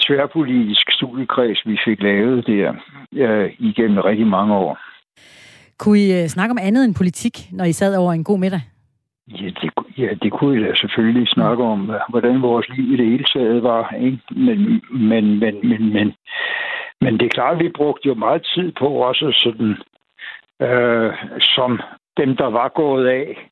tværpolitisk 0.01 0.91
studiekreds, 0.91 1.59
vi 1.65 1.79
fik 1.85 2.01
lavet 2.01 2.47
der 2.47 2.73
øh, 3.13 3.53
igennem 3.59 3.97
rigtig 3.97 4.27
mange 4.27 4.55
år. 4.55 4.79
Kunne 5.79 5.99
I 5.99 6.21
øh, 6.21 6.27
snakke 6.27 6.51
om 6.51 6.57
andet 6.61 6.85
end 6.85 6.95
politik, 6.95 7.33
når 7.51 7.65
I 7.65 7.71
sad 7.71 7.97
over 7.97 8.13
en 8.13 8.23
god 8.23 8.39
middag? 8.39 8.61
Ja, 9.27 9.45
det, 9.61 9.71
ja, 9.97 10.13
det 10.21 10.31
kunne 10.31 10.67
jeg 10.67 10.77
selvfølgelig 10.77 11.27
snakke 11.27 11.63
om, 11.63 11.91
hvordan 12.09 12.41
vores 12.41 12.69
liv 12.69 12.93
i 12.93 12.97
det 12.97 13.05
hele 13.05 13.23
taget 13.23 13.63
var. 13.63 13.95
Ikke? 14.01 14.19
Men, 14.31 14.81
men, 14.91 15.39
men, 15.39 15.69
men, 15.69 15.93
men 15.93 16.15
Men 17.01 17.19
det 17.19 17.25
er 17.25 17.35
klart, 17.37 17.53
at 17.57 17.63
vi 17.63 17.69
brugte 17.69 18.07
jo 18.07 18.13
meget 18.13 18.47
tid 18.55 18.71
på 18.71 18.87
også 18.87 19.31
sådan, 19.43 19.71
øh, 20.67 21.13
som 21.41 21.79
dem, 22.17 22.35
der 22.35 22.49
var 22.49 22.69
gået 22.69 23.07
af, 23.07 23.49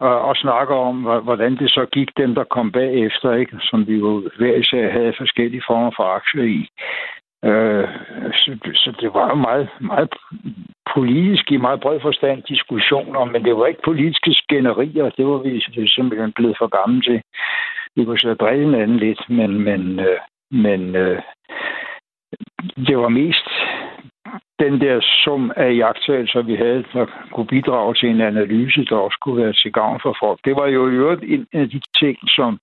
og, 0.00 0.20
og 0.20 0.36
snakke 0.36 0.74
om, 0.74 0.96
hvordan 1.02 1.56
det 1.56 1.70
så 1.70 1.86
gik 1.92 2.08
dem, 2.16 2.34
der 2.34 2.44
kom 2.44 2.72
bagefter, 2.72 3.32
ikke? 3.32 3.56
som 3.62 3.86
vi 3.86 3.94
jo 3.96 4.30
hver 4.38 4.54
især 4.54 4.90
havde 4.90 5.14
forskellige 5.18 5.62
former 5.66 5.90
for 5.96 6.04
aktier 6.04 6.44
i. 6.44 6.68
Øh, 7.44 7.88
så, 8.32 8.58
så 8.74 8.92
det 9.00 9.14
var 9.14 9.28
jo 9.28 9.34
meget, 9.34 9.68
meget 9.80 10.08
politisk 10.94 11.52
i 11.52 11.56
meget 11.56 11.80
bred 11.80 12.00
forstand 12.00 12.42
diskussioner, 12.42 13.24
men 13.24 13.44
det 13.44 13.56
var 13.56 13.66
ikke 13.66 13.82
politiske 13.84 14.34
skænderier. 14.34 15.10
Det 15.10 15.26
var 15.26 15.38
vi 15.38 15.88
simpelthen 15.88 16.32
blevet 16.32 16.56
for 16.58 16.66
gamle 16.66 17.02
til. 17.02 17.22
Vi 17.96 18.04
kunne 18.04 18.18
så 18.18 18.34
drille 18.34 18.64
hinanden 18.64 18.96
lidt, 18.96 19.30
men, 19.30 19.64
men, 19.64 20.00
øh, 20.00 20.18
men 20.50 20.96
øh, 20.96 21.22
det 22.86 22.98
var 22.98 23.08
mest 23.08 23.48
den 24.58 24.80
der 24.80 25.00
sum 25.24 25.52
af 25.56 25.70
jagttagelser, 25.76 26.42
vi 26.42 26.54
havde, 26.54 26.84
der 26.92 27.06
kunne 27.32 27.46
bidrage 27.46 27.94
til 27.94 28.08
en 28.08 28.20
analyse, 28.20 28.84
der 28.84 28.96
også 28.96 29.18
kunne 29.20 29.42
være 29.42 29.52
til 29.52 29.72
gavn 29.72 30.00
for 30.02 30.16
folk. 30.22 30.38
Det 30.44 30.56
var 30.56 30.66
jo 30.66 30.88
i 30.88 30.94
øvrigt 31.02 31.22
en 31.24 31.46
af 31.52 31.68
de 31.70 31.80
ting, 32.00 32.16
som, 32.36 32.58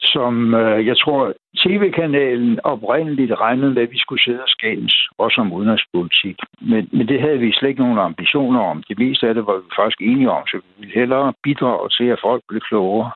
som 0.00 0.54
øh, 0.54 0.86
jeg 0.86 0.96
tror, 0.98 1.32
tv-kanalen 1.56 2.60
oprindeligt 2.64 3.32
regnede 3.40 3.74
med, 3.74 3.82
at 3.82 3.90
vi 3.90 3.98
skulle 3.98 4.22
sidde 4.22 4.42
og 4.42 4.48
skændes, 4.48 5.08
også 5.18 5.40
om 5.40 5.52
udenrigspolitik. 5.52 6.36
Men, 6.60 6.88
men 6.92 7.08
det 7.08 7.20
havde 7.20 7.38
vi 7.38 7.52
slet 7.52 7.68
ikke 7.68 7.82
nogen 7.82 7.98
ambitioner 7.98 8.60
om. 8.60 8.82
Det 8.88 8.98
meste 8.98 9.28
af 9.28 9.34
det 9.34 9.46
var 9.46 9.56
vi 9.56 9.70
faktisk 9.76 10.00
enige 10.00 10.30
om, 10.30 10.46
så 10.46 10.56
vi 10.56 10.70
ville 10.78 10.94
hellere 10.94 11.32
bidrage 11.42 11.88
til, 11.88 12.04
at 12.04 12.18
folk 12.22 12.42
blev 12.48 12.60
klogere 12.60 13.10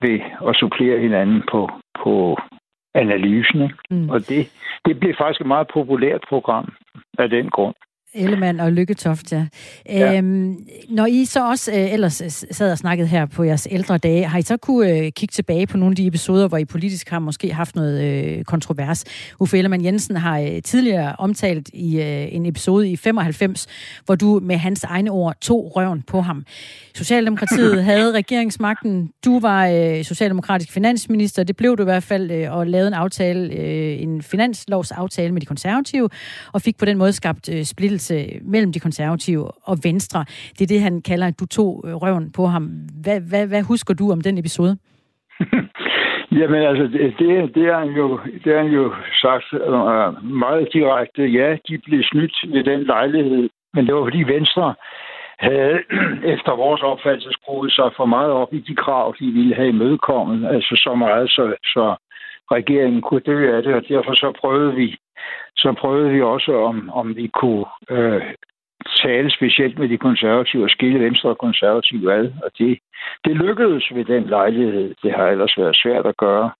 ved 0.00 0.20
at 0.48 0.56
supplere 0.56 1.00
hinanden 1.00 1.42
på, 1.50 1.70
på 2.02 2.38
analysen. 2.94 3.62
Ikke? 3.62 3.78
Mm. 3.90 4.10
Og 4.10 4.18
det, 4.28 4.42
det 4.84 5.00
blev 5.00 5.14
faktisk 5.18 5.40
et 5.40 5.46
meget 5.46 5.68
populært 5.74 6.22
program 6.28 6.72
af 7.18 7.28
den 7.30 7.50
grund. 7.50 7.74
Ellemann 8.14 8.60
og 8.60 8.72
Lykketoft, 8.72 9.32
ja. 9.32 9.46
ja. 9.88 10.16
Øhm, 10.18 10.66
når 10.88 11.06
I 11.06 11.24
så 11.24 11.48
også 11.48 11.72
øh, 11.72 11.92
ellers 11.92 12.22
sad 12.50 12.72
og 12.72 12.78
snakkede 12.78 13.08
her 13.08 13.26
på 13.26 13.44
jeres 13.44 13.68
ældre 13.70 13.98
dage, 13.98 14.24
har 14.24 14.38
I 14.38 14.42
så 14.42 14.56
kunne 14.56 14.90
øh, 14.90 15.12
kigge 15.12 15.32
tilbage 15.32 15.66
på 15.66 15.76
nogle 15.76 15.92
af 15.92 15.96
de 15.96 16.06
episoder, 16.06 16.48
hvor 16.48 16.58
I 16.58 16.64
politisk 16.64 17.08
har 17.08 17.18
måske 17.18 17.52
haft 17.52 17.76
noget 17.76 18.04
øh, 18.04 18.44
kontrovers? 18.44 19.04
Uffe 19.40 19.58
Ellemann 19.58 19.84
Jensen 19.84 20.16
har 20.16 20.38
øh, 20.38 20.62
tidligere 20.62 21.16
omtalt 21.18 21.70
i 21.72 22.00
øh, 22.00 22.34
en 22.34 22.46
episode 22.46 22.90
i 22.90 22.96
95, 22.96 23.66
hvor 24.04 24.14
du 24.14 24.40
med 24.42 24.56
hans 24.56 24.84
egne 24.84 25.10
ord 25.10 25.34
tog 25.40 25.72
røven 25.76 26.02
på 26.02 26.20
ham. 26.20 26.44
Socialdemokratiet 26.94 27.84
havde 27.90 28.12
regeringsmagten. 28.12 29.10
Du 29.24 29.40
var 29.40 29.66
øh, 29.66 30.04
socialdemokratisk 30.04 30.72
finansminister. 30.72 31.44
Det 31.44 31.56
blev 31.56 31.76
du 31.76 31.82
i 31.82 31.84
hvert 31.84 32.02
fald, 32.02 32.30
øh, 32.30 32.52
og 32.52 32.66
lavede 32.66 32.88
en 32.88 32.94
aftale, 32.94 33.54
øh, 33.54 34.02
en 34.02 34.22
finanslovsaftale 34.22 35.32
med 35.32 35.40
de 35.40 35.46
konservative, 35.46 36.08
og 36.52 36.62
fik 36.62 36.76
på 36.76 36.84
den 36.84 36.98
måde 36.98 37.12
skabt 37.12 37.48
øh, 37.48 37.64
splittelse 37.64 38.03
forbindelse 38.04 38.40
mellem 38.50 38.72
de 38.72 38.80
konservative 38.80 39.44
og 39.64 39.76
Venstre. 39.84 40.24
Det 40.58 40.62
er 40.62 40.66
det, 40.66 40.80
han 40.80 41.02
kalder, 41.02 41.26
at 41.26 41.40
du 41.40 41.46
tog 41.46 41.84
øh, 41.86 41.94
røven 41.94 42.32
på 42.32 42.46
ham. 42.46 42.62
Hvad, 43.02 43.20
hvad, 43.30 43.46
hvad 43.46 43.62
husker 43.62 43.94
du 43.94 44.12
om 44.12 44.20
den 44.20 44.38
episode? 44.38 44.76
Jamen 46.38 46.62
altså, 46.70 46.84
det, 46.84 47.54
det, 47.54 47.64
er 47.72 47.78
han 47.78 47.88
jo, 47.88 48.20
det 48.44 48.52
er 48.54 48.62
han 48.62 48.72
jo 48.80 48.94
sagt 49.22 49.48
uh, 49.52 50.24
meget 50.24 50.68
direkte. 50.72 51.22
Ja, 51.22 51.56
de 51.68 51.78
blev 51.78 52.02
snydt 52.02 52.36
ved 52.52 52.64
den 52.64 52.80
lejlighed, 52.84 53.48
men 53.74 53.86
det 53.86 53.94
var 53.94 54.04
fordi 54.04 54.22
Venstre 54.22 54.74
havde 55.38 55.78
efter 56.34 56.52
vores 56.56 56.82
opfattelse 56.82 57.30
skruet 57.32 57.72
sig 57.72 57.88
for 57.96 58.06
meget 58.06 58.30
op 58.30 58.52
i 58.52 58.60
de 58.68 58.74
krav, 58.74 59.14
de 59.20 59.26
ville 59.26 59.54
have 59.54 59.68
imødekommet. 59.68 60.54
Altså 60.54 60.72
så 60.84 60.94
meget, 60.94 61.30
så, 61.30 61.54
så 61.64 61.84
regeringen 62.52 63.02
kunne 63.02 63.26
dø 63.26 63.56
af 63.56 63.62
det, 63.62 63.74
og 63.74 63.82
derfor 63.88 64.14
så 64.14 64.32
prøvede 64.40 64.74
vi 64.74 64.96
så 65.56 65.72
prøvede 65.72 66.10
vi 66.10 66.22
også, 66.22 66.52
om, 66.56 66.90
om 66.90 67.16
vi 67.16 67.26
kunne 67.26 67.64
øh, 67.90 68.22
tale 69.02 69.30
specielt 69.30 69.78
med 69.78 69.88
de 69.88 69.98
konservative 69.98 70.64
og 70.64 70.70
skille 70.70 71.00
venstre 71.00 71.28
og 71.28 71.38
konservative 71.38 72.12
ad. 72.14 72.32
Og 72.44 72.50
det, 72.58 72.78
det 73.24 73.36
lykkedes 73.36 73.94
ved 73.94 74.04
den 74.04 74.24
lejlighed. 74.24 74.94
Det 75.02 75.12
har 75.12 75.26
ellers 75.26 75.58
været 75.58 75.76
svært 75.76 76.06
at 76.06 76.16
gøre 76.16 76.50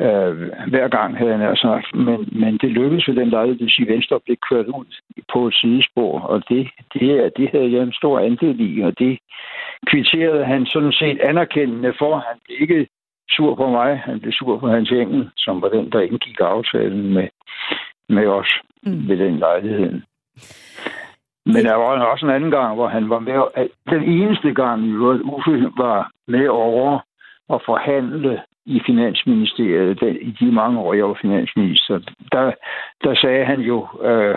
øh, 0.00 0.34
hver 0.68 0.88
gang, 0.88 1.18
havde 1.18 1.38
jeg 1.38 1.56
sagt. 1.56 1.94
Men, 1.94 2.28
men 2.32 2.58
det 2.58 2.70
lykkedes 2.70 3.08
ved 3.08 3.14
den 3.14 3.28
lejlighed, 3.28 3.58
det 3.58 3.64
vil 3.64 3.74
sige, 3.74 3.88
at 3.88 3.94
Venstre 3.94 4.20
blev 4.20 4.36
kørt 4.50 4.66
ud 4.66 4.86
på 5.32 5.46
et 5.46 5.54
sidespor. 5.54 6.20
Og 6.20 6.48
det, 6.48 6.68
det, 6.94 7.32
det 7.36 7.50
havde 7.50 7.72
jeg 7.72 7.82
en 7.82 7.92
stor 7.92 8.18
andel 8.18 8.60
i, 8.60 8.80
og 8.80 8.98
det 8.98 9.18
kvitterede 9.86 10.44
han 10.44 10.66
sådan 10.66 10.92
set 10.92 11.20
anerkendende 11.20 11.94
for. 11.98 12.12
Han 12.28 12.36
blev 12.44 12.56
ikke 12.60 12.86
sur 13.30 13.54
på 13.54 13.68
mig, 13.68 13.98
han 13.98 14.20
blev 14.20 14.32
sur 14.32 14.58
på 14.58 14.68
hans 14.68 14.90
engel, 14.90 15.30
som 15.36 15.62
var 15.62 15.68
den, 15.68 15.92
der 15.92 16.00
indgik 16.00 16.40
aftalen 16.40 17.14
med, 17.14 17.28
med 18.08 18.26
os 18.26 18.60
mm. 18.82 19.08
ved 19.08 19.16
den 19.16 19.38
lejlighed. 19.38 20.00
Men 21.46 21.64
der 21.64 21.74
var 21.74 22.04
også 22.04 22.26
en 22.26 22.32
anden 22.32 22.50
gang, 22.50 22.74
hvor 22.74 22.88
han 22.88 23.10
var 23.10 23.18
med. 23.18 23.68
Den 23.90 24.02
eneste 24.02 24.54
gang, 24.54 24.96
hvor 24.96 25.12
Uffe 25.36 25.70
var 25.76 26.10
med 26.28 26.48
over 26.48 27.00
at 27.52 27.60
forhandle 27.66 28.42
i 28.66 28.80
Finansministeriet, 28.86 30.02
i 30.02 30.30
de 30.40 30.52
mange 30.52 30.80
år, 30.80 30.94
jeg 30.94 31.08
var 31.08 31.18
finansminister, 31.20 31.98
der, 32.32 32.52
der 33.04 33.14
sagde 33.14 33.44
han 33.44 33.60
jo, 33.60 33.86
øh, 34.02 34.36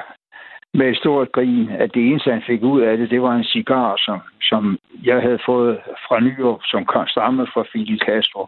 med 0.74 0.90
et 0.90 0.98
stort 0.98 1.32
grin, 1.32 1.70
at 1.70 1.90
det 1.94 2.08
eneste, 2.08 2.32
han 2.32 2.44
fik 2.48 2.64
ud 2.64 2.82
af 2.82 2.98
det, 2.98 3.10
det 3.10 3.22
var 3.22 3.36
en 3.36 3.44
cigar, 3.44 3.96
som, 3.98 4.20
som 4.42 4.78
jeg 5.04 5.22
havde 5.22 5.40
fået 5.46 5.78
fra 6.08 6.20
Nyrup, 6.20 6.60
som 6.64 6.86
kom 6.86 7.08
stamme 7.08 7.48
fra 7.54 7.64
Fidel 7.72 8.00
Castro. 8.08 8.48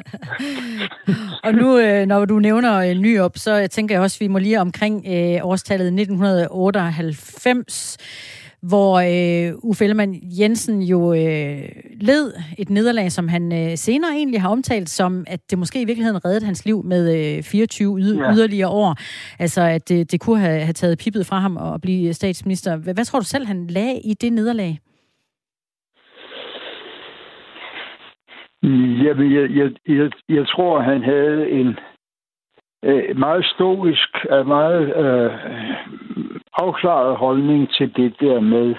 og 1.46 1.54
nu, 1.54 1.78
øh, 1.78 2.06
når 2.06 2.24
du 2.24 2.38
nævner 2.38 2.78
øh, 2.78 2.94
Nyrup, 2.94 3.36
så 3.36 3.68
tænker 3.70 3.94
jeg 3.94 4.02
også, 4.02 4.16
at 4.16 4.26
vi 4.26 4.32
må 4.32 4.38
lige 4.38 4.60
omkring 4.60 5.04
øh, 5.06 5.38
årstallet 5.42 5.86
1998 5.86 7.98
hvor 8.62 8.92
øh, 8.98 9.54
Uffe 9.62 9.84
Ellemann 9.84 10.14
Jensen 10.40 10.82
jo 10.82 11.12
øh, 11.12 11.68
led 12.00 12.32
et 12.58 12.70
nederlag, 12.70 13.12
som 13.12 13.28
han 13.28 13.52
øh, 13.52 13.76
senere 13.76 14.10
egentlig 14.12 14.40
har 14.42 14.48
omtalt 14.48 14.88
som, 14.88 15.24
at 15.26 15.40
det 15.50 15.58
måske 15.58 15.82
i 15.82 15.84
virkeligheden 15.84 16.24
reddede 16.24 16.44
hans 16.44 16.64
liv 16.64 16.84
med 16.84 17.36
øh, 17.38 17.42
24 17.42 17.98
yd- 18.00 18.18
ja. 18.18 18.34
yderligere 18.34 18.68
år. 18.68 18.96
Altså, 19.38 19.62
at 19.62 19.88
det, 19.88 20.12
det 20.12 20.20
kunne 20.20 20.40
have, 20.40 20.60
have 20.60 20.72
taget 20.72 20.98
pippet 20.98 21.26
fra 21.26 21.38
ham 21.38 21.56
og 21.56 21.80
blive 21.80 22.12
statsminister. 22.12 22.76
Hvad, 22.76 22.94
hvad 22.94 23.04
tror 23.04 23.18
du 23.18 23.24
selv, 23.24 23.46
han 23.46 23.66
lagde 23.66 24.00
i 24.04 24.14
det 24.14 24.32
nederlag? 24.32 24.78
Jamen, 28.62 29.32
jeg, 29.34 29.50
jeg, 29.50 29.70
jeg, 29.88 30.10
jeg 30.28 30.46
tror, 30.46 30.80
han 30.80 31.02
havde 31.02 31.50
en 31.50 31.78
øh, 32.84 33.18
meget 33.18 33.44
stoisk, 33.44 34.10
meget 34.46 34.96
øh, 34.96 35.32
afklaret 36.54 37.16
holdning 37.16 37.70
til 37.70 37.96
det 37.96 38.14
der 38.20 38.40
med, 38.40 38.74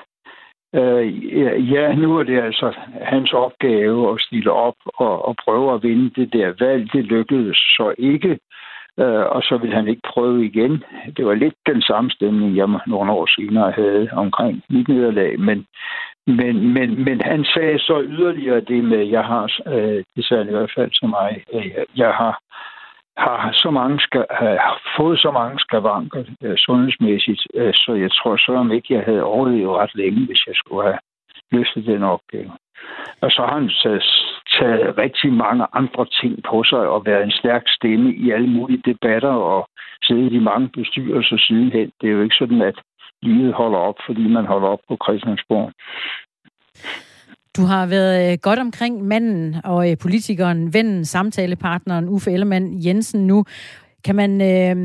øh, 0.75 1.71
ja, 1.73 1.93
nu 1.95 2.17
er 2.17 2.23
det 2.23 2.41
altså 2.41 2.73
hans 3.01 3.33
opgave 3.33 4.13
at 4.13 4.21
stille 4.21 4.51
op 4.51 4.75
og, 4.85 5.25
og 5.27 5.35
prøve 5.45 5.73
at 5.73 5.83
vinde 5.83 6.09
det 6.09 6.33
der 6.33 6.53
valg. 6.59 6.93
Det 6.93 7.05
lykkedes 7.05 7.57
så 7.57 7.93
ikke, 7.97 8.39
øh, 8.99 9.25
og 9.35 9.43
så 9.43 9.57
vil 9.61 9.73
han 9.73 9.87
ikke 9.87 10.01
prøve 10.13 10.45
igen. 10.45 10.83
Det 11.17 11.25
var 11.25 11.33
lidt 11.33 11.55
den 11.65 11.81
samme 11.81 12.11
stemning, 12.11 12.57
jeg 12.57 12.67
nogle 12.87 13.11
år 13.11 13.25
senere 13.25 13.71
havde 13.71 14.09
omkring 14.11 14.63
mit 14.69 14.87
nederlag, 14.87 15.39
men, 15.39 15.65
men, 16.27 16.73
men, 16.73 17.03
men 17.03 17.21
han 17.21 17.45
sagde 17.45 17.79
så 17.79 18.01
yderligere 18.07 18.61
det 18.61 18.83
med, 18.83 19.03
jeg 19.05 19.23
har, 19.23 19.51
øh, 19.67 20.03
det 20.15 20.25
sagde 20.25 20.47
i 20.47 20.51
hvert 20.51 20.71
fald 20.75 20.91
til 20.91 21.09
mig, 21.09 21.43
øh, 21.53 21.71
jeg 21.95 22.13
har 22.13 22.39
har 23.19 23.51
så 23.53 23.69
mange 23.71 23.99
skal, 23.99 24.25
har 24.65 24.81
fået 24.97 25.19
så 25.19 25.31
mange 25.31 25.59
skavanker 25.59 26.23
øh, 26.43 26.57
sundhedsmæssigt, 26.57 27.41
øh, 27.53 27.73
så 27.73 27.91
jeg 27.93 28.11
tror 28.11 28.37
så 28.37 28.51
om 28.51 28.71
ikke, 28.71 28.93
jeg 28.93 29.03
havde 29.03 29.23
overlevet 29.23 29.77
ret 29.77 29.95
længe, 29.95 30.25
hvis 30.25 30.47
jeg 30.47 30.55
skulle 30.55 30.83
have 30.83 30.99
løftet 31.51 31.85
den 31.85 32.03
opgave. 32.03 32.51
Og 33.21 33.31
så 33.31 33.41
har 33.41 33.59
han 33.59 33.71
taget, 33.83 34.03
taget 34.59 34.97
rigtig 34.97 35.33
mange 35.33 35.65
andre 35.73 36.05
ting 36.21 36.43
på 36.49 36.63
sig 36.63 36.79
og 36.79 37.05
været 37.05 37.23
en 37.23 37.31
stærk 37.31 37.63
stemme 37.67 38.13
i 38.13 38.31
alle 38.31 38.47
mulige 38.47 38.83
debatter 38.85 39.33
og 39.53 39.69
siddet 40.03 40.33
i 40.33 40.39
mange 40.39 40.69
bestyrelser 40.69 41.37
sidenhen. 41.37 41.91
Det 42.01 42.07
er 42.09 42.13
jo 42.13 42.21
ikke 42.21 42.35
sådan, 42.39 42.61
at 42.61 42.77
livet 43.21 43.53
holder 43.53 43.77
op, 43.77 43.95
fordi 44.05 44.27
man 44.27 44.45
holder 44.45 44.67
op 44.67 44.79
på 44.87 44.97
Christiansborg. 45.03 45.71
Du 47.59 47.65
har 47.65 47.85
været 47.87 48.31
øh, 48.31 48.37
godt 48.41 48.59
omkring 48.59 49.03
manden 49.07 49.55
og 49.63 49.91
øh, 49.91 49.97
politikeren, 50.01 50.73
vennen, 50.73 51.05
samtalepartneren 51.05 52.09
Uffe 52.09 52.31
Ellemann 52.31 52.85
Jensen 52.85 53.27
nu. 53.27 53.45
Kan 54.05 54.15
man 54.15 54.31
øh, 54.51 54.75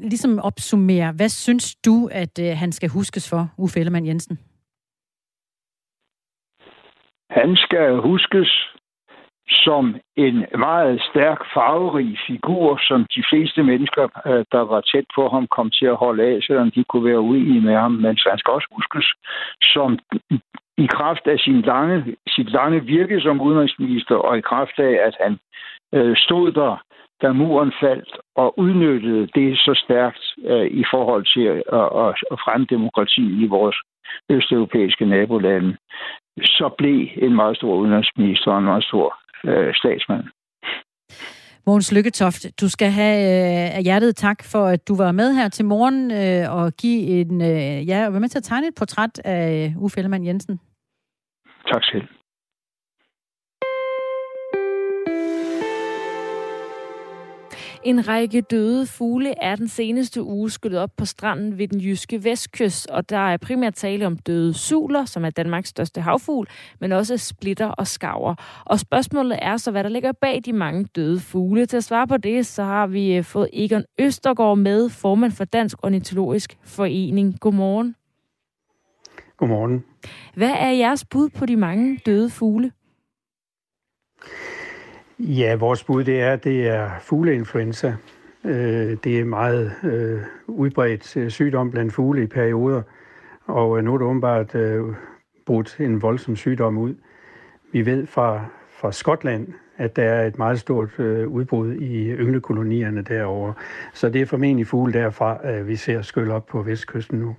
ligesom 0.00 0.38
opsummere, 0.38 1.12
hvad 1.16 1.28
synes 1.28 1.76
du, 1.86 2.08
at 2.12 2.34
øh, 2.40 2.56
han 2.56 2.72
skal 2.72 2.88
huskes 2.88 3.30
for, 3.30 3.42
Uffe 3.58 3.80
Ellemann 3.80 4.06
Jensen? 4.06 4.38
Han 7.30 7.56
skal 7.56 7.88
huskes 8.08 8.50
som 9.48 9.96
en 10.16 10.36
meget 10.58 11.02
stærk, 11.10 11.40
farverig 11.54 12.18
figur, 12.26 12.78
som 12.88 13.06
de 13.16 13.22
fleste 13.30 13.62
mennesker, 13.62 14.04
øh, 14.26 14.44
der 14.52 14.64
var 14.72 14.80
tæt 14.80 15.06
på 15.14 15.28
ham, 15.28 15.46
kom 15.56 15.70
til 15.70 15.86
at 15.86 15.96
holde 15.96 16.22
af, 16.22 16.38
selvom 16.42 16.70
de 16.70 16.84
kunne 16.84 17.04
være 17.10 17.20
uenige 17.20 17.60
med 17.60 17.74
ham. 17.74 17.92
Men 17.92 18.04
han 18.04 18.38
skal 18.38 18.52
også 18.52 18.68
huskes 18.76 19.06
som 19.62 19.98
i 20.78 20.86
kraft 20.86 21.26
af 21.26 21.38
sin 21.38 21.60
lange, 21.60 22.16
sit 22.28 22.50
lange 22.52 22.84
virke 22.84 23.20
som 23.20 23.40
udenrigsminister, 23.40 24.14
og 24.14 24.38
i 24.38 24.40
kraft 24.40 24.78
af, 24.78 24.94
at 25.06 25.16
han 25.20 25.38
øh, 25.94 26.16
stod 26.16 26.52
der, 26.52 26.82
da 27.22 27.32
muren 27.32 27.72
faldt, 27.80 28.16
og 28.36 28.58
udnyttede 28.58 29.26
det 29.34 29.58
så 29.58 29.82
stærkt 29.84 30.24
øh, 30.44 30.66
i 30.66 30.84
forhold 30.90 31.24
til 31.34 31.46
at, 31.78 31.88
at, 32.04 32.14
at 32.32 32.38
fremme 32.44 32.66
demokrati 32.70 33.44
i 33.44 33.46
vores 33.46 33.76
østeuropæiske 34.30 35.06
nabolande, 35.06 35.76
så 36.42 36.74
blev 36.78 37.06
en 37.16 37.34
meget 37.34 37.56
stor 37.56 37.74
udenrigsminister 37.74 38.50
og 38.52 38.58
en 38.58 38.64
meget 38.64 38.84
stor 38.84 39.18
øh, 39.44 39.74
statsmand. 39.74 40.24
Mogens 41.66 41.92
Lykketoft, 41.92 42.60
du 42.60 42.68
skal 42.68 42.90
have 42.90 43.16
øh, 43.16 43.76
af 43.76 43.82
hjertet 43.82 44.16
tak 44.16 44.44
for, 44.44 44.66
at 44.66 44.88
du 44.88 44.96
var 44.96 45.12
med 45.12 45.34
her 45.34 45.48
til 45.48 45.64
morgen 45.64 46.10
øh, 46.10 46.56
og 46.56 46.72
give 46.72 47.00
en, 47.02 47.40
øh, 47.40 47.88
ja, 47.88 48.06
og 48.06 48.12
være 48.12 48.20
med 48.20 48.28
til 48.28 48.38
at 48.38 48.44
tegne 48.44 48.66
et 48.66 48.74
portræt 48.74 49.20
af 49.24 49.72
øh, 49.76 49.82
Uffe 49.82 49.98
Ellemann 49.98 50.26
Jensen. 50.26 50.60
Tak 51.72 51.84
selv. 51.84 52.17
En 57.84 58.08
række 58.08 58.40
døde 58.40 58.86
fugle 58.86 59.34
er 59.42 59.56
den 59.56 59.68
seneste 59.68 60.22
uge 60.22 60.50
skyllet 60.50 60.80
op 60.80 60.90
på 60.96 61.04
stranden 61.04 61.58
ved 61.58 61.68
den 61.68 61.80
jyske 61.80 62.24
vestkyst, 62.24 62.90
og 62.90 63.10
der 63.10 63.18
er 63.18 63.36
primært 63.36 63.74
tale 63.74 64.06
om 64.06 64.16
døde 64.16 64.54
suler, 64.54 65.04
som 65.04 65.24
er 65.24 65.30
Danmarks 65.30 65.68
største 65.68 66.00
havfugl, 66.00 66.48
men 66.80 66.92
også 66.92 67.16
splitter 67.16 67.66
og 67.66 67.86
skaver. 67.86 68.34
Og 68.64 68.80
spørgsmålet 68.80 69.38
er 69.42 69.56
så, 69.56 69.70
hvad 69.70 69.84
der 69.84 69.90
ligger 69.90 70.12
bag 70.12 70.40
de 70.44 70.52
mange 70.52 70.84
døde 70.84 71.20
fugle. 71.20 71.66
Til 71.66 71.76
at 71.76 71.84
svare 71.84 72.06
på 72.06 72.16
det, 72.16 72.46
så 72.46 72.64
har 72.64 72.86
vi 72.86 73.16
øh, 73.16 73.24
fået 73.24 73.48
Egon 73.52 73.84
Østergaard 73.98 74.58
med, 74.58 74.88
formand 74.88 75.32
for 75.32 75.44
Dansk 75.44 75.78
Ornitologisk 75.82 76.58
Forening. 76.64 77.40
Godmorgen. 77.40 77.94
Godmorgen. 79.36 79.84
Hvad 80.34 80.50
er 80.50 80.70
jeres 80.70 81.04
bud 81.04 81.28
på 81.28 81.46
de 81.46 81.56
mange 81.56 82.00
døde 82.06 82.30
fugle? 82.30 82.72
Ja, 85.20 85.54
vores 85.54 85.84
bud 85.84 86.04
det 86.04 86.20
er, 86.20 86.36
det 86.36 86.68
er 86.68 86.90
fugleinfluenza. 87.00 87.94
Øh, 88.44 88.96
det 89.04 89.20
er 89.20 89.24
meget 89.24 89.72
øh, 89.82 90.20
udbredt 90.46 91.16
øh, 91.16 91.30
sygdom 91.30 91.70
blandt 91.70 91.92
fugle 91.92 92.22
i 92.22 92.26
perioder, 92.26 92.82
og 93.46 93.78
øh, 93.78 93.84
nu 93.84 93.94
er 93.94 93.98
det 93.98 94.06
åbenbart 94.06 94.56
brudt 95.46 95.76
en 95.80 96.02
voldsom 96.02 96.36
sygdom 96.36 96.78
ud. 96.78 96.94
Vi 97.72 97.86
ved 97.86 98.06
fra, 98.06 98.44
fra 98.70 98.92
Skotland, 98.92 99.48
at 99.76 99.96
der 99.96 100.02
er 100.02 100.26
et 100.26 100.38
meget 100.38 100.60
stort 100.60 100.98
udbrud 101.26 101.72
i 101.74 102.10
ynglekolonierne 102.10 103.02
derovre. 103.02 103.54
Så 103.94 104.08
det 104.08 104.20
er 104.20 104.26
formentlig 104.26 104.66
fugle 104.66 104.92
derfra, 104.92 105.60
vi 105.60 105.76
ser 105.76 106.02
skylle 106.02 106.34
op 106.34 106.46
på 106.46 106.62
vestkysten 106.62 107.18
nu. 107.18 107.36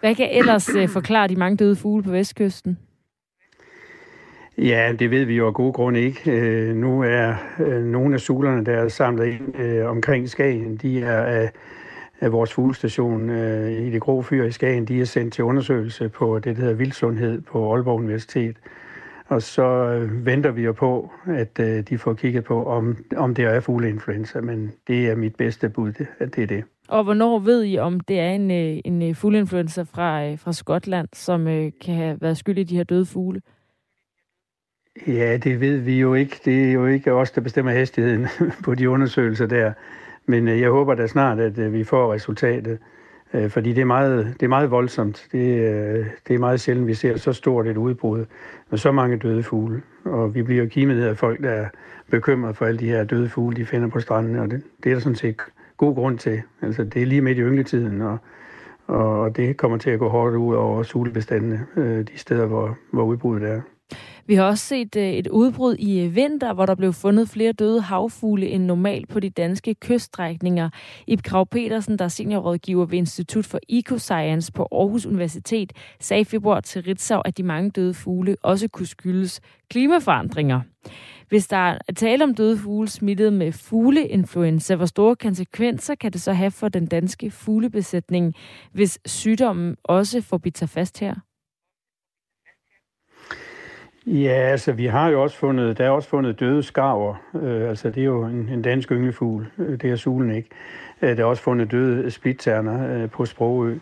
Hvad 0.00 0.14
kan 0.14 0.28
ellers 0.32 0.70
forklare 0.88 1.28
de 1.28 1.36
mange 1.36 1.56
døde 1.56 1.76
fugle 1.76 2.02
på 2.02 2.10
vestkysten? 2.10 2.78
Ja, 4.58 4.92
det 4.98 5.10
ved 5.10 5.24
vi 5.24 5.36
jo 5.36 5.46
af 5.46 5.54
gode 5.54 5.72
grunde 5.72 6.00
ikke. 6.00 6.30
Øh, 6.30 6.76
nu 6.76 7.02
er 7.02 7.34
øh, 7.60 7.84
nogle 7.84 8.14
af 8.14 8.20
sulerne, 8.20 8.64
der 8.64 8.72
er 8.72 8.88
samlet 8.88 9.26
ind 9.26 9.60
øh, 9.60 9.90
omkring 9.90 10.28
Skagen, 10.28 10.76
de 10.76 11.02
er 11.02 11.22
af, 11.22 11.50
af 12.20 12.32
vores 12.32 12.52
fuglestation 12.52 13.30
øh, 13.30 13.72
i 13.72 13.90
det 13.90 14.00
grå 14.00 14.22
fyr 14.22 14.44
i 14.44 14.50
Skagen, 14.50 14.84
de 14.84 15.00
er 15.00 15.04
sendt 15.04 15.34
til 15.34 15.44
undersøgelse 15.44 16.08
på 16.08 16.38
det, 16.38 16.56
der 16.56 16.62
hedder 16.62 16.74
vildsundhed 16.74 17.40
på 17.40 17.72
Aalborg 17.72 17.98
Universitet. 17.98 18.56
Og 19.28 19.42
så 19.42 19.64
øh, 19.64 20.26
venter 20.26 20.50
vi 20.50 20.62
jo 20.62 20.72
på, 20.72 21.12
at 21.26 21.60
øh, 21.60 21.82
de 21.88 21.98
får 21.98 22.14
kigget 22.14 22.44
på, 22.44 22.64
om, 22.64 22.96
om 23.16 23.34
det 23.34 23.44
er 23.44 23.60
fugleinfluenza, 23.60 24.40
men 24.40 24.72
det 24.88 25.10
er 25.10 25.16
mit 25.16 25.36
bedste 25.36 25.68
bud, 25.68 26.06
at 26.18 26.36
det 26.36 26.42
er 26.42 26.46
det. 26.46 26.64
Og 26.88 27.04
hvornår 27.04 27.38
ved 27.38 27.64
I, 27.64 27.78
om 27.78 28.00
det 28.00 28.20
er 28.20 28.30
en, 28.30 28.50
øh, 28.50 28.80
en 28.84 29.02
øh, 29.02 29.14
fugleinfluenza 29.14 29.82
fra, 29.82 30.26
øh, 30.26 30.38
fra 30.38 30.52
Skotland, 30.52 31.08
som 31.12 31.48
øh, 31.48 31.72
kan 31.84 31.94
have 31.94 32.18
været 32.20 32.36
skyld 32.36 32.58
i 32.58 32.64
de 32.64 32.76
her 32.76 32.84
døde 32.84 33.06
fugle? 33.06 33.40
Ja, 35.06 35.36
det 35.36 35.60
ved 35.60 35.78
vi 35.78 36.00
jo 36.00 36.14
ikke. 36.14 36.40
Det 36.44 36.68
er 36.68 36.72
jo 36.72 36.86
ikke 36.86 37.12
os, 37.12 37.30
der 37.30 37.40
bestemmer 37.40 37.72
hastigheden 37.72 38.26
på 38.64 38.74
de 38.74 38.90
undersøgelser 38.90 39.46
der. 39.46 39.72
Men 40.26 40.48
øh, 40.48 40.60
jeg 40.60 40.70
håber 40.70 40.94
da 40.94 41.06
snart, 41.06 41.40
at 41.40 41.58
øh, 41.58 41.72
vi 41.72 41.84
får 41.84 42.12
resultatet. 42.12 42.78
Øh, 43.34 43.50
fordi 43.50 43.72
det 43.72 43.80
er 43.80 43.84
meget, 43.84 44.34
det 44.40 44.42
er 44.42 44.48
meget 44.48 44.70
voldsomt. 44.70 45.28
Det, 45.32 46.06
det 46.28 46.34
er 46.34 46.38
meget 46.38 46.60
sjældent, 46.60 46.86
vi 46.86 46.94
ser 46.94 47.16
så 47.16 47.32
stort 47.32 47.66
et 47.66 47.76
udbrud 47.76 48.24
med 48.70 48.78
så 48.78 48.92
mange 48.92 49.16
døde 49.16 49.42
fugle. 49.42 49.82
Og 50.04 50.34
vi 50.34 50.42
bliver 50.42 50.62
jo 50.62 50.68
kimet 50.68 51.02
af 51.02 51.16
folk, 51.16 51.42
der 51.42 51.50
er 51.50 51.68
bekymret 52.10 52.56
for 52.56 52.66
alle 52.66 52.78
de 52.78 52.88
her 52.88 53.04
døde 53.04 53.28
fugle, 53.28 53.56
de 53.56 53.66
finder 53.66 53.88
på 53.88 54.00
stranden. 54.00 54.36
Og 54.36 54.50
det, 54.50 54.62
det 54.84 54.90
er 54.90 54.94
der 54.94 55.00
sådan 55.00 55.16
set 55.16 55.36
god 55.76 55.94
grund 55.94 56.18
til. 56.18 56.42
Altså, 56.62 56.84
det 56.84 57.02
er 57.02 57.06
lige 57.06 57.20
midt 57.20 57.38
i 57.38 57.40
yngletiden, 57.40 58.02
og, 58.02 58.18
og 58.86 59.36
det 59.36 59.56
kommer 59.56 59.78
til 59.78 59.90
at 59.90 59.98
gå 59.98 60.08
hårdt 60.08 60.34
ud 60.34 60.54
over 60.54 60.82
sulebestandene, 60.82 61.66
de 61.76 62.18
steder, 62.18 62.46
hvor, 62.46 62.78
hvor 62.90 63.04
udbruddet 63.04 63.50
er. 63.50 63.60
Vi 64.26 64.34
har 64.34 64.44
også 64.44 64.64
set 64.64 64.96
øh, 64.96 65.12
et 65.12 65.26
udbrud 65.26 65.76
i 65.78 66.00
øh, 66.00 66.14
vinter, 66.14 66.52
hvor 66.52 66.66
der 66.66 66.74
blev 66.74 66.92
fundet 66.92 67.28
flere 67.28 67.52
døde 67.52 67.80
havfugle 67.80 68.48
end 68.48 68.64
normalt 68.64 69.08
på 69.08 69.20
de 69.20 69.30
danske 69.30 69.74
kyststrækninger. 69.74 70.70
Ib 71.06 71.22
Krav 71.22 71.46
Petersen, 71.46 71.98
der 71.98 72.04
er 72.04 72.08
seniorrådgiver 72.08 72.84
ved 72.84 72.98
Institut 72.98 73.46
for 73.46 73.58
Ecoscience 73.68 74.52
på 74.52 74.68
Aarhus 74.72 75.06
Universitet, 75.06 75.72
sagde 76.00 76.20
i 76.20 76.24
februar 76.24 76.60
til 76.60 76.82
Ritzau, 76.82 77.20
at 77.24 77.38
de 77.38 77.42
mange 77.42 77.70
døde 77.70 77.94
fugle 77.94 78.36
også 78.42 78.68
kunne 78.68 78.86
skyldes 78.86 79.40
klimaforandringer. 79.70 80.60
Hvis 81.28 81.46
der 81.46 81.56
er 81.56 81.92
tale 81.96 82.24
om 82.24 82.34
døde 82.34 82.58
fugle 82.58 82.88
smittet 82.88 83.32
med 83.32 83.52
fugleinfluenza, 83.52 84.74
hvor 84.74 84.86
store 84.86 85.16
konsekvenser 85.16 85.94
kan 85.94 86.12
det 86.12 86.20
så 86.20 86.32
have 86.32 86.50
for 86.50 86.68
den 86.68 86.86
danske 86.86 87.30
fuglebesætning, 87.30 88.34
hvis 88.72 88.98
sygdommen 89.06 89.76
også 89.84 90.20
får 90.20 90.38
bidt 90.38 90.58
sig 90.58 90.68
fast 90.68 91.00
her? 91.00 91.14
Ja, 94.06 94.32
altså 94.50 94.72
vi 94.72 94.86
har 94.86 95.08
jo 95.08 95.22
også 95.22 95.36
fundet, 95.36 95.78
der 95.78 95.84
er 95.84 95.90
også 95.90 96.08
fundet 96.08 96.40
døde 96.40 96.62
skarver. 96.62 97.14
Øh, 97.42 97.68
altså 97.68 97.90
det 97.90 98.00
er 98.00 98.04
jo 98.04 98.24
en, 98.24 98.48
en 98.52 98.62
dansk 98.62 98.92
ynglefugl, 98.92 99.46
øh, 99.58 99.80
det 99.80 99.90
er 99.90 99.96
sulen 99.96 100.34
ikke. 100.34 100.48
Øh, 101.02 101.16
der 101.16 101.22
er 101.22 101.26
også 101.26 101.42
fundet 101.42 101.70
døde 101.70 102.10
splitterner 102.10 103.02
øh, 103.02 103.10
på 103.10 103.24
Sprogø. 103.24 103.74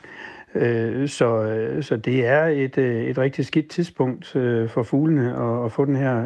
Øh, 0.54 1.08
så, 1.08 1.42
øh, 1.44 1.82
så 1.82 1.96
det 1.96 2.26
er 2.26 2.44
et, 2.44 2.78
øh, 2.78 3.04
et 3.04 3.18
rigtig 3.18 3.46
skidt 3.46 3.68
tidspunkt 3.68 4.36
øh, 4.36 4.68
for 4.68 4.82
fuglene 4.82 5.36
at, 5.36 5.64
at 5.64 5.72
få 5.72 5.84
den 5.84 5.96
her 5.96 6.24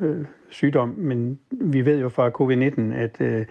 øh, 0.00 0.24
sygdom. 0.50 0.94
Men 0.96 1.38
vi 1.50 1.84
ved 1.84 2.00
jo 2.00 2.08
fra 2.08 2.28
covid-19, 2.28 2.94
at 2.94 3.20
øh, 3.20 3.46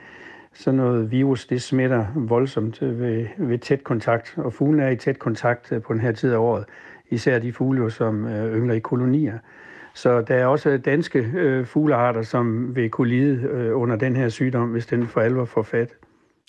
sådan 0.54 0.78
noget 0.78 1.12
virus, 1.12 1.46
det 1.46 1.62
smitter 1.62 2.06
voldsomt 2.16 2.82
ved, 2.82 3.26
ved 3.38 3.58
tæt 3.58 3.84
kontakt. 3.84 4.34
Og 4.38 4.54
fuglene 4.54 4.84
er 4.84 4.90
i 4.90 4.96
tæt 4.96 5.20
kontakt 5.20 5.74
på 5.84 5.94
den 5.94 6.02
her 6.02 6.12
tid 6.12 6.34
af 6.34 6.38
året. 6.38 6.66
Især 7.10 7.40
de 7.40 7.54
fugle, 7.54 7.92
som 7.92 8.26
øh, 8.26 8.58
yngler 8.58 8.74
i 8.74 8.80
kolonier. 8.80 9.38
Så 9.98 10.22
der 10.22 10.36
er 10.36 10.46
også 10.46 10.78
danske 10.78 11.20
øh, 11.20 11.66
fuglearter, 11.66 12.22
som 12.22 12.76
vil 12.76 12.90
kunne 12.90 13.10
lide 13.10 13.42
øh, 13.42 13.82
under 13.82 13.96
den 13.96 14.16
her 14.16 14.30
sygdom, 14.30 14.70
hvis 14.70 14.86
den 14.86 15.08
for 15.08 15.22
alvor 15.22 15.46
får 15.46 15.64
fat. 15.64 15.94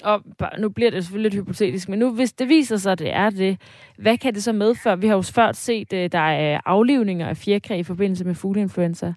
Og 0.04 0.22
nu 0.58 0.68
bliver 0.68 0.90
det 0.90 1.04
selvfølgelig 1.04 1.32
lidt 1.32 1.44
hypotetisk, 1.44 1.88
men 1.88 1.98
nu 1.98 2.14
hvis 2.14 2.32
det 2.32 2.48
viser 2.48 2.76
sig, 2.76 2.92
at 2.92 2.98
det 2.98 3.14
er 3.14 3.30
det, 3.30 3.60
hvad 3.98 4.18
kan 4.18 4.34
det 4.34 4.42
så 4.42 4.52
medføre? 4.52 5.00
Vi 5.00 5.06
har 5.06 5.14
jo 5.14 5.22
før 5.22 5.52
set, 5.52 5.92
at 5.92 6.04
øh, 6.04 6.12
der 6.12 6.18
er 6.18 6.60
aflivninger 6.64 7.28
af 7.28 7.36
fjerkræ 7.36 7.78
i 7.78 7.82
forbindelse 7.82 8.24
med 8.24 8.34
fugleinfluenza. 8.34 9.14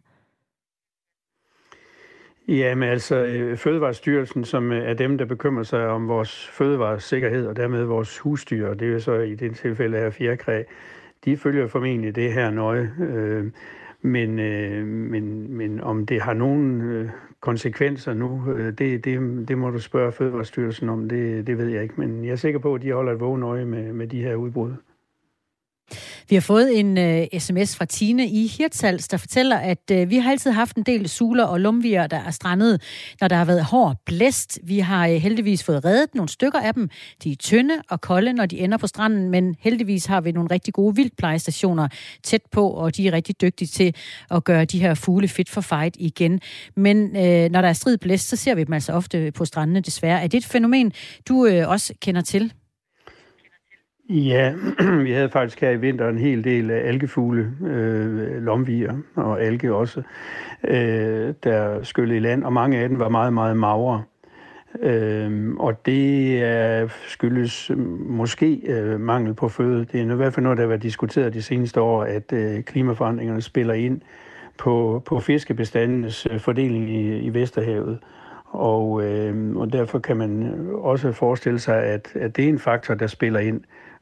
Ja, 2.48 2.76
men 2.76 2.90
altså 2.90 3.16
øh, 3.16 3.58
Fødevarestyrelsen, 3.58 4.46
som 4.46 4.72
øh, 4.72 4.90
er 4.90 4.94
dem, 4.94 5.18
der 5.18 5.26
bekymrer 5.26 5.64
sig 5.64 5.88
om 5.88 6.08
vores 6.08 6.48
fødevaresikkerhed 6.48 7.48
og 7.48 7.56
dermed 7.56 7.84
vores 7.84 8.20
husdyr, 8.20 8.68
og 8.68 8.80
det 8.80 8.88
er 8.88 8.92
jo 8.92 9.00
så 9.00 9.14
i 9.14 9.36
det 9.36 9.56
tilfælde 9.56 9.98
her 9.98 10.10
fjerkræ, 10.10 10.64
de 11.26 11.38
følger 11.38 11.68
formentlig 11.68 12.16
det 12.16 12.34
her 12.34 12.50
nøje. 12.50 12.92
Men, 14.02 14.40
øh, 14.40 14.88
men, 14.88 15.54
men 15.58 15.82
om 15.82 16.06
det 16.06 16.22
har 16.22 16.34
nogen 16.34 16.82
øh, 16.82 17.10
konsekvenser 17.40 18.14
nu, 18.14 18.52
øh, 18.52 18.78
det, 18.78 19.06
det, 19.06 19.48
det 19.48 19.58
må 19.58 19.70
du 19.70 19.80
spørge 19.80 20.12
Fødevarestyrelsen 20.12 20.90
om, 20.90 21.10
det, 21.10 21.48
det 21.48 21.58
ved 21.58 21.68
jeg 21.68 21.84
ikke. 21.84 21.96
Men 21.98 22.26
jeg 22.26 22.32
er 22.32 22.36
sikker 22.36 22.60
på, 22.60 22.76
at 22.76 22.82
de 22.82 22.92
holder 22.92 23.14
et 23.14 23.20
vågen 23.20 23.44
øje 23.44 23.66
med, 23.66 23.94
med 23.94 24.08
de 24.08 24.22
her 24.22 24.36
udbrud. 24.36 24.74
Vi 26.30 26.36
har 26.36 26.42
fået 26.42 26.80
en 26.80 26.98
øh, 26.98 27.28
uh, 27.34 27.40
sms 27.40 27.76
fra 27.76 27.86
Tine 27.86 28.28
i 28.28 28.48
Hirtshals, 28.48 29.08
der 29.08 29.18
fortæller, 29.18 29.58
at 29.58 29.92
uh, 29.92 30.10
vi 30.10 30.18
har 30.18 30.32
altid 30.32 30.52
haft 30.52 30.78
en 30.78 30.84
del 30.84 31.10
suler 31.10 31.44
og 31.44 31.60
lumvier, 31.60 32.08
der 32.08 32.18
er 32.18 32.32
strandet, 32.32 32.82
når 33.22 33.28
der 33.28 33.36
har 33.36 33.46
været 33.46 33.66
hård 33.66 33.96
blæst. 34.06 34.60
Vi 34.64 34.80
har 34.80 35.08
uh, 35.08 35.14
heldigvis 35.14 35.64
fået 35.64 35.86
reddet 35.86 36.16
nogle 36.16 36.30
stykker 36.30 36.60
af 36.60 36.74
dem. 36.74 36.90
De 37.24 37.32
er 37.32 37.36
tynde 37.36 37.74
og 37.90 38.02
kolde, 38.02 38.34
når 38.34 38.46
de 38.46 38.60
ender 38.60 38.78
på 38.78 38.88
stranden, 38.88 39.30
men 39.30 39.56
heldigvis 39.60 40.06
har 40.06 40.22
vi 40.22 40.32
nogle 40.32 40.50
rigtig 40.52 40.74
gode 40.74 40.96
vildplejestationer 40.96 41.88
tæt 42.24 42.42
på, 42.52 42.70
og 42.70 42.98
de 42.98 43.08
er 43.08 43.12
rigtig 43.12 43.42
dygtige 43.42 43.68
til 43.68 43.96
at 44.32 44.44
gøre 44.44 44.66
de 44.66 44.80
her 44.80 44.94
fugle 44.94 45.28
fit 45.28 45.50
for 45.50 45.62
fight 45.62 45.96
igen. 46.00 46.42
Men 46.76 47.04
uh, 47.04 47.52
når 47.52 47.62
der 47.62 47.68
er 47.68 47.74
strid 47.74 47.98
blæst, 47.98 48.28
så 48.28 48.36
ser 48.36 48.56
vi 48.56 48.64
dem 48.64 48.74
altså 48.74 48.94
ofte 48.94 49.32
på 49.32 49.46
strandene 49.46 49.82
desværre. 49.82 50.22
Er 50.24 50.28
det 50.28 50.38
et 50.38 50.46
fænomen, 50.46 50.92
du 51.28 51.34
uh, 51.34 51.70
også 51.70 51.94
kender 52.02 52.22
til? 52.22 52.54
Ja, 54.14 54.54
vi 55.04 55.12
havde 55.12 55.30
faktisk 55.30 55.62
her 55.62 55.70
i 55.70 55.78
vinter 55.78 56.10
en 56.10 56.18
hel 56.18 56.44
del 56.44 56.70
øh, 56.70 56.88
algefugle, 56.88 57.52
øh, 57.66 58.44
lomvier 58.44 58.94
og 59.16 59.42
alge 59.42 59.74
også, 59.74 60.02
øh, 60.64 61.34
der 61.44 61.84
skyllede 61.84 62.18
i 62.18 62.20
land, 62.20 62.44
og 62.44 62.54
mange 62.54 62.78
af 62.78 62.90
dem 62.90 63.00
var 63.00 63.10
meget, 63.10 63.34
meget 63.34 63.58
magre. 63.58 64.04
Øh, 64.82 65.54
og 65.60 65.86
det 65.86 66.44
er, 66.44 66.88
skyldes 67.08 67.72
måske 68.00 68.62
øh, 68.68 69.00
mangel 69.00 69.34
på 69.34 69.50
føde. 69.50 69.86
Det 69.86 70.02
er 70.02 70.14
i 70.14 70.16
hvert 70.16 70.34
fald 70.34 70.44
noget, 70.44 70.58
der 70.58 70.64
har 70.64 70.68
været 70.68 70.84
diskuteret 70.84 71.34
de 71.34 71.42
seneste 71.42 71.82
år, 71.82 72.04
at 72.04 72.34
øh, 72.34 72.64
klimaforandringerne 72.64 73.42
spiller 73.42 73.74
ind 73.74 74.02
på, 74.58 75.04
på 75.06 75.20
fiskebestandenes 75.20 76.28
øh, 76.32 76.40
fordeling 76.40 76.90
i, 76.90 77.20
i 77.20 77.34
Vesterhavet. 77.34 78.00
Og, 78.46 79.04
øh, 79.04 79.56
og 79.56 79.74
derfor 79.74 80.00
kan 80.00 80.18
man 80.18 80.44
øh, 80.44 80.74
også 80.74 81.12
forestille 81.12 81.60
sig, 81.60 81.84
at, 81.84 82.12
at 82.16 82.36
det 82.36 82.46
er 82.46 82.50
en 82.50 82.60
faktor, 82.60 82.94
der 82.94 83.08
spiller 83.08 83.40
ind. 83.40 83.62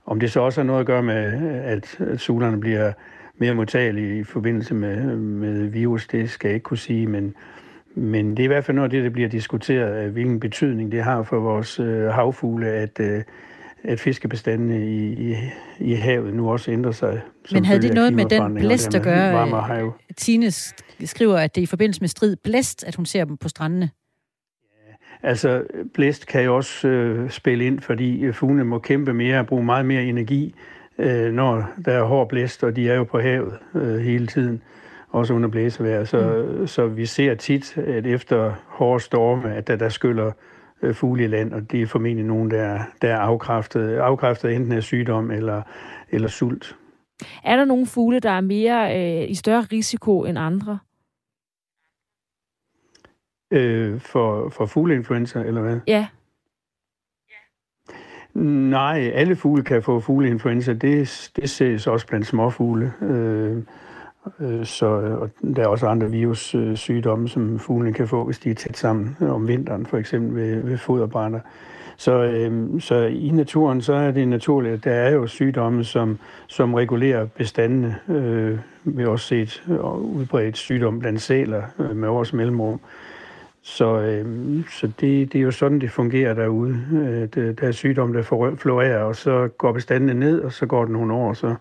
Om 0.10 0.20
det 0.20 0.32
så 0.32 0.39
også 0.39 0.62
har 0.62 0.66
noget 0.66 0.80
at 0.80 0.86
gøre 0.86 1.03
med, 1.03 1.16
at, 1.64 1.99
solerne 2.18 2.60
bliver 2.60 2.91
mere 3.38 3.53
modtagelige 3.53 4.20
i 4.20 4.24
forbindelse 4.24 4.74
med, 4.74 5.16
med 5.16 5.68
virus, 5.68 6.07
det 6.07 6.30
skal 6.30 6.47
jeg 6.47 6.53
ikke 6.55 6.64
kunne 6.64 6.78
sige, 6.78 7.07
men, 7.07 7.36
men 7.95 8.30
det 8.32 8.39
er 8.39 8.43
i 8.43 8.47
hvert 8.47 8.66
fald 8.66 8.76
noget 8.76 8.86
af 8.86 8.91
det, 8.91 9.03
der 9.03 9.10
bliver 9.10 9.30
diskuteret, 9.30 10.12
hvilken 10.12 10.39
betydning 10.39 10.91
det 10.91 11.03
har 11.03 11.24
for 11.24 11.39
vores 11.39 11.80
øh, 11.80 12.05
havfugle, 12.05 12.68
at, 12.68 12.99
øh, 12.99 13.24
at 13.84 13.99
fiskebestandene 13.99 14.86
i, 14.86 15.32
i, 15.32 15.36
i 15.80 15.93
havet 15.93 16.34
nu 16.34 16.51
også 16.51 16.72
ændrer 16.72 16.91
sig. 16.91 17.22
Men 17.51 17.66
havde 17.66 17.82
det 17.82 17.93
noget 17.93 18.14
med 18.14 18.26
den 18.26 18.55
blæst 18.55 18.95
at 18.95 19.03
gøre? 19.03 19.93
Tine 20.18 20.51
skriver, 21.05 21.38
at 21.38 21.55
det 21.55 21.62
er 21.62 21.64
i 21.64 21.66
forbindelse 21.66 22.01
med 22.01 22.10
strid 22.10 22.36
blæst, 22.36 22.84
at 22.84 22.95
hun 22.95 23.05
ser 23.05 23.26
dem 23.26 23.38
på 23.38 23.49
strandene. 23.49 23.89
Altså, 25.24 25.63
blæst 25.93 26.28
kan 26.28 26.43
jo 26.43 26.55
også 26.55 26.88
øh, 26.88 27.30
spille 27.30 27.65
ind, 27.65 27.80
fordi 27.80 28.22
øh, 28.22 28.34
fuglene 28.34 28.63
må 28.63 28.80
kæmpe 28.80 29.13
mere 29.13 29.39
og 29.39 29.47
bruge 29.47 29.63
meget 29.63 29.86
mere 29.86 30.03
energi, 30.03 30.55
øh, 30.97 31.34
når 31.34 31.70
der 31.86 31.91
er 31.91 32.03
hård 32.03 32.30
blæst, 32.30 32.63
og 32.63 32.76
de 32.76 32.89
er 32.89 32.95
jo 32.95 33.03
på 33.03 33.20
havet 33.20 33.53
øh, 33.76 33.97
hele 33.99 34.28
tiden, 34.28 34.61
også 35.09 35.34
under 35.34 35.49
blæsevejr. 35.49 36.03
Så, 36.03 36.45
mm. 36.59 36.67
så 36.67 36.88
vi 36.88 37.05
ser 37.05 37.36
tit, 37.36 37.78
at 37.78 38.05
efter 38.05 38.53
hårde 38.67 39.03
storme, 39.03 39.53
at 39.53 39.67
der, 39.67 39.76
der 39.76 39.89
skyller 39.89 40.32
øh, 40.82 40.93
fugle 40.93 41.24
i 41.24 41.28
land, 41.28 41.53
og 41.53 41.72
det 41.72 41.82
er 41.82 41.88
formentlig 41.88 42.26
nogen, 42.26 42.51
der, 42.51 42.80
der 43.01 43.07
er 43.07 43.20
afkræftet, 43.20 43.95
afkræftet 43.95 44.55
enten 44.55 44.72
af 44.72 44.84
sygdom 44.84 45.32
eller, 45.32 45.61
eller 46.11 46.28
sult. 46.28 46.76
Er 47.43 47.55
der 47.55 47.65
nogle 47.65 47.86
fugle, 47.86 48.20
der 48.20 48.30
er 48.30 48.41
mere 48.41 48.97
øh, 48.97 49.30
i 49.30 49.36
større 49.36 49.61
risiko 49.61 50.26
end 50.26 50.39
andre? 50.39 50.80
Øh, 53.52 54.00
for, 54.00 54.50
for 54.50 54.66
fugleinfluenza, 54.66 55.39
eller 55.39 55.62
hvad? 55.62 55.80
Ja. 55.88 56.08
Nej, 58.70 59.12
alle 59.14 59.36
fugle 59.36 59.64
kan 59.64 59.84
få 59.84 60.00
fugleinfluenza. 60.00 60.74
Det, 60.74 61.32
det 61.36 61.50
ses 61.50 61.88
også 61.88 62.08
blandt 62.08 62.28
småfugle. 62.28 62.93
Øh, 63.02 63.58
øh, 64.39 64.66
så 64.66 64.86
og 65.22 65.30
der 65.56 65.64
er 65.64 65.68
også 65.68 65.88
andre 65.88 66.12
virussygdomme, 66.12 67.30
som 67.30 67.60
fuglene 67.60 67.93
kan 67.93 68.08
få, 68.08 68.26
hvis 68.26 68.39
de 68.39 68.50
er 68.50 68.56
tæt 68.56 68.78
sammen 68.78 69.18
om 69.22 69.47
vinteren, 69.47 69.86
for 69.86 69.97
eksempel 69.97 70.36
ved, 70.36 70.64
ved 70.64 70.78
foderbrænder. 70.78 71.39
Så, 71.97 72.24
øh, 72.24 72.82
så 72.82 72.95
i 72.95 73.30
naturen 73.30 73.82
så 73.82 73.93
er 73.93 74.12
det 74.12 74.28
naturligt, 74.28 74.74
at 74.74 74.84
der 74.84 74.91
er 74.91 75.12
jo 75.12 75.28
sygdomme, 75.28 75.84
som, 75.84 76.20
som 76.47 76.74
regulerer 76.74 77.26
bestandene. 77.26 77.95
Øh, 78.10 78.60
vi 78.84 79.02
har 79.04 79.10
også 79.10 79.28
set 79.28 79.64
udbredt 80.02 80.58
sygdom 80.58 81.00
blandt 81.00 81.22
sæler 81.22 81.64
øh, 81.80 81.95
med 81.95 82.10
års 82.10 82.34
mellemrum. 82.34 82.80
Så, 83.62 83.99
øh, 83.99 84.26
så 84.70 84.88
det, 84.88 85.34
det 85.34 85.39
er 85.39 85.43
jo 85.43 85.51
sådan, 85.51 85.82
det 85.82 85.91
fungerer 85.91 86.34
derude. 86.34 86.82
Øh, 86.91 87.22
det, 87.22 87.60
der 87.60 87.68
er 87.68 87.72
sygdomme, 87.72 88.18
der 88.18 88.55
florerer, 88.57 89.03
og 89.03 89.16
så 89.16 89.49
går 89.57 89.72
bestandene 89.72 90.14
ned, 90.14 90.41
og 90.41 90.53
så 90.53 90.66
går 90.66 90.86
den 90.86 90.93
nogle 90.93 91.14
år, 91.14 91.30
og 91.30 91.38
så 91.38 91.55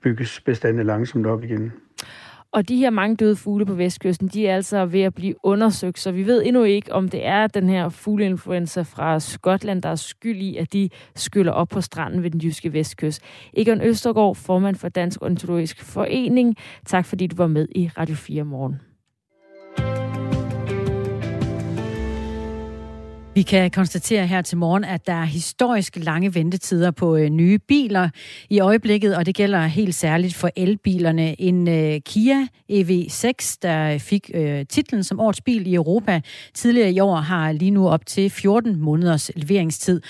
bygges 0.00 0.40
bestandene 0.40 0.84
langsomt 0.84 1.26
op 1.26 1.44
igen. 1.44 1.72
Og 2.52 2.68
de 2.68 2.76
her 2.76 2.90
mange 2.90 3.16
døde 3.16 3.36
fugle 3.36 3.66
på 3.66 3.74
vestkysten, 3.74 4.28
de 4.28 4.46
er 4.46 4.54
altså 4.54 4.86
ved 4.86 5.00
at 5.00 5.14
blive 5.14 5.34
undersøgt, 5.42 5.98
så 5.98 6.12
vi 6.12 6.26
ved 6.26 6.42
endnu 6.46 6.62
ikke, 6.62 6.92
om 6.92 7.08
det 7.08 7.26
er 7.26 7.46
den 7.46 7.68
her 7.68 7.88
fugleinfluenza 7.88 8.82
fra 8.82 9.20
Skotland, 9.20 9.82
der 9.82 9.88
er 9.88 9.94
skyld 9.94 10.36
i, 10.36 10.56
at 10.56 10.72
de 10.72 10.88
skyller 11.14 11.52
op 11.52 11.68
på 11.68 11.80
stranden 11.80 12.22
ved 12.22 12.30
den 12.30 12.40
jyske 12.40 12.72
vestkyst. 12.72 13.22
Egon 13.54 13.80
Østergaard, 13.80 14.34
formand 14.34 14.76
for 14.76 14.88
Dansk 14.88 15.22
Ornitologisk 15.22 15.82
Forening. 15.82 16.56
Tak 16.86 17.06
fordi 17.06 17.26
du 17.26 17.36
var 17.36 17.46
med 17.46 17.68
i 17.74 17.90
Radio 17.98 18.14
4 18.14 18.44
morgen. 18.44 18.95
Vi 23.36 23.42
kan 23.42 23.70
konstatere 23.70 24.26
her 24.26 24.42
til 24.42 24.58
morgen, 24.58 24.84
at 24.84 25.06
der 25.06 25.12
er 25.12 25.24
historisk 25.24 25.96
lange 25.96 26.34
ventetider 26.34 26.90
på 26.90 27.16
øh, 27.16 27.28
nye 27.28 27.58
biler 27.58 28.08
i 28.50 28.60
øjeblikket, 28.60 29.16
og 29.16 29.26
det 29.26 29.34
gælder 29.34 29.66
helt 29.66 29.94
særligt 29.94 30.34
for 30.34 30.50
elbilerne. 30.56 31.40
En 31.40 31.68
øh, 31.68 32.00
Kia 32.00 32.46
EV6, 32.72 33.58
der 33.62 33.92
øh, 33.92 34.00
fik 34.00 34.30
øh, 34.34 34.66
titlen 34.66 35.04
som 35.04 35.20
årets 35.20 35.40
bil 35.40 35.66
i 35.66 35.74
Europa 35.74 36.20
tidligere 36.54 36.92
i 36.92 37.00
år, 37.00 37.16
har 37.16 37.52
lige 37.52 37.70
nu 37.70 37.88
op 37.88 38.06
til 38.06 38.30
14 38.30 38.80
måneders 38.80 39.30
leveringstid. 39.36 40.00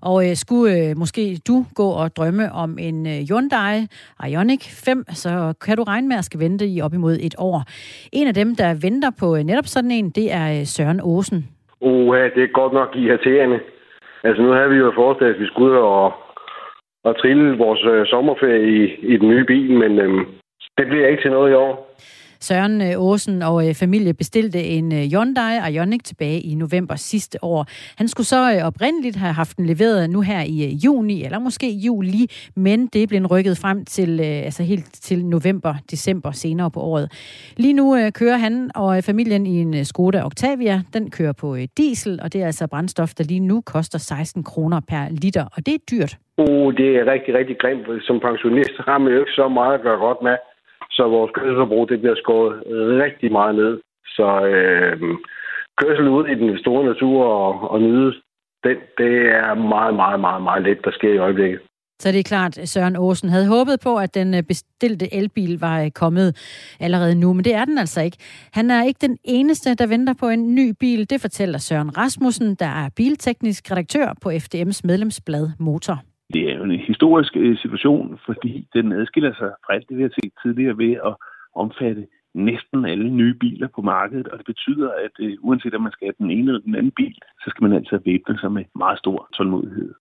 Og 0.00 0.30
øh, 0.30 0.36
skulle 0.36 0.74
øh, 0.74 0.98
måske 0.98 1.36
du 1.36 1.66
gå 1.74 1.88
og 1.88 2.16
drømme 2.16 2.52
om 2.52 2.78
en 2.78 3.06
øh, 3.06 3.22
Hyundai 3.28 3.86
Ioniq 4.28 4.70
5, 4.70 5.04
så 5.12 5.54
kan 5.60 5.76
du 5.76 5.82
regne 5.82 6.08
med 6.08 6.16
at 6.16 6.24
skal 6.24 6.40
vente 6.40 6.66
i 6.66 6.80
op 6.80 6.94
imod 6.94 7.18
et 7.20 7.34
år. 7.38 7.64
En 8.12 8.28
af 8.28 8.34
dem, 8.34 8.56
der 8.56 8.74
venter 8.74 9.10
på 9.10 9.36
øh, 9.36 9.44
netop 9.44 9.66
sådan 9.66 9.90
en, 9.90 10.10
det 10.10 10.32
er 10.32 10.60
øh, 10.60 10.66
Søren 10.66 11.00
Åsen. 11.02 11.53
Uha, 11.84 12.22
det 12.34 12.42
er 12.42 12.58
godt 12.60 12.72
nok 12.72 12.96
irriterende. 12.96 13.60
Altså, 14.24 14.42
nu 14.42 14.50
havde 14.50 14.70
vi 14.70 14.76
jo 14.76 14.92
forestillet, 14.94 15.34
at 15.34 15.40
vi 15.40 15.46
skulle 15.46 15.70
ud 15.70 15.76
og, 15.76 16.12
og 17.04 17.18
trille 17.18 17.58
vores 17.58 17.84
øh, 17.84 18.06
sommerferie 18.06 18.68
i, 18.76 18.82
i 19.12 19.16
den 19.16 19.28
nye 19.28 19.44
bil, 19.44 19.70
men 19.70 19.98
øh, 19.98 20.26
det 20.78 20.86
bliver 20.86 21.08
ikke 21.08 21.22
til 21.22 21.30
noget 21.30 21.50
i 21.50 21.54
år. 21.54 21.94
Søren 22.48 22.82
øh, 22.82 23.02
Åsen 23.06 23.42
og 23.42 23.68
øh, 23.68 23.74
familie 23.74 24.14
bestilte 24.14 24.60
en 24.64 24.92
øh, 24.92 24.98
Hyundai 24.98 25.54
Ioniq 25.74 26.00
tilbage 26.04 26.40
i 26.40 26.54
november 26.54 26.96
sidste 26.96 27.44
år. 27.44 27.66
Han 27.98 28.08
skulle 28.08 28.26
så 28.26 28.60
oprindeligt 28.64 29.16
have 29.16 29.32
haft 29.32 29.56
den 29.56 29.66
leveret 29.66 30.10
nu 30.10 30.20
her 30.20 30.40
i 30.40 30.78
juni, 30.84 31.24
eller 31.24 31.38
måske 31.38 31.70
juli, 31.70 32.26
men 32.56 32.86
det 32.86 33.08
blev 33.08 33.26
rykket 33.26 33.58
frem 33.58 33.84
til 33.84 34.20
altså 34.20 34.62
helt 34.62 34.92
til 34.92 35.24
november, 35.24 35.74
december 35.90 36.30
senere 36.32 36.70
på 36.70 36.80
året. 36.80 37.06
Lige 37.56 37.72
nu 37.72 38.10
kører 38.14 38.36
han 38.36 38.70
og 38.74 39.04
familien 39.04 39.46
i 39.46 39.60
en 39.60 39.84
Skoda 39.84 40.24
Octavia. 40.24 40.82
Den 40.94 41.10
kører 41.10 41.32
på 41.32 41.56
diesel, 41.76 42.20
og 42.22 42.32
det 42.32 42.42
er 42.42 42.46
altså 42.46 42.66
brændstof, 42.66 43.14
der 43.14 43.24
lige 43.24 43.40
nu 43.40 43.60
koster 43.60 43.98
16 43.98 44.44
kroner 44.44 44.80
per 44.88 45.02
liter, 45.10 45.44
og 45.56 45.66
det 45.66 45.74
er 45.74 45.78
dyrt. 45.90 46.16
Uh, 46.38 46.74
det 46.74 46.88
er 46.98 47.12
rigtig, 47.12 47.34
rigtig 47.34 47.56
grimt. 47.58 47.86
Som 48.02 48.20
pensionist 48.20 48.76
har 48.86 48.98
man 48.98 49.12
jo 49.12 49.18
ikke 49.18 49.32
så 49.32 49.48
meget 49.48 49.74
at 49.74 49.82
gøre 49.82 49.98
godt 49.98 50.22
med. 50.22 50.36
Så 50.96 51.02
vores 51.08 51.30
kørselsforbrug 51.34 51.88
det 51.88 52.00
bliver 52.00 52.16
skåret 52.22 52.62
rigtig 53.04 53.32
meget 53.32 53.54
ned. 53.54 53.80
Så 54.16 54.28
øh, 54.46 55.00
kørsel 55.80 56.08
ud 56.08 56.26
i 56.26 56.34
den 56.34 56.58
store 56.58 56.84
natur 56.84 57.24
og, 57.24 57.70
og 57.70 57.80
nyde, 57.80 58.12
den, 58.64 58.76
det 58.98 59.14
er 59.28 59.54
meget, 59.54 59.94
meget, 59.94 60.20
meget, 60.20 60.42
meget 60.42 60.62
let, 60.62 60.84
der 60.84 60.90
sker 60.92 61.12
i 61.12 61.18
øjeblikket. 61.26 61.60
Så 62.00 62.12
det 62.12 62.18
er 62.18 62.22
klart, 62.22 62.58
at 62.58 62.68
Søren 62.68 62.96
Åsen 62.96 63.28
havde 63.28 63.48
håbet 63.48 63.80
på, 63.80 63.96
at 63.96 64.14
den 64.14 64.34
øh, 64.34 64.42
bestilte 64.42 65.14
elbil 65.14 65.60
var 65.60 65.82
øh, 65.82 65.90
kommet 65.90 66.28
allerede 66.80 67.14
nu, 67.14 67.32
men 67.32 67.44
det 67.44 67.54
er 67.54 67.64
den 67.64 67.78
altså 67.78 68.00
ikke. 68.00 68.16
Han 68.52 68.70
er 68.70 68.84
ikke 68.84 68.98
den 69.06 69.18
eneste, 69.24 69.74
der 69.74 69.86
venter 69.86 70.14
på 70.20 70.28
en 70.28 70.54
ny 70.54 70.74
bil. 70.80 71.10
Det 71.10 71.20
fortæller 71.20 71.58
Søren 71.58 71.96
Rasmussen, 71.96 72.54
der 72.54 72.66
er 72.66 72.88
bilteknisk 72.96 73.70
redaktør 73.70 74.14
på 74.22 74.30
FDM's 74.30 74.80
medlemsblad 74.84 75.50
Motor. 75.58 76.02
Det 76.32 76.50
er 76.50 76.56
jo 76.56 76.64
en 76.64 76.80
historisk 76.80 77.36
øh, 77.36 77.58
situation, 77.58 78.18
fordi 78.26 78.68
den 78.74 78.92
adskiller 78.92 79.34
sig 79.34 79.50
fra 79.66 79.74
alt 79.74 79.88
det, 79.88 79.96
vi 79.96 80.02
har 80.02 80.14
set 80.14 80.32
tidligere 80.42 80.78
ved 80.78 80.92
at 80.92 81.14
omfatte 81.54 82.06
næsten 82.34 82.84
alle 82.84 83.10
nye 83.10 83.34
biler 83.34 83.68
på 83.74 83.82
markedet, 83.82 84.28
og 84.28 84.38
det 84.38 84.46
betyder, 84.46 84.90
at 85.04 85.14
øh, 85.18 85.36
uanset 85.40 85.74
om 85.74 85.82
man 85.82 85.92
skal 85.92 86.06
have 86.06 86.14
den 86.18 86.30
ene 86.30 86.48
eller 86.50 86.60
den 86.60 86.74
anden 86.74 86.92
bil, 86.96 87.18
så 87.42 87.46
skal 87.50 87.62
man 87.62 87.72
altså 87.78 87.98
væbne 88.04 88.38
sig 88.38 88.52
med 88.52 88.64
meget 88.74 88.98
stor 88.98 89.28
tålmodighed. 89.36 89.94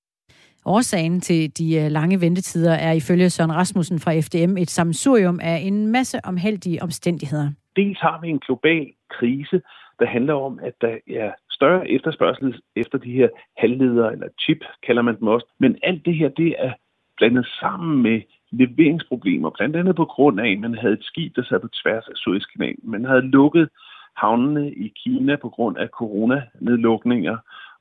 Årsagen 0.65 1.21
til 1.21 1.57
de 1.57 1.78
øh, 1.82 1.91
lange 1.91 2.21
ventetider 2.21 2.74
er 2.74 2.91
ifølge 2.91 3.30
Søren 3.30 3.55
Rasmussen 3.55 3.99
fra 3.99 4.11
FDM 4.19 4.57
et 4.57 4.69
samsurium 4.69 5.39
af 5.43 5.57
en 5.57 5.88
masse 5.88 6.17
omheldige 6.24 6.84
omstændigheder. 6.84 7.51
Dels 7.76 7.99
har 7.99 8.19
vi 8.21 8.30
en 8.30 8.39
global 8.39 8.88
krise, 9.09 9.61
der 9.99 10.05
handler 10.05 10.34
om, 10.34 10.59
at 10.63 10.74
der 10.82 10.97
er 11.09 11.32
større 11.64 11.89
efterspørgsel 11.91 12.61
efter 12.76 12.97
de 12.97 13.11
her 13.11 13.30
halvledere, 13.57 14.11
eller 14.11 14.28
chip 14.41 14.61
kalder 14.86 15.01
man 15.01 15.20
dem 15.20 15.28
også. 15.28 15.47
Men 15.59 15.78
alt 15.84 16.05
det 16.05 16.16
her, 16.16 16.30
det 16.30 16.55
er 16.57 16.74
blandet 17.18 17.45
sammen 17.59 18.01
med 18.01 18.22
leveringsproblemer, 18.51 19.49
blandt 19.49 19.76
andet 19.76 19.95
på 19.95 20.05
grund 20.05 20.39
af, 20.39 20.51
at 20.51 20.59
man 20.59 20.76
havde 20.76 20.93
et 20.93 21.03
skib, 21.03 21.36
der 21.36 21.43
sad 21.43 21.59
på 21.59 21.68
tværs 21.68 22.07
af 22.07 22.16
Suezkanalen. 22.16 22.84
Man 22.84 23.05
havde 23.05 23.22
lukket 23.22 23.70
havnene 24.16 24.74
i 24.74 24.88
Kina 25.03 25.36
på 25.36 25.49
grund 25.49 25.78
af 25.78 25.88
coronanedlukninger, 25.88 27.38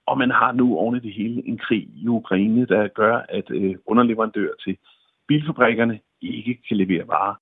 og 0.07 0.19
man 0.19 0.31
har 0.31 0.53
nu 0.53 0.77
oven 0.79 0.97
i 0.97 1.01
det 1.01 1.13
hele 1.13 1.49
en 1.49 1.59
krig 1.59 1.89
i 2.03 2.09
Ukraine, 2.09 2.67
der 2.67 2.89
gør, 2.89 3.17
at 3.29 3.51
øh, 3.51 3.75
underleverandører 3.87 4.55
til 4.65 4.77
bilfabrikkerne 5.29 6.01
ikke 6.21 6.59
kan 6.69 6.77
levere 6.77 7.09
varer. 7.09 7.35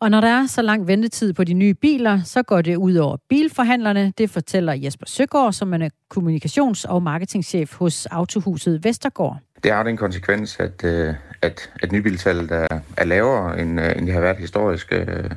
Og 0.00 0.10
når 0.10 0.20
der 0.20 0.28
er 0.28 0.46
så 0.46 0.62
lang 0.62 0.86
ventetid 0.86 1.32
på 1.32 1.44
de 1.44 1.52
nye 1.54 1.74
biler, 1.74 2.20
så 2.24 2.42
går 2.42 2.62
det 2.62 2.76
ud 2.76 2.94
over 2.94 3.16
bilforhandlerne. 3.28 4.12
Det 4.18 4.30
fortæller 4.30 4.72
Jesper 4.72 5.06
Søgaard, 5.06 5.52
som 5.52 5.74
er 5.74 5.88
kommunikations- 6.14 6.88
og 6.88 7.02
marketingchef 7.02 7.74
hos 7.74 8.06
Autohuset 8.06 8.84
Vestergaard. 8.84 9.38
Det 9.62 9.72
har 9.72 9.82
den 9.82 9.96
konsekvens, 9.96 10.60
at, 10.60 10.84
øh, 10.84 11.14
at, 11.42 11.70
at 11.82 11.92
nybiltallet 11.92 12.50
er, 12.52 12.80
er 12.96 13.04
lavere, 13.04 13.60
end, 13.60 13.80
øh, 13.80 13.96
end 13.96 14.06
det 14.06 14.14
har 14.14 14.20
været 14.20 14.36
historisk, 14.36 14.92
øh, 14.92 15.30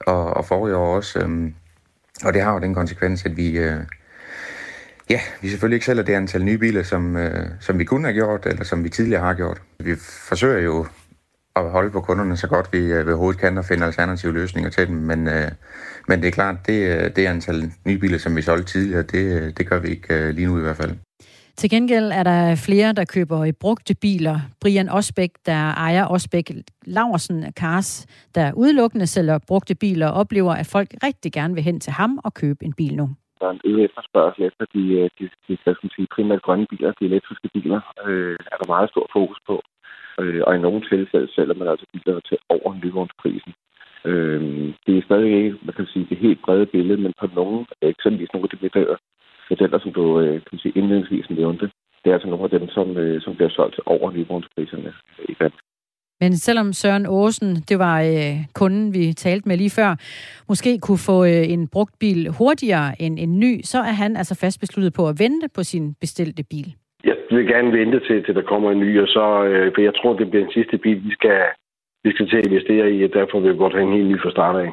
og, 0.00 0.24
og 0.24 0.44
forrige 0.44 0.76
år 0.76 0.96
også. 0.96 1.18
Øhm, 1.18 1.54
og 2.24 2.34
det 2.34 2.42
har 2.42 2.52
jo 2.52 2.58
den 2.58 2.74
konsekvens, 2.74 3.24
at 3.24 3.36
vi, 3.36 3.58
ja, 5.10 5.20
vi 5.40 5.48
selvfølgelig 5.48 5.76
ikke 5.76 5.86
sælger 5.86 6.02
det 6.02 6.12
antal 6.12 6.44
nye 6.44 6.58
biler, 6.58 6.82
som, 6.82 7.16
som 7.60 7.78
vi 7.78 7.84
kunne 7.84 8.04
have 8.04 8.14
gjort, 8.14 8.46
eller 8.46 8.64
som 8.64 8.84
vi 8.84 8.88
tidligere 8.88 9.22
har 9.22 9.34
gjort. 9.34 9.62
Vi 9.78 9.94
forsøger 10.28 10.60
jo 10.60 10.86
at 11.56 11.70
holde 11.70 11.90
på 11.90 12.00
kunderne 12.00 12.36
så 12.36 12.48
godt 12.48 12.68
vi 12.72 12.78
øh, 12.78 13.06
ved 13.06 13.16
hovedet 13.16 13.40
kan 13.40 13.58
og 13.58 13.64
finde 13.64 13.84
alternative 13.84 14.32
løsninger 14.32 14.70
til 14.70 14.86
dem. 14.88 14.96
Men, 14.96 15.28
øh, 15.28 15.48
men 16.08 16.20
det 16.20 16.28
er 16.28 16.38
klart, 16.40 16.56
det, 16.66 16.78
øh, 16.92 17.04
det 17.16 17.26
antal 17.26 17.58
nye 17.86 17.98
biler, 17.98 18.18
som 18.18 18.36
vi 18.36 18.42
solgte 18.42 18.72
tidligere, 18.72 19.02
det, 19.02 19.24
øh, 19.36 19.52
det 19.56 19.68
gør 19.70 19.80
vi 19.80 19.88
ikke 19.88 20.14
øh, 20.14 20.34
lige 20.34 20.46
nu 20.46 20.58
i 20.58 20.60
hvert 20.60 20.76
fald. 20.76 20.94
Til 21.56 21.70
gengæld 21.70 22.04
er 22.04 22.22
der 22.22 22.54
flere, 22.66 22.92
der 22.92 23.04
køber 23.04 23.44
i 23.44 23.52
brugte 23.52 23.94
biler. 23.94 24.38
Brian 24.60 24.88
Osbæk, 24.88 25.30
der 25.46 25.62
ejer 25.86 26.06
Osbæk 26.06 26.52
Laversen 26.86 27.52
Cars, 27.52 28.06
der 28.34 28.52
udelukkende 28.52 29.06
sælger 29.06 29.38
brugte 29.48 29.74
biler, 29.74 30.08
oplever, 30.08 30.52
at 30.52 30.66
folk 30.66 30.88
rigtig 31.02 31.32
gerne 31.32 31.54
vil 31.54 31.62
hen 31.62 31.80
til 31.80 31.92
ham 31.92 32.20
og 32.24 32.34
købe 32.34 32.64
en 32.64 32.72
bil 32.72 32.96
nu. 32.96 33.08
Der 33.40 33.46
er 33.46 33.50
en 33.50 33.60
øget 33.64 33.84
efterspørgsel 33.84 34.42
efter 34.44 34.64
de, 34.74 35.10
de, 35.18 35.24
de 35.48 35.58
hvad 35.64 35.74
skal 35.74 35.90
sige, 35.96 36.06
primært 36.14 36.42
grønne 36.42 36.66
biler, 36.70 36.92
de 37.00 37.04
elektriske 37.04 37.48
biler, 37.54 37.80
øh, 38.06 38.36
er 38.52 38.56
der 38.60 38.66
meget 38.74 38.90
stor 38.90 39.06
fokus 39.12 39.38
på. 39.46 39.62
Øh, 40.20 40.42
og 40.46 40.56
i 40.56 40.58
nogle 40.58 40.82
tilfælde 40.92 41.28
sælger 41.34 41.54
man 41.54 41.68
altså 41.68 41.86
biler 41.92 42.20
til 42.20 42.38
over 42.48 42.70
nyvognsprisen. 42.84 43.52
Øh, 44.04 44.40
det 44.86 44.98
er 44.98 45.06
stadig 45.08 45.32
ikke, 45.36 45.56
man 45.62 45.74
kan 45.74 45.86
sige, 45.86 46.06
det 46.10 46.24
helt 46.26 46.42
brede 46.44 46.66
billede, 46.66 47.00
men 47.02 47.12
på 47.20 47.26
nogle, 47.34 47.66
eksempelvis 47.82 48.32
nogle 48.32 48.46
af 48.46 48.52
de 48.52 48.62
modeller, 48.62 48.96
modeller 49.50 49.78
som 49.78 49.92
du 49.92 50.20
øh, 50.20 50.40
kan 50.50 50.58
sige, 50.58 50.72
indledningsvis 50.78 51.30
nævnte, 51.30 51.70
det 52.02 52.10
er 52.10 52.14
altså 52.14 52.28
nogle 52.28 52.44
af 52.44 52.50
dem, 52.50 52.68
som, 52.68 52.96
øh, 52.96 53.22
som 53.22 53.34
bliver 53.34 53.50
solgt 53.50 53.74
til 53.74 53.82
over 53.86 54.12
nyvognspriserne 54.12 54.92
i 55.28 55.34
Danmark. 55.40 55.62
Men 56.22 56.36
selvom 56.36 56.72
Søren 56.72 57.06
Åsen, 57.08 57.56
det 57.68 57.78
var 57.78 58.00
øh, 58.00 58.36
kunden, 58.54 58.94
vi 58.94 59.12
talte 59.12 59.48
med 59.48 59.56
lige 59.56 59.70
før, 59.70 59.96
måske 60.48 60.78
kunne 60.78 60.98
få 60.98 61.24
øh, 61.24 61.50
en 61.54 61.68
brugt 61.68 61.94
bil 61.98 62.28
hurtigere 62.38 63.02
end 63.02 63.18
en 63.18 63.40
ny, 63.40 63.60
så 63.64 63.78
er 63.78 63.92
han 64.02 64.16
altså 64.16 64.34
fast 64.34 64.60
besluttet 64.60 64.92
på 64.92 65.08
at 65.08 65.18
vente 65.18 65.48
på 65.54 65.62
sin 65.62 65.94
bestilte 65.94 66.42
bil. 66.50 66.74
Jeg 67.04 67.16
vil 67.30 67.46
gerne 67.46 67.72
vente 67.78 68.00
til, 68.00 68.24
til 68.24 68.34
der 68.34 68.42
kommer 68.42 68.70
en 68.70 68.80
ny, 68.80 69.00
og 69.00 69.08
så, 69.08 69.44
øh, 69.44 69.72
for 69.74 69.80
jeg 69.80 69.94
tror, 69.94 70.16
det 70.16 70.30
bliver 70.30 70.44
den 70.44 70.52
sidste 70.52 70.78
bil, 70.78 71.04
vi 71.04 71.12
skal, 71.12 71.40
vi 72.04 72.10
skal 72.12 72.28
til 72.28 72.36
at 72.36 72.46
investere 72.46 72.92
i, 72.92 73.04
og 73.04 73.10
derfor 73.12 73.40
vil 73.40 73.52
vi 73.52 73.58
godt 73.58 73.72
have 73.72 73.86
en 73.86 73.96
helt 73.96 74.10
ny 74.10 74.20
fra 74.20 74.30
start 74.30 74.56
af. 74.56 74.70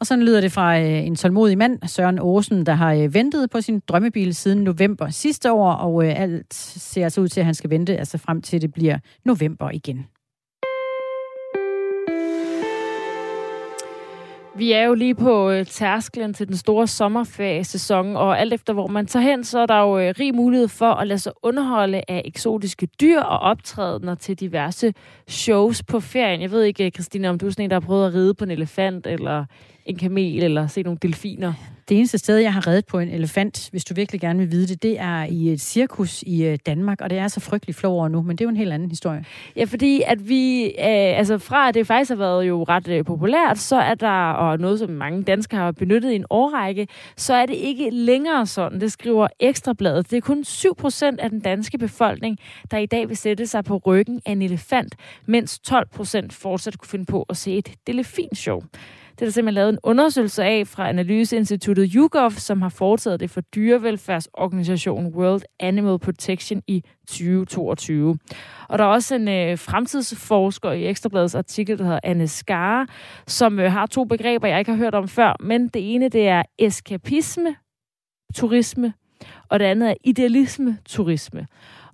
Og 0.00 0.06
sådan 0.06 0.24
lyder 0.24 0.40
det 0.40 0.52
fra 0.52 0.78
øh, 0.78 1.06
en 1.06 1.16
tålmodig 1.16 1.58
mand, 1.58 1.78
Søren 1.86 2.18
Åsen, 2.22 2.66
der 2.66 2.72
har 2.72 2.94
øh, 2.94 3.14
ventet 3.14 3.50
på 3.50 3.60
sin 3.60 3.80
drømmebil 3.88 4.34
siden 4.34 4.64
november 4.64 5.08
sidste 5.08 5.52
år, 5.52 5.72
og 5.72 6.04
øh, 6.04 6.20
alt 6.22 6.54
ser 6.54 7.04
altså 7.04 7.20
ud 7.20 7.28
til, 7.28 7.40
at 7.40 7.44
han 7.46 7.54
skal 7.54 7.70
vente 7.70 7.96
altså 7.96 8.18
frem 8.18 8.42
til, 8.42 8.62
det 8.62 8.72
bliver 8.72 8.98
november 9.24 9.70
igen. 9.70 10.06
Vi 14.58 14.72
er 14.72 14.84
jo 14.84 14.94
lige 14.94 15.14
på 15.14 15.50
øh, 15.50 15.66
tærsklen 15.66 16.34
til 16.34 16.48
den 16.48 16.56
store 16.56 16.86
sommerferiesæson, 16.86 18.16
og 18.16 18.40
alt 18.40 18.52
efter 18.52 18.72
hvor 18.72 18.86
man 18.86 19.06
tager 19.06 19.22
hen, 19.22 19.44
så 19.44 19.58
er 19.58 19.66
der 19.66 19.80
jo 19.80 19.98
øh, 19.98 20.14
rig 20.20 20.34
mulighed 20.34 20.68
for 20.68 20.90
at 20.90 21.06
lade 21.06 21.18
sig 21.18 21.32
underholde 21.42 22.02
af 22.08 22.22
eksotiske 22.24 22.88
dyr 23.00 23.20
og 23.20 23.38
optrædener 23.38 24.14
til 24.14 24.40
diverse 24.40 24.94
shows 25.28 25.82
på 25.82 26.00
ferien. 26.00 26.40
Jeg 26.40 26.50
ved 26.50 26.62
ikke, 26.62 26.90
Christine, 26.90 27.28
om 27.28 27.38
du 27.38 27.46
er 27.46 27.50
sådan 27.50 27.64
en, 27.64 27.70
der 27.70 27.76
har 27.76 27.86
prøvet 27.86 28.06
at 28.06 28.14
ride 28.14 28.34
på 28.34 28.44
en 28.44 28.50
elefant, 28.50 29.06
eller 29.06 29.44
en 29.88 29.96
kamel, 29.96 30.42
eller 30.42 30.66
se 30.66 30.82
nogle 30.82 30.98
delfiner. 31.02 31.52
Det 31.88 31.96
eneste 31.96 32.18
sted, 32.18 32.36
jeg 32.36 32.52
har 32.52 32.66
reddet 32.66 32.86
på 32.86 32.98
en 32.98 33.08
elefant, 33.08 33.68
hvis 33.70 33.84
du 33.84 33.94
virkelig 33.94 34.20
gerne 34.20 34.38
vil 34.38 34.50
vide 34.50 34.66
det, 34.66 34.82
det 34.82 35.00
er 35.00 35.24
i 35.24 35.52
et 35.52 35.60
cirkus 35.60 36.22
i 36.22 36.44
øh, 36.44 36.58
Danmark, 36.66 37.00
og 37.00 37.10
det 37.10 37.18
er 37.18 37.28
så 37.28 37.40
frygteligt 37.40 37.78
flov 37.78 37.94
over 37.94 38.08
nu, 38.08 38.22
men 38.22 38.38
det 38.38 38.44
er 38.44 38.46
jo 38.46 38.50
en 38.50 38.56
helt 38.56 38.72
anden 38.72 38.88
historie. 38.88 39.24
Ja, 39.56 39.64
fordi 39.64 40.02
at 40.06 40.28
vi, 40.28 40.64
øh, 40.64 41.18
altså 41.18 41.38
fra 41.38 41.68
at 41.68 41.74
det 41.74 41.86
faktisk 41.86 42.08
har 42.08 42.16
været 42.16 42.48
jo 42.48 42.62
ret 42.62 42.88
øh, 42.88 43.04
populært, 43.04 43.58
så 43.58 43.76
er 43.76 43.94
der, 43.94 44.30
og 44.32 44.58
noget 44.58 44.78
som 44.78 44.90
mange 44.90 45.22
danskere 45.22 45.60
har 45.60 45.72
benyttet 45.72 46.12
i 46.12 46.14
en 46.14 46.24
årrække, 46.30 46.88
så 47.16 47.34
er 47.34 47.46
det 47.46 47.54
ikke 47.54 47.90
længere 47.90 48.46
sådan, 48.46 48.80
det 48.80 48.92
skriver 48.92 49.28
Ekstrabladet. 49.40 50.10
Det 50.10 50.16
er 50.16 50.20
kun 50.20 50.44
7% 50.46 51.16
af 51.18 51.30
den 51.30 51.40
danske 51.40 51.78
befolkning, 51.78 52.38
der 52.70 52.78
i 52.78 52.86
dag 52.86 53.08
vil 53.08 53.16
sætte 53.16 53.46
sig 53.46 53.64
på 53.64 53.76
ryggen 53.86 54.20
af 54.26 54.32
en 54.32 54.42
elefant, 54.42 54.94
mens 55.26 55.60
12% 55.70 56.26
fortsat 56.30 56.78
kunne 56.78 56.88
finde 56.88 57.04
på 57.04 57.26
at 57.28 57.36
se 57.36 57.56
et 57.56 57.72
delfinshow. 57.86 58.60
Det 59.18 59.24
er 59.24 59.26
der 59.26 59.32
simpelthen 59.32 59.54
lavet 59.54 59.68
en 59.68 59.78
undersøgelse 59.82 60.44
af 60.44 60.66
fra 60.66 60.88
Analyseinstituttet 60.88 61.90
YouGov, 61.94 62.30
som 62.30 62.62
har 62.62 62.68
foretaget 62.68 63.20
det 63.20 63.30
for 63.30 63.40
dyrevelfærdsorganisationen 63.40 65.14
World 65.14 65.42
Animal 65.60 65.98
Protection 65.98 66.62
i 66.66 66.84
2022. 67.08 68.18
Og 68.68 68.78
der 68.78 68.84
er 68.84 68.88
også 68.88 69.14
en 69.14 69.28
øh, 69.28 69.58
fremtidsforsker 69.58 70.72
i 70.72 70.86
Ekstrabladets 70.86 71.34
artikel, 71.34 71.78
der 71.78 71.84
hedder 71.84 72.00
Anne 72.02 72.28
Skare, 72.28 72.86
som 73.26 73.60
øh, 73.60 73.72
har 73.72 73.86
to 73.86 74.04
begreber, 74.04 74.48
jeg 74.48 74.58
ikke 74.58 74.70
har 74.70 74.78
hørt 74.78 74.94
om 74.94 75.08
før. 75.08 75.36
Men 75.40 75.68
det 75.68 75.94
ene, 75.94 76.08
det 76.08 76.28
er 76.28 76.42
eskapisme, 76.58 77.56
turisme, 78.34 78.92
og 79.48 79.60
det 79.60 79.64
andet 79.64 79.90
er 79.90 79.94
idealisme-turisme. 80.04 81.46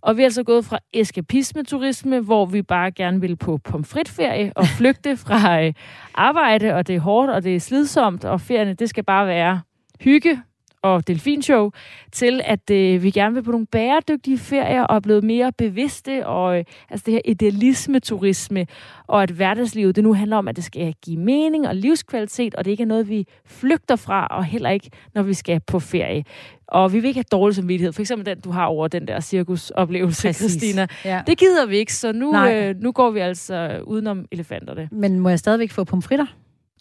Og 0.05 0.17
vi 0.17 0.23
er 0.23 0.27
altså 0.27 0.43
gået 0.43 0.65
fra 0.65 0.79
eskapisme-turisme, 0.93 2.21
hvor 2.21 2.47
vi 2.47 2.63
bare 2.63 2.91
gerne 2.91 3.21
vil 3.21 3.37
på 3.37 3.59
pomfritferie 3.59 4.53
og 4.57 4.67
flygte 4.79 5.17
fra 5.17 5.63
øh, 5.63 5.73
arbejde, 6.15 6.75
og 6.75 6.87
det 6.87 6.95
er 6.95 7.01
hårdt, 7.01 7.31
og 7.31 7.45
det 7.45 7.57
er 7.57 7.61
slidsomt, 7.61 8.25
og 8.25 8.41
ferierne, 8.41 8.75
det 8.75 8.89
skal 8.89 9.05
bare 9.05 9.27
være 9.27 9.61
hygge 10.01 10.43
og 10.85 11.07
delfinshow, 11.07 11.71
til 12.13 12.41
at 12.45 12.71
øh, 12.71 13.03
vi 13.03 13.11
gerne 13.11 13.35
vil 13.35 13.43
på 13.43 13.51
nogle 13.51 13.67
bæredygtige 13.67 14.39
ferier 14.39 14.83
og 14.83 14.97
er 14.97 15.01
blevet 15.01 15.25
mere 15.25 15.53
bevidste, 15.53 16.27
og 16.27 16.59
øh, 16.59 16.65
altså 16.91 17.05
det 17.07 17.15
her 17.15 17.21
idealisme-turisme, 17.25 18.67
og 19.07 19.23
at 19.23 19.31
hverdagslivet, 19.31 19.97
det 19.97 20.05
nu 20.05 20.15
handler 20.15 20.37
om, 20.37 20.49
at 20.49 20.57
det 20.57 20.65
skal 20.65 20.95
give 21.05 21.21
mening 21.21 21.69
og 21.69 21.77
livskvalitet, 21.77 22.55
og 22.55 22.65
det 22.65 22.71
ikke 22.71 22.83
er 22.83 22.87
noget, 22.87 23.09
vi 23.09 23.27
flygter 23.47 23.97
fra, 23.97 24.27
og 24.27 24.45
heller 24.45 24.71
ikke, 24.71 24.91
når 25.15 25.23
vi 25.23 25.35
skal 25.35 25.61
på 25.61 25.79
ferie. 25.79 26.25
Og 26.67 26.93
vi 26.93 27.01
vil 27.01 27.09
ikke 27.09 27.19
have 27.19 27.39
dårlig 27.39 27.57
samvittighed. 27.57 27.93
For 27.93 28.01
eksempel 28.01 28.27
den, 28.27 28.41
du 28.41 28.51
har 28.51 28.67
over 28.67 28.89
den 28.89 29.09
der 29.09 29.21
cirkusoplevelse, 29.21 30.29
Præcis. 30.29 30.51
Christina. 30.51 30.87
Ja. 31.05 31.23
Det 31.27 31.39
gider 31.39 31.67
vi 31.67 31.77
ikke, 31.77 31.95
så 31.95 32.13
nu, 32.13 32.37
øh, 32.37 32.75
nu 32.81 32.93
går 32.93 33.11
vi 33.11 33.21
altså 33.21 33.81
udenom 33.87 34.25
elefanterne. 34.33 34.89
Men 34.93 35.21
må 35.21 35.29
jeg 35.29 35.39
stadigvæk 35.39 35.71
få 35.71 35.85
pomfritter? 35.85 36.27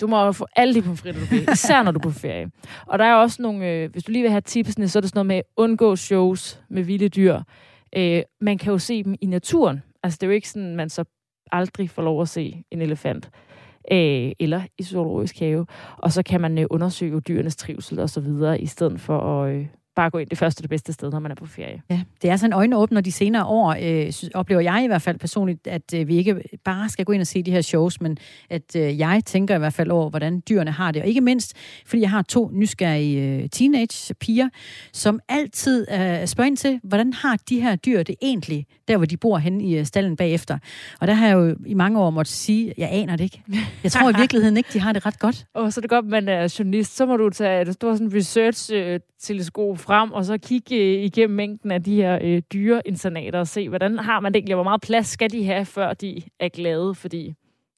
Du 0.01 0.07
må 0.07 0.31
få 0.31 0.45
alle 0.55 0.73
de 0.73 0.81
pomfritter, 0.81 1.21
du 1.21 1.25
vil, 1.25 1.49
især 1.51 1.83
når 1.83 1.91
du 1.91 1.99
er 1.99 2.03
på 2.03 2.11
ferie. 2.11 2.51
Og 2.87 2.99
der 2.99 3.05
er 3.05 3.15
også 3.15 3.41
nogle, 3.41 3.69
øh, 3.69 3.91
hvis 3.91 4.03
du 4.03 4.11
lige 4.11 4.21
vil 4.21 4.31
have 4.31 4.41
tipsene, 4.41 4.87
så 4.87 4.99
er 4.99 5.01
det 5.01 5.09
sådan 5.09 5.17
noget 5.17 5.27
med 5.27 5.35
at 5.35 5.43
undgå 5.57 5.95
shows 5.95 6.61
med 6.69 6.83
vilde 6.83 7.09
dyr. 7.09 7.41
Øh, 7.95 8.23
man 8.41 8.57
kan 8.57 8.71
jo 8.71 8.77
se 8.77 9.03
dem 9.03 9.15
i 9.21 9.25
naturen. 9.25 9.83
Altså 10.03 10.17
det 10.21 10.23
er 10.23 10.27
jo 10.27 10.33
ikke 10.33 10.49
sådan, 10.49 10.75
man 10.75 10.89
så 10.89 11.03
aldrig 11.51 11.89
får 11.89 12.01
lov 12.01 12.21
at 12.21 12.29
se 12.29 12.63
en 12.71 12.81
elefant 12.81 13.29
øh, 13.91 14.31
eller 14.39 14.61
i 14.77 14.83
zoologisk 14.83 15.39
have. 15.39 15.65
Og 15.97 16.11
så 16.11 16.23
kan 16.23 16.41
man 16.41 16.57
øh, 16.57 16.65
undersøge 16.69 17.21
dyrenes 17.21 17.55
trivsel 17.55 17.99
og 17.99 18.09
så 18.09 18.21
videre, 18.21 18.61
i 18.61 18.65
stedet 18.65 19.01
for 19.01 19.19
at, 19.19 19.55
øh, 19.55 19.65
bare 19.95 20.09
gå 20.09 20.17
ind 20.17 20.29
det 20.29 20.37
første 20.37 20.61
det 20.61 20.69
bedste 20.69 20.93
sted, 20.93 21.11
når 21.11 21.19
man 21.19 21.31
er 21.31 21.35
på 21.35 21.45
ferie. 21.45 21.81
Ja, 21.89 22.01
det 22.21 22.29
er 22.29 22.35
sådan 22.35 22.49
en 22.49 22.53
øjenåbner 22.53 23.01
de 23.01 23.11
senere 23.11 23.45
år, 23.45 23.75
øh, 23.81 24.13
oplever 24.33 24.61
jeg 24.61 24.83
i 24.83 24.87
hvert 24.87 25.01
fald 25.01 25.19
personligt, 25.19 25.67
at 25.67 25.93
øh, 25.95 26.07
vi 26.07 26.15
ikke 26.15 26.41
bare 26.65 26.89
skal 26.89 27.05
gå 27.05 27.13
ind 27.13 27.21
og 27.21 27.27
se 27.27 27.43
de 27.43 27.51
her 27.51 27.61
shows, 27.61 28.01
men 28.01 28.17
at 28.49 28.75
øh, 28.75 28.99
jeg 28.99 29.21
tænker 29.25 29.55
i 29.55 29.59
hvert 29.59 29.73
fald 29.73 29.91
over, 29.91 30.09
hvordan 30.09 30.43
dyrene 30.49 30.71
har 30.71 30.91
det. 30.91 31.01
Og 31.01 31.07
ikke 31.07 31.21
mindst, 31.21 31.53
fordi 31.85 32.01
jeg 32.01 32.09
har 32.09 32.21
to 32.21 32.49
nysgerrige 32.53 33.21
øh, 33.21 33.49
teenage-piger, 33.49 34.49
som 34.93 35.19
altid 35.29 35.85
øh, 35.91 36.27
spørger 36.27 36.47
ind 36.47 36.57
til, 36.57 36.79
hvordan 36.83 37.13
har 37.13 37.37
de 37.49 37.61
her 37.61 37.75
dyr 37.75 38.03
det 38.03 38.15
egentlig, 38.21 38.65
der 38.87 38.97
hvor 38.97 39.05
de 39.05 39.17
bor 39.17 39.37
henne 39.37 39.63
i 39.63 39.77
øh, 39.77 39.85
stallen 39.85 40.15
bagefter. 40.15 40.57
Og 40.99 41.07
der 41.07 41.13
har 41.13 41.27
jeg 41.27 41.33
jo 41.33 41.55
i 41.65 41.73
mange 41.73 41.99
år 41.99 42.09
måttet 42.09 42.33
sige, 42.33 42.73
jeg 42.77 42.89
aner 42.91 43.15
det 43.15 43.23
ikke. 43.23 43.43
Jeg 43.83 43.91
tror 43.91 44.09
i 44.09 44.13
virkeligheden 44.23 44.57
ikke, 44.57 44.69
de 44.73 44.79
har 44.79 44.93
det 44.93 45.05
ret 45.05 45.19
godt. 45.19 45.45
Og 45.53 45.73
så 45.73 45.79
er 45.79 45.81
det 45.81 45.89
godt, 45.89 46.05
man 46.05 46.27
er 46.27 46.55
journalist, 46.59 46.95
så 46.95 47.05
må 47.05 47.17
du 47.17 47.29
tage 47.29 47.61
et 47.61 47.73
stort 47.73 47.99
research-teleskop 48.13 49.79
frem, 49.83 50.11
og 50.11 50.25
så 50.25 50.37
kigge 50.37 50.75
øh, 50.75 51.03
igennem 51.03 51.35
mængden 51.35 51.71
af 51.71 51.83
de 51.83 51.95
her 51.95 52.19
øh, 52.21 52.41
dyreinternater 52.53 53.39
og 53.39 53.47
se, 53.47 53.69
hvordan 53.69 53.99
har 53.99 54.19
man 54.19 54.33
det 54.33 54.39
egentlig, 54.39 54.55
hvor 54.55 54.63
meget 54.63 54.81
plads 54.81 55.07
skal 55.07 55.31
de 55.31 55.45
have, 55.45 55.65
før 55.65 55.93
de 55.93 56.21
er 56.39 56.49
glade, 56.49 56.95
fordi 56.95 57.33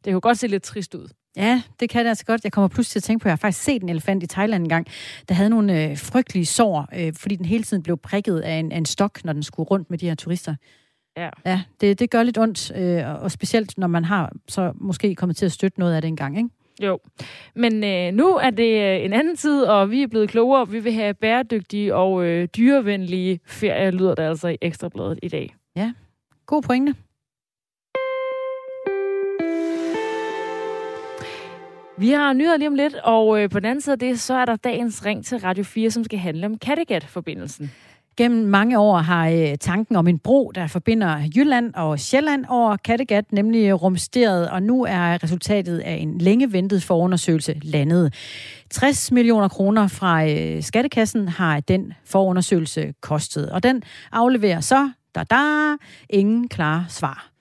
det 0.05 0.11
kan 0.11 0.21
godt 0.21 0.37
se 0.37 0.47
lidt 0.47 0.63
trist 0.63 0.95
ud. 0.95 1.07
Ja, 1.37 1.61
det 1.79 1.89
kan 1.89 2.05
det 2.05 2.09
altså 2.09 2.25
godt. 2.25 2.43
Jeg 2.43 2.51
kommer 2.51 2.67
pludselig 2.67 2.91
til 2.91 2.99
at 2.99 3.03
tænke 3.03 3.23
på, 3.23 3.27
at 3.27 3.29
jeg 3.29 3.31
har 3.31 3.37
faktisk 3.37 3.63
set 3.63 3.81
en 3.81 3.89
elefant 3.89 4.23
i 4.23 4.27
Thailand 4.27 4.63
en 4.63 4.69
gang, 4.69 4.87
der 5.29 5.35
havde 5.35 5.49
nogle 5.49 5.83
øh, 5.83 5.97
frygtelige 5.97 6.45
sår, 6.45 6.87
øh, 6.95 7.13
fordi 7.13 7.35
den 7.35 7.45
hele 7.45 7.63
tiden 7.63 7.83
blev 7.83 7.97
prikket 7.97 8.39
af 8.39 8.53
en, 8.53 8.71
af 8.71 8.77
en 8.77 8.85
stok, 8.85 9.25
når 9.25 9.33
den 9.33 9.43
skulle 9.43 9.67
rundt 9.67 9.89
med 9.89 9.97
de 9.97 10.07
her 10.07 10.15
turister. 10.15 10.55
Ja. 11.17 11.29
Ja, 11.45 11.61
det, 11.81 11.99
det 11.99 12.09
gør 12.09 12.23
lidt 12.23 12.37
ondt, 12.37 12.71
øh, 12.75 13.23
og 13.23 13.31
specielt 13.31 13.77
når 13.77 13.87
man 13.87 14.05
har 14.05 14.31
så 14.47 14.71
måske 14.75 15.15
kommet 15.15 15.37
til 15.37 15.45
at 15.45 15.51
støtte 15.51 15.79
noget 15.79 15.95
af 15.95 16.01
det 16.01 16.07
engang, 16.07 16.37
ikke? 16.37 16.49
Jo, 16.81 16.99
men 17.55 17.83
øh, 17.83 18.13
nu 18.13 18.35
er 18.35 18.49
det 18.49 18.81
øh, 18.81 19.05
en 19.05 19.13
anden 19.13 19.35
tid, 19.35 19.63
og 19.63 19.91
vi 19.91 20.03
er 20.03 20.07
blevet 20.07 20.29
klogere. 20.29 20.69
Vi 20.69 20.79
vil 20.79 20.93
have 20.93 21.13
bæredygtige 21.13 21.95
og 21.95 22.25
øh, 22.25 22.47
dyrevenlige 22.57 23.39
ferier, 23.45 23.91
lyder 23.91 24.15
det 24.15 24.23
altså 24.23 24.47
i 24.47 24.57
Ekstrabladet 24.61 25.19
i 25.23 25.27
dag. 25.27 25.55
Ja, 25.75 25.93
god 26.45 26.61
pointe. 26.61 26.95
Vi 31.97 32.09
har 32.09 32.33
nyheder 32.33 32.57
lige 32.57 32.67
om 32.67 32.75
lidt, 32.75 32.95
og 33.03 33.41
øh, 33.41 33.49
på 33.49 33.59
den 33.59 33.65
anden 33.65 33.81
side 33.81 33.93
af 33.93 33.99
det, 33.99 34.19
så 34.19 34.33
er 34.33 34.45
der 34.45 34.55
dagens 34.55 35.05
ring 35.05 35.25
til 35.25 35.37
Radio 35.37 35.63
4, 35.63 35.91
som 35.91 36.03
skal 36.03 36.19
handle 36.19 36.45
om 36.45 36.57
Kattegat-forbindelsen. 36.57 37.71
Gennem 38.17 38.45
mange 38.45 38.79
år 38.79 38.97
har 38.97 39.29
øh, 39.29 39.57
tanken 39.59 39.95
om 39.95 40.07
en 40.07 40.19
bro, 40.19 40.51
der 40.55 40.67
forbinder 40.67 41.29
Jylland 41.35 41.73
og 41.73 41.99
Sjælland 41.99 42.45
over 42.49 42.77
Kattegat, 42.77 43.31
nemlig 43.31 43.67
øh, 43.67 43.73
rumsteret, 43.73 44.49
og 44.49 44.63
nu 44.63 44.83
er 44.83 45.23
resultatet 45.23 45.79
af 45.79 45.93
en 45.93 46.17
længe 46.17 46.53
ventet 46.53 46.83
forundersøgelse 46.83 47.59
landet. 47.63 48.13
60 48.71 49.11
millioner 49.11 49.47
kroner 49.47 49.87
fra 49.87 50.27
øh, 50.29 50.63
skattekassen 50.63 51.27
har 51.27 51.59
den 51.59 51.93
forundersøgelse 52.05 52.93
kostet, 53.01 53.49
og 53.49 53.63
den 53.63 53.83
afleverer 54.11 54.59
så, 54.59 54.89
da 55.15 55.23
da, 55.23 55.75
ingen 56.09 56.47
klare 56.47 56.85
svar. 56.89 57.34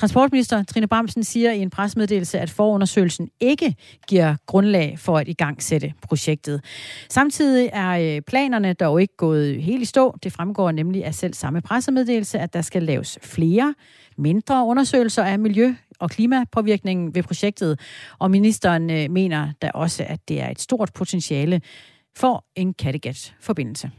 Transportminister 0.00 0.62
Trine 0.62 0.88
Bramsen 0.88 1.24
siger 1.24 1.52
i 1.52 1.58
en 1.58 1.70
pressemeddelelse, 1.70 2.38
at 2.38 2.50
forundersøgelsen 2.50 3.30
ikke 3.40 3.74
giver 4.08 4.36
grundlag 4.46 4.98
for 4.98 5.18
at 5.18 5.28
igangsætte 5.28 5.92
projektet. 6.02 6.64
Samtidig 7.08 7.70
er 7.72 8.16
øh, 8.16 8.22
planerne 8.22 8.72
dog 8.72 9.00
ikke 9.00 9.16
gået 9.16 9.62
helt 9.62 9.82
i 9.82 9.84
stå. 9.84 10.16
Det 10.22 10.32
fremgår 10.32 10.70
nemlig 10.70 11.04
af 11.04 11.14
selv 11.14 11.34
samme 11.34 11.60
pressemeddelelse, 11.60 12.38
at 12.38 12.54
der 12.54 12.62
skal 12.62 12.82
laves 12.82 13.18
flere 13.22 13.74
mindre 14.16 14.64
undersøgelser 14.64 15.24
af 15.24 15.38
miljø- 15.38 15.74
og 15.98 16.10
klimapåvirkningen 16.10 17.14
ved 17.14 17.22
projektet. 17.22 17.80
Og 18.18 18.30
ministeren 18.30 18.90
øh, 18.90 19.10
mener 19.10 19.52
da 19.62 19.70
også, 19.74 20.04
at 20.06 20.28
det 20.28 20.40
er 20.40 20.48
et 20.48 20.60
stort 20.60 20.90
potentiale 20.94 21.60
for 22.16 22.44
en 22.56 22.74
Kattegat-forbindelse. 22.74 23.90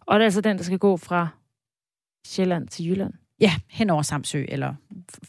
Og 0.00 0.14
det 0.14 0.20
er 0.20 0.24
altså 0.26 0.40
den, 0.40 0.56
der 0.56 0.64
skal 0.64 0.78
gå 0.78 0.96
fra 0.96 1.28
Sjælland 2.26 2.68
til 2.68 2.88
Jylland? 2.88 3.23
Ja, 3.40 3.52
hen 3.70 3.90
over 3.90 4.02
Samsø, 4.02 4.44
eller 4.48 4.74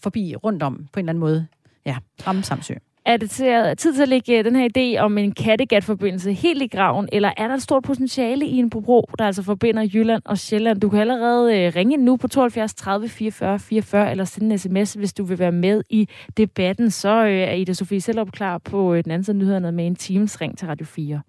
forbi 0.04 0.36
rundt 0.36 0.64
om 0.64 0.88
på 0.94 1.00
en 1.00 1.04
eller 1.04 1.10
anden 1.10 1.20
måde. 1.20 1.48
Ja, 1.86 1.98
ramme 2.28 2.44
Samsø. 2.44 2.74
Er 3.06 3.18
det 3.18 3.30
til, 3.30 3.78
tid 3.78 3.94
til 3.94 4.02
at 4.02 4.08
lægge 4.08 4.44
den 4.44 4.56
her 4.56 4.70
idé 4.78 5.00
om 5.00 5.18
en 5.18 5.32
Kattegat-forbindelse 5.32 6.34
helt 6.34 6.62
i 6.62 6.68
graven, 6.68 7.10
eller 7.12 7.32
er 7.38 7.48
der 7.48 7.56
et 7.56 7.62
stort 7.62 7.84
potentiale 7.84 8.46
i 8.46 8.58
en 8.58 8.70
bro, 8.70 9.10
der 9.20 9.26
altså 9.26 9.44
forbinder 9.44 9.88
Jylland 9.94 10.22
og 10.26 10.38
Sjælland? 10.38 10.82
Du 10.82 10.90
kan 10.90 11.00
allerede 11.00 11.60
øh, 11.60 11.76
ringe 11.76 11.98
nu 11.98 12.18
på 12.18 12.28
72 12.28 12.74
30 12.74 13.10
44 13.10 13.60
44, 13.60 14.12
eller 14.12 14.26
sende 14.26 14.52
en 14.52 14.58
sms, 14.58 14.94
hvis 14.94 15.14
du 15.14 15.24
vil 15.24 15.40
være 15.40 15.52
med 15.52 15.82
i 15.90 16.10
debatten. 16.38 16.92
Så 16.92 17.26
øh, 17.26 17.32
er 17.32 17.54
Ida 17.54 17.74
Sofie 17.74 18.02
selv 18.02 18.20
op 18.20 18.32
klar 18.32 18.58
på 18.58 18.94
øh, 18.94 19.04
den 19.04 19.12
anden 19.12 19.24
side 19.24 19.38
nyhederne 19.38 19.72
med 19.72 19.88
en 19.88 19.96
Teams 19.96 20.42
ring 20.42 20.58
til 20.58 20.68
Radio 20.68 20.86
4. 20.86 21.22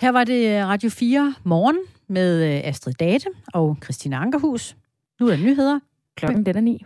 Her 0.00 0.12
var 0.12 0.24
det 0.24 0.64
Radio 0.64 0.90
4 0.90 1.34
morgen 1.44 1.78
med 2.08 2.42
Astrid 2.64 2.94
Date 2.94 3.26
og 3.54 3.76
Christina 3.84 4.16
Ankerhus. 4.16 4.76
Nu 5.20 5.26
er 5.26 5.36
der 5.36 5.42
nyheder. 5.44 5.78
Klokken 6.18 6.46
den 6.46 6.56
er 6.56 6.60
ni. 6.60 6.76